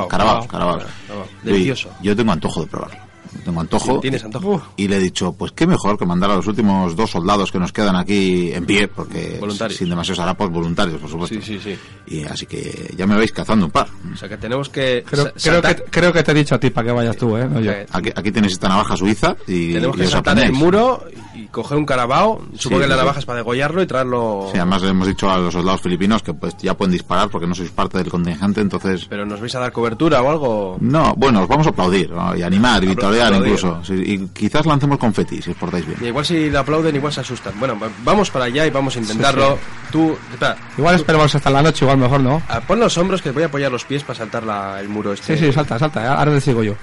Carabao, 0.08 0.48
carabao. 0.48 0.80
Yo- 1.08 1.26
Delicioso. 1.44 1.90
Yo, 2.02 2.14
tengo 2.16 2.32
antojo 2.34 2.62
de 2.62 2.68
probarlo. 2.68 2.98
Tengo 3.44 3.62
antojo. 3.62 4.00
¿Tienes 4.00 4.24
antojo? 4.24 4.62
Y 4.78 4.88
le 4.88 4.98
he 4.98 5.00
dicho, 5.00 5.34
pues 5.34 5.52
qué 5.52 5.68
mejor 5.68 5.98
que 5.98 6.06
mandar 6.06 6.32
a 6.32 6.36
los 6.36 6.48
últimos 6.48 6.96
dos 6.96 7.12
soldados 7.12 7.52
que 7.52 7.60
nos 7.60 7.72
quedan 7.74 7.96
aquí 7.96 8.52
en 8.54 8.66
pie, 8.66 8.88
porque 8.88 9.38
Voluntarios. 9.40 9.78
sin 9.78 9.90
demasiados 9.90 10.20
harapos 10.20 10.50
voluntarios, 10.50 11.00
por 11.00 11.10
supuesto. 11.10 11.36
Sí, 11.36 11.42
sí, 11.42 11.60
sí. 11.62 11.78
Y 12.08 12.24
así 12.24 12.46
que 12.46 12.94
ya 12.98 13.06
me 13.08 13.16
vais 13.16 13.32
cazando 13.32 13.66
un 13.66 13.72
par. 13.72 13.88
O 14.14 14.16
sea 14.18 14.30
que 14.30 14.38
tenemos 14.38 14.70
que 14.70 15.04
Creo, 15.10 15.62
que, 15.62 15.76
creo 15.90 16.14
que 16.14 16.24
te 16.24 16.32
he 16.32 16.36
dicho 16.36 16.56
a 16.56 16.60
ti 16.60 16.70
para 16.70 16.88
que 16.88 16.94
vayas 16.94 17.18
tú, 17.18 17.36
¿eh? 17.38 17.48
No 17.50 17.60
yo. 17.60 17.72
Eh, 17.72 17.86
Aquí, 17.92 18.10
aquí 18.16 18.32
tenéis 18.32 18.54
esta 18.54 18.70
navaja 18.70 18.96
suiza 18.98 19.36
y, 19.48 19.74
tenemos 19.74 19.96
y 19.98 20.00
que 20.00 20.06
os 20.06 20.12
saltar 20.12 20.40
el 20.40 20.52
muro 20.54 21.04
y 21.36 21.46
coger 21.48 21.78
un 21.78 21.86
carabao. 21.86 22.42
Supongo 22.58 22.80
que 22.82 22.86
sí, 22.86 22.90
la 22.90 22.96
sí. 22.96 23.02
navaja 23.02 23.20
es 23.20 23.26
para 23.26 23.38
degollarlo 23.38 23.82
y 23.82 23.88
traerlo... 23.88 24.50
Sí, 24.52 24.58
además 24.58 24.82
le 24.84 24.90
hemos 24.90 25.08
dicho 25.08 25.30
a 25.30 25.38
los 25.38 25.54
soldados 25.54 25.82
filipinos 25.82 26.22
que 26.24 26.34
pues 26.34 26.56
ya 26.58 26.76
pueden 26.76 26.92
disparar 26.92 27.30
porque 27.30 27.48
no 27.48 27.56
sois 27.56 27.72
parte 27.72 27.98
del 27.98 28.10
contingente, 28.10 28.62
entonces... 28.62 29.06
Pero 29.10 29.26
nos 29.26 29.40
vais 29.42 29.54
a 29.56 29.60
dar 29.60 29.72
cobertura 29.72 30.22
o 30.22 30.30
algo... 30.30 30.78
No, 30.80 31.14
bueno, 31.18 31.42
os 31.42 31.48
vamos 31.48 31.66
a 31.68 31.72
aplaudir 31.72 32.12
¿no? 32.12 32.36
y 32.36 32.44
animar 32.44 32.84
y 32.84 32.88
vitorear 32.88 33.34
incluso. 33.34 33.84
Sí, 33.84 33.94
y 33.96 34.28
quizás 34.28 34.66
lancemos 34.66 34.98
confeti 34.98 35.42
si 35.42 35.52
os 35.52 35.58
portáis 35.58 35.86
bien. 35.86 35.98
Y 36.02 36.06
igual 36.08 36.26
si 36.26 36.50
le 36.50 36.58
aplauden, 36.58 36.96
igual 36.96 37.12
se 37.14 37.22
asustan. 37.22 37.54
Bueno, 37.60 37.78
va- 37.80 37.90
vamos 38.04 38.30
para 38.30 38.46
allá 38.46 38.66
y 38.66 38.70
vamos 38.70 38.96
a 38.96 39.00
intentarlo. 39.00 39.58
Tú, 39.92 40.16
espera, 40.32 40.56
Igual 40.78 40.96
esperemos 40.96 41.34
hasta 41.36 41.50
la 41.50 41.62
noche, 41.62 41.86
igual 41.86 41.98
mejor, 41.98 42.20
¿no? 42.22 42.42
ah, 42.50 42.62
pon 42.62 42.80
los 42.80 42.98
hombros 42.98 43.22
que 43.22 43.32
voy 43.32 43.44
a 43.44 43.48
apoyar 43.48 43.72
los 43.72 43.84
pies 43.86 44.04
para 44.04 44.18
saltar 44.20 44.44
la- 44.44 44.80
el 44.80 44.90
muro 44.90 45.14
este. 45.14 45.38
Sí, 45.38 45.46
sí, 45.46 45.52
salta, 45.54 45.78
salta. 45.80 46.16
Ahora 46.16 46.32
te 46.32 46.42
sigo 46.42 46.64
yo. 46.64 46.74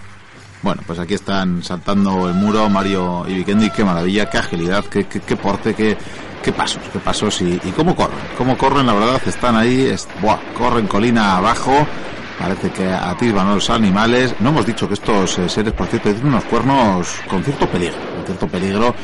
Bueno, 0.63 0.83
pues 0.87 0.99
aquí 0.99 1.15
están 1.15 1.63
saltando 1.63 2.29
el 2.29 2.35
muro 2.35 2.69
Mario 2.69 3.25
y 3.27 3.35
Vikendi, 3.35 3.71
qué 3.71 3.83
maravilla, 3.83 4.29
qué 4.29 4.39
agilidad, 4.39 4.85
qué, 4.85 5.05
qué, 5.05 5.21
qué 5.21 5.37
porte, 5.37 5.75
qué, 5.75 5.97
qué 6.43 6.53
pasos, 6.53 6.83
qué 6.93 6.99
pasos 6.99 7.41
y, 7.41 7.59
y 7.65 7.73
cómo 7.75 7.97
corren, 7.97 8.19
cómo 8.37 8.59
corren, 8.59 8.87
la 8.87 8.93
verdad, 8.93 9.23
están 9.25 9.57
ahí, 9.57 9.91
buah, 10.21 10.39
corren 10.59 10.87
colina 10.87 11.39
abajo, 11.39 11.73
parece 12.39 12.71
que 12.73 12.87
atisban 12.93 13.47
a 13.47 13.55
los 13.55 13.71
animales. 13.71 14.35
No 14.41 14.51
hemos 14.51 14.67
dicho 14.67 14.87
que 14.87 14.95
estos 14.95 15.39
eh, 15.39 15.49
seres, 15.49 15.73
por 15.73 15.87
cierto, 15.87 16.11
tienen 16.11 16.27
unos 16.27 16.45
cuernos 16.45 17.09
con 17.29 17.43
cierto 17.43 17.67
peligro, 17.67 17.97
con 18.17 18.27
cierto 18.27 18.47
peligro 18.47 18.95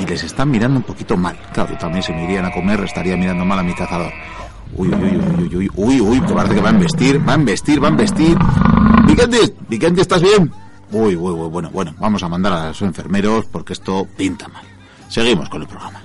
y 0.00 0.06
les 0.06 0.22
están 0.22 0.50
mirando 0.52 0.78
un 0.78 0.84
poquito 0.84 1.16
mal. 1.16 1.36
Claro, 1.52 1.76
también 1.78 2.04
si 2.04 2.12
me 2.12 2.24
irían 2.24 2.44
a 2.44 2.52
comer 2.52 2.78
estaría 2.84 3.16
mirando 3.16 3.44
mal 3.44 3.58
a 3.58 3.62
mi 3.64 3.74
cazador. 3.74 4.12
Uy, 4.76 4.88
uy, 4.88 4.94
uy, 4.94 5.56
uy, 5.56 5.56
uy, 5.56 5.70
uy, 5.74 6.00
uy, 6.00 6.20
que 6.20 6.32
parece 6.32 6.54
que 6.54 6.60
va 6.60 6.68
a 6.68 6.72
embestir, 6.72 7.28
va 7.28 7.32
a 7.32 7.36
embestir, 7.36 7.82
va 7.82 7.88
a 7.88 7.90
embestir. 7.90 8.38
Vikendi, 9.04 9.52
Vikendi, 9.68 10.00
¿estás 10.00 10.22
bien? 10.22 10.61
Uy, 10.92 11.16
uy, 11.16 11.32
uy, 11.32 11.48
bueno, 11.48 11.70
bueno, 11.70 11.94
vamos 11.98 12.22
a 12.22 12.28
mandar 12.28 12.52
a 12.52 12.68
los 12.68 12.82
enfermeros 12.82 13.46
porque 13.46 13.72
esto 13.72 14.06
pinta 14.16 14.46
mal. 14.48 14.64
Seguimos 15.08 15.48
con 15.48 15.62
el 15.62 15.68
programa. 15.68 16.02